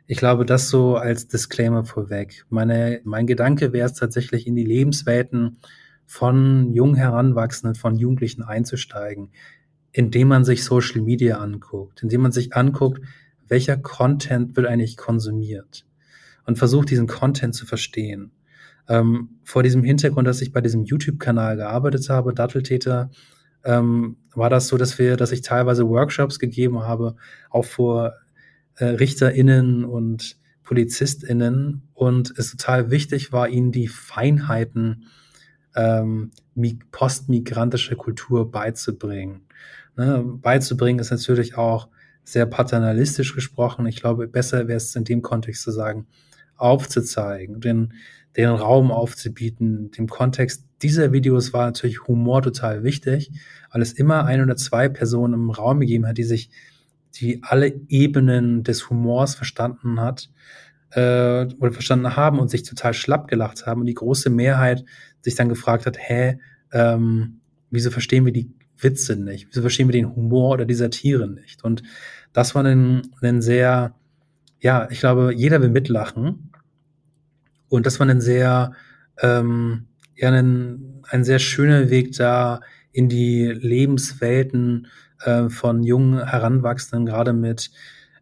Ich 0.06 0.18
glaube, 0.18 0.46
das 0.46 0.68
so 0.68 0.96
als 0.96 1.26
Disclaimer 1.26 1.84
vorweg. 1.84 2.44
Meine, 2.48 3.00
mein 3.04 3.26
Gedanke 3.26 3.72
wäre 3.72 3.86
es 3.86 3.94
tatsächlich, 3.94 4.46
in 4.46 4.54
die 4.54 4.64
Lebenswelten 4.64 5.58
von 6.06 6.72
jungen 6.72 6.94
Heranwachsenden, 6.94 7.74
von 7.74 7.96
Jugendlichen 7.96 8.42
einzusteigen, 8.42 9.30
indem 9.90 10.28
man 10.28 10.44
sich 10.44 10.62
Social 10.62 11.00
Media 11.00 11.38
anguckt, 11.38 12.02
indem 12.02 12.22
man 12.22 12.32
sich 12.32 12.54
anguckt, 12.54 13.00
welcher 13.48 13.76
Content 13.76 14.56
wird 14.56 14.66
eigentlich 14.66 14.96
konsumiert 14.96 15.84
und 16.44 16.58
versucht 16.58 16.90
diesen 16.90 17.08
Content 17.08 17.54
zu 17.54 17.66
verstehen. 17.66 18.30
Ähm, 18.88 19.40
vor 19.42 19.64
diesem 19.64 19.82
Hintergrund, 19.82 20.28
dass 20.28 20.40
ich 20.40 20.52
bei 20.52 20.60
diesem 20.60 20.84
YouTube-Kanal 20.84 21.56
gearbeitet 21.56 22.08
habe, 22.08 22.32
Datteltäter, 22.32 23.10
ähm, 23.64 24.16
war 24.34 24.48
das 24.48 24.68
so, 24.68 24.76
dass 24.76 24.98
wir, 24.98 25.16
dass 25.16 25.32
ich 25.32 25.42
teilweise 25.42 25.88
Workshops 25.88 26.38
gegeben 26.38 26.84
habe, 26.84 27.16
auch 27.50 27.64
vor 27.64 28.14
äh, 28.76 28.84
RichterInnen 28.86 29.84
und 29.84 30.36
PolizistInnen 30.62 31.82
und 31.94 32.36
es 32.36 32.50
total 32.50 32.90
wichtig 32.90 33.32
war, 33.32 33.48
ihnen 33.48 33.72
die 33.72 33.88
Feinheiten 33.88 35.06
ähm, 35.76 36.32
postmigrantische 36.90 37.96
Kultur 37.96 38.50
beizubringen. 38.50 39.42
Ne, 39.96 40.22
beizubringen 40.24 40.98
ist 40.98 41.10
natürlich 41.10 41.56
auch 41.56 41.88
sehr 42.24 42.46
paternalistisch 42.46 43.34
gesprochen. 43.34 43.86
Ich 43.86 44.00
glaube, 44.00 44.26
besser 44.26 44.66
wäre 44.66 44.76
es 44.76 44.96
in 44.96 45.04
dem 45.04 45.22
Kontext 45.22 45.62
zu 45.62 45.70
sagen, 45.70 46.06
aufzuzeigen, 46.56 47.60
den, 47.60 47.92
den 48.36 48.48
Raum 48.48 48.90
aufzubieten. 48.90 49.90
Dem 49.92 50.08
Kontext 50.08 50.64
dieser 50.82 51.12
Videos 51.12 51.52
war 51.52 51.66
natürlich 51.66 52.06
Humor 52.06 52.42
total 52.42 52.82
wichtig, 52.82 53.30
weil 53.70 53.82
es 53.82 53.92
immer 53.92 54.24
ein 54.24 54.42
oder 54.42 54.56
zwei 54.56 54.88
Personen 54.88 55.34
im 55.34 55.50
Raum 55.50 55.80
gegeben 55.80 56.06
hat, 56.06 56.18
die 56.18 56.24
sich, 56.24 56.50
die 57.20 57.42
alle 57.42 57.80
Ebenen 57.88 58.62
des 58.62 58.90
Humors 58.90 59.34
verstanden 59.34 60.00
hat 60.00 60.30
äh, 60.90 61.46
oder 61.58 61.72
verstanden 61.72 62.16
haben 62.16 62.38
und 62.38 62.50
sich 62.50 62.62
total 62.62 62.94
schlapp 62.94 63.28
gelacht 63.28 63.66
haben 63.66 63.80
und 63.80 63.86
die 63.86 63.94
große 63.94 64.30
Mehrheit 64.30 64.84
sich 65.22 65.34
dann 65.34 65.48
gefragt 65.48 65.86
hat, 65.86 65.96
hä, 65.98 66.38
ähm, 66.72 67.40
wieso 67.70 67.90
verstehen 67.90 68.24
wir 68.24 68.32
die 68.32 68.50
Witze 68.78 69.16
nicht? 69.16 69.48
Wieso 69.50 69.62
verstehen 69.62 69.88
wir 69.88 69.92
den 69.92 70.14
Humor 70.14 70.52
oder 70.52 70.64
die 70.64 70.74
Satire 70.74 71.28
nicht? 71.28 71.64
Und 71.64 71.82
das 72.32 72.54
war 72.54 72.64
ein, 72.64 73.02
ein 73.20 73.42
sehr, 73.42 73.94
ja, 74.60 74.88
ich 74.90 75.00
glaube, 75.00 75.32
jeder 75.34 75.62
will 75.62 75.70
mitlachen. 75.70 76.52
Und 77.68 77.86
das 77.86 77.98
war 77.98 78.06
ein 78.06 78.20
sehr, 78.20 78.72
ähm, 79.20 79.86
ja, 80.14 80.30
ein, 80.30 81.02
ein 81.08 81.24
sehr 81.24 81.38
schöner 81.38 81.90
Weg 81.90 82.12
da 82.12 82.60
in 82.92 83.08
die 83.08 83.46
Lebenswelten 83.46 84.86
äh, 85.20 85.48
von 85.48 85.82
jungen 85.82 86.26
Heranwachsenden, 86.28 87.06
gerade 87.06 87.32
mit 87.32 87.70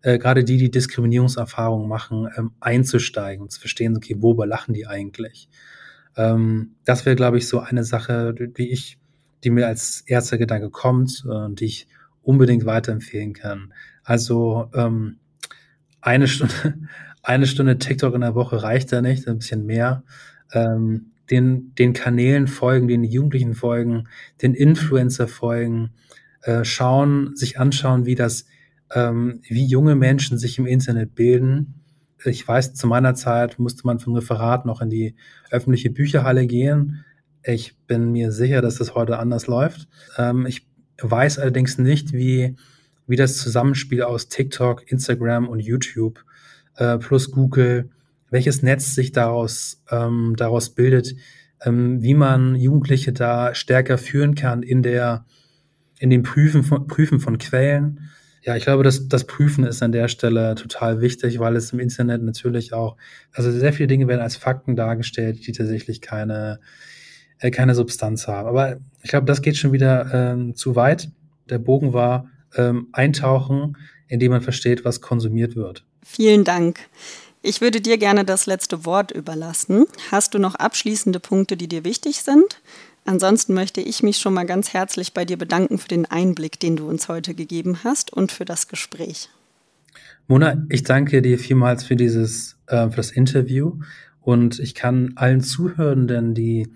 äh, 0.05 0.19
gerade 0.19 0.45
die, 0.45 0.59
die 0.59 0.71
Diskriminierungserfahrungen 0.71 1.89
machen, 1.89 2.29
ähm, 2.37 2.53
einzusteigen 2.61 3.43
und 3.43 3.51
zu 3.51 3.59
verstehen, 3.59 3.97
okay, 3.97 4.17
worüber 4.19 4.47
lachen 4.47 4.75
die 4.75 4.87
eigentlich? 4.87 5.49
Ähm, 6.17 6.77
das 6.85 7.07
wäre, 7.07 7.17
glaube 7.17 7.39
ich, 7.39 7.49
so 7.49 7.61
eine 7.61 7.85
Sache, 7.85 8.35
die 8.35 8.71
ich, 8.71 8.99
die 9.43 9.51
mir 9.51 9.67
als 9.67 10.03
erster 10.03 10.37
Gedanke 10.37 10.71
kommt 10.71 11.25
und 11.25 11.53
äh, 11.53 11.55
die 11.55 11.65
ich 11.65 11.89
unbedingt 12.23 12.67
weiterempfehlen 12.67 13.33
kann. 13.33 13.73
Also 14.03 14.71
ähm, 14.75 15.17
eine 16.03 16.29
Stunde, 16.29 16.75
eine 17.23 17.47
Stunde 17.47 17.79
TikTok 17.79 18.15
in 18.15 18.21
der 18.21 18.35
Woche 18.35 18.63
reicht 18.63 18.93
da 18.93 19.01
nicht, 19.01 19.27
ein 19.27 19.39
bisschen 19.39 19.65
mehr. 19.65 20.05
Ähm, 20.53 21.13
den, 21.31 21.75
den 21.77 21.95
Kanälen 21.95 22.47
folgen, 22.47 22.89
den 22.89 23.05
Jugendlichen 23.05 23.55
folgen, 23.55 24.09
den 24.43 24.53
Influencer 24.53 25.27
folgen, 25.27 25.91
äh, 26.45 26.65
schauen, 26.65 27.35
sich 27.35 27.59
anschauen, 27.59 28.07
wie 28.07 28.15
das 28.15 28.45
ähm, 28.95 29.41
wie 29.49 29.67
junge 29.67 29.95
Menschen 29.95 30.39
sich 30.39 30.59
im 30.59 30.67
Internet 30.67 31.15
bilden. 31.15 31.83
Ich 32.25 32.47
weiß, 32.47 32.75
zu 32.75 32.87
meiner 32.87 33.15
Zeit 33.15 33.59
musste 33.59 33.87
man 33.87 33.99
vom 33.99 34.15
Referat 34.15 34.65
noch 34.65 34.81
in 34.81 34.89
die 34.89 35.15
öffentliche 35.51 35.91
Bücherhalle 35.91 36.47
gehen. 36.47 37.05
Ich 37.43 37.77
bin 37.87 38.13
mir 38.13 38.33
sicher, 38.33 38.63
dass 38.63 38.77
das 38.77 38.95
heute 38.95 39.19
anders 39.19 39.47
läuft. 39.47 39.89
Ähm, 40.17 40.47
ich 40.47 40.67
weiß 41.03 41.39
allerdings 41.39 41.77
nicht, 41.77 42.13
wie, 42.13 42.57
wie 43.07 43.17
das 43.17 43.37
Zusammenspiel 43.37 44.03
aus 44.03 44.29
TikTok, 44.29 44.91
Instagram 44.91 45.49
und 45.49 45.61
YouTube 45.61 46.25
äh, 46.77 46.97
plus 46.99 47.31
Google, 47.31 47.91
welches 48.31 48.63
Netz 48.63 48.95
sich 48.95 49.13
daraus, 49.13 49.83
ähm, 49.91 50.35
daraus 50.37 50.71
bildet, 50.71 51.15
ähm, 51.63 52.03
wie 52.03 52.15
man 52.15 52.57
Jugendliche 52.57 53.13
da 53.13 53.55
stärker 53.55 53.99
führen 53.99 54.35
kann 54.35 54.63
in 54.63 54.83
der, 54.83 55.27
in 55.99 56.11
dem 56.11 56.23
Prüfen 56.23 56.63
von, 56.63 56.87
Prüfen 56.87 57.21
von 57.21 57.39
Quellen, 57.39 58.11
ja, 58.45 58.55
ich 58.57 58.65
glaube, 58.65 58.83
das, 58.83 59.09
das 59.09 59.25
Prüfen 59.25 59.65
ist 59.65 59.83
an 59.83 59.93
der 59.93 60.09
Stelle 60.09 60.55
total 60.55 61.01
wichtig, 61.01 61.39
weil 61.39 61.57
es 61.57 61.73
im 61.73 61.81
Internet 61.81 62.23
natürlich 62.23 62.75
auch, 62.75 62.97
also 63.33 63.51
sehr 63.51 63.73
viele 63.73 63.87
Dinge 63.87 64.07
werden 64.07 64.21
als 64.21 64.37
Fakten 64.37 64.77
dargestellt, 64.77 65.47
die 65.47 65.53
tatsächlich 65.53 66.03
keine, 66.03 66.61
äh, 67.39 67.51
keine 67.51 67.75
Substanz 67.75 68.29
haben. 68.29 68.47
Aber 68.47 68.77
ich 69.03 69.09
glaube, 69.09 69.25
das 69.25 69.41
geht 69.41 69.57
schon 69.57 69.73
wieder 69.73 70.13
ähm, 70.13 70.55
zu 70.55 70.77
weit. 70.77 71.09
Der 71.49 71.59
Bogen 71.59 71.95
war 71.95 72.29
ähm, 72.55 72.89
eintauchen, 72.93 73.79
indem 74.09 74.33
man 74.33 74.43
versteht, 74.43 74.85
was 74.85 75.01
konsumiert 75.01 75.57
wird. 75.57 75.87
Vielen 76.03 76.45
Dank. 76.45 76.81
Ich 77.41 77.63
würde 77.63 77.81
dir 77.81 77.97
gerne 77.97 78.27
das 78.27 78.45
letzte 78.45 78.85
Wort 78.85 79.11
überlassen. 79.11 79.87
Hast 80.11 80.35
du 80.35 80.39
noch 80.39 80.55
abschließende 80.55 81.19
Punkte, 81.19 81.57
die 81.57 81.69
dir 81.69 81.85
wichtig 81.85 82.23
sind? 82.23 82.61
Ansonsten 83.05 83.53
möchte 83.53 83.83
ich 83.83 84.03
mich 84.03 84.17
schon 84.17 84.33
mal 84.33 84.47
ganz 84.47 84.73
herzlich 84.73 85.13
bei 85.13 85.25
dir 85.25 85.37
bedanken 85.37 85.79
für 85.79 85.89
den 85.89 86.07
Einblick, 86.07 86.59
den 86.59 86.77
du 86.77 86.89
uns 86.89 87.09
heute 87.09 87.35
gegeben 87.35 87.85
hast 87.85 88.13
und 88.13 88.33
für 88.33 88.47
das 88.47 88.69
Gespräch. 88.69 89.29
Mona, 90.27 90.65
ich 90.71 90.85
danke 90.85 91.21
dir 91.21 91.39
vielmals 91.39 91.85
für 91.85 91.97
dieses, 91.97 92.57
äh, 92.67 92.89
für 92.89 92.97
das 92.97 93.11
Interview 93.11 93.79
und 94.23 94.59
ich 94.59 94.75
kann 94.75 95.13
allen 95.17 95.43
Zuhörenden, 95.43 96.35
die, 96.35 96.73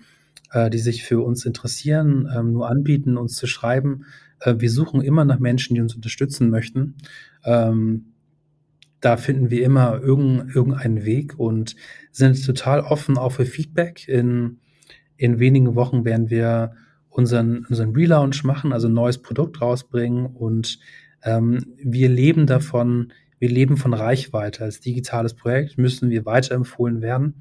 äh, 0.51 0.69
die 0.69 0.77
sich 0.77 1.03
für 1.03 1.21
uns 1.21 1.45
interessieren, 1.45 2.29
ähm, 2.31 2.53
nur 2.53 2.69
anbieten, 2.69 3.17
uns 3.17 3.33
zu 3.33 3.47
schreiben. 3.47 4.05
Äh, 4.39 4.55
wir 4.59 4.69
suchen 4.69 5.01
immer 5.01 5.25
nach 5.25 5.39
Menschen, 5.39 5.73
die 5.73 5.81
uns 5.81 5.95
unterstützen 5.95 6.51
möchten. 6.51 6.95
Ähm, 7.43 8.13
da 9.01 9.17
finden 9.17 9.49
wir 9.49 9.63
immer 9.63 9.99
irgendeinen 9.99 10.49
irgendeinen 10.49 11.05
Weg 11.05 11.39
und 11.39 11.75
sind 12.11 12.45
total 12.45 12.81
offen 12.81 13.17
auch 13.17 13.31
für 13.31 13.45
Feedback 13.45 14.07
in 14.07 14.59
in 15.19 15.39
wenigen 15.39 15.75
Wochen 15.75 16.05
werden 16.05 16.29
wir 16.29 16.71
unseren, 17.09 17.65
unseren 17.65 17.93
Relaunch 17.93 18.43
machen, 18.45 18.71
also 18.71 18.87
ein 18.87 18.93
neues 18.93 19.17
Produkt 19.17 19.61
rausbringen 19.61 20.25
und 20.25 20.79
ähm, 21.23 21.65
wir 21.77 22.07
leben 22.07 22.47
davon, 22.47 23.11
wir 23.37 23.49
leben 23.49 23.75
von 23.75 23.93
Reichweite. 23.93 24.63
Als 24.63 24.79
digitales 24.79 25.33
Projekt 25.33 25.77
müssen 25.77 26.09
wir 26.09 26.25
weiterempfohlen 26.25 27.01
werden. 27.01 27.35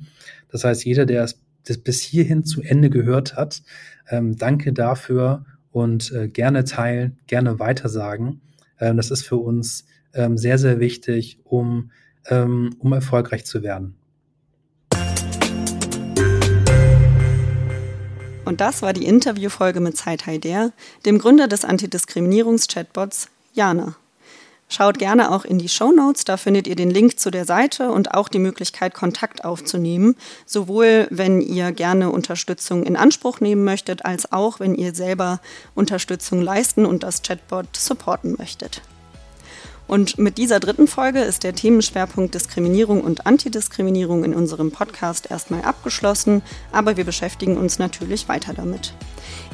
Das 0.48 0.64
heißt, 0.64 0.84
jeder, 0.84 1.06
der 1.06 1.22
es 1.22 1.40
das 1.66 1.78
bis 1.78 2.00
hierhin 2.00 2.44
zu 2.44 2.62
Ende 2.62 2.90
gehört 2.90 3.36
hat, 3.36 3.62
ähm, 4.08 4.36
danke 4.36 4.72
dafür 4.72 5.44
und 5.70 6.10
äh, 6.12 6.28
gerne 6.28 6.64
teilen, 6.64 7.18
gerne 7.28 7.60
weitersagen. 7.60 8.40
Ähm, 8.80 8.96
das 8.96 9.12
ist 9.12 9.22
für 9.22 9.36
uns 9.36 9.86
ähm, 10.14 10.36
sehr, 10.36 10.58
sehr 10.58 10.80
wichtig, 10.80 11.38
um, 11.44 11.92
ähm, 12.26 12.74
um 12.78 12.92
erfolgreich 12.92 13.44
zu 13.44 13.62
werden. 13.62 13.94
Und 18.48 18.62
das 18.62 18.80
war 18.80 18.94
die 18.94 19.04
Interviewfolge 19.04 19.78
mit 19.78 19.98
Zeit 19.98 20.24
Haider, 20.26 20.72
dem 21.04 21.18
Gründer 21.18 21.48
des 21.48 21.66
Antidiskriminierungs-Chatbots 21.66 23.28
Jana. 23.52 23.94
Schaut 24.70 24.98
gerne 24.98 25.32
auch 25.32 25.44
in 25.44 25.58
die 25.58 25.68
Show 25.68 25.92
Notes, 25.92 26.24
da 26.24 26.38
findet 26.38 26.66
ihr 26.66 26.74
den 26.74 26.88
Link 26.88 27.20
zu 27.20 27.30
der 27.30 27.44
Seite 27.44 27.90
und 27.90 28.14
auch 28.14 28.30
die 28.30 28.38
Möglichkeit, 28.38 28.94
Kontakt 28.94 29.44
aufzunehmen, 29.44 30.16
sowohl 30.46 31.08
wenn 31.10 31.42
ihr 31.42 31.72
gerne 31.72 32.10
Unterstützung 32.10 32.84
in 32.84 32.96
Anspruch 32.96 33.40
nehmen 33.40 33.64
möchtet, 33.64 34.06
als 34.06 34.32
auch 34.32 34.60
wenn 34.60 34.74
ihr 34.74 34.94
selber 34.94 35.40
Unterstützung 35.74 36.40
leisten 36.40 36.86
und 36.86 37.02
das 37.02 37.20
Chatbot 37.20 37.76
supporten 37.76 38.34
möchtet. 38.38 38.80
Und 39.88 40.18
mit 40.18 40.36
dieser 40.36 40.60
dritten 40.60 40.86
Folge 40.86 41.20
ist 41.20 41.44
der 41.44 41.54
Themenschwerpunkt 41.54 42.34
Diskriminierung 42.34 43.00
und 43.00 43.26
Antidiskriminierung 43.26 44.22
in 44.22 44.34
unserem 44.34 44.70
Podcast 44.70 45.30
erstmal 45.30 45.62
abgeschlossen, 45.62 46.42
aber 46.70 46.98
wir 46.98 47.04
beschäftigen 47.04 47.56
uns 47.56 47.78
natürlich 47.78 48.28
weiter 48.28 48.52
damit. 48.52 48.92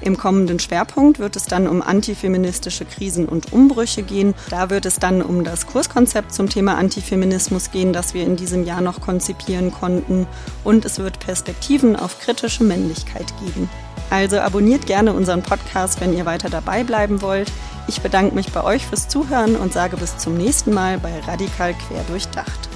Im 0.01 0.16
kommenden 0.16 0.59
Schwerpunkt 0.59 1.20
wird 1.20 1.37
es 1.37 1.47
dann 1.47 1.68
um 1.68 1.82
antifeministische 1.82 2.85
Krisen 2.85 3.26
und 3.26 3.53
Umbrüche 3.53 4.03
gehen. 4.03 4.35
Da 4.51 4.70
wird 4.70 4.87
es 4.87 4.99
dann 4.99 5.22
um 5.22 5.45
das 5.45 5.66
Kurskonzept 5.66 6.35
zum 6.35 6.49
Thema 6.49 6.76
Antifeminismus 6.76 7.70
gehen, 7.70 7.93
das 7.93 8.12
wir 8.12 8.24
in 8.24 8.37
diesem 8.37 8.64
Jahr 8.64 8.80
noch 8.80 9.01
konzipieren 9.01 9.70
konnten. 9.70 10.26
Und 10.64 10.85
es 10.85 10.99
wird 10.99 11.20
Perspektiven 11.20 11.95
auf 11.95 12.18
kritische 12.18 12.64
Männlichkeit 12.64 13.32
geben. 13.41 13.70
Also 14.14 14.38
abonniert 14.38 14.86
gerne 14.86 15.12
unseren 15.12 15.42
Podcast, 15.42 16.00
wenn 16.00 16.16
ihr 16.16 16.24
weiter 16.24 16.48
dabei 16.48 16.84
bleiben 16.84 17.20
wollt. 17.20 17.50
Ich 17.88 18.00
bedanke 18.00 18.36
mich 18.36 18.52
bei 18.52 18.62
euch 18.62 18.86
fürs 18.86 19.08
Zuhören 19.08 19.56
und 19.56 19.72
sage 19.72 19.96
bis 19.96 20.18
zum 20.18 20.34
nächsten 20.34 20.72
Mal 20.72 20.98
bei 20.98 21.18
Radikal 21.26 21.74
Quer 21.74 22.04
durchdacht. 22.06 22.68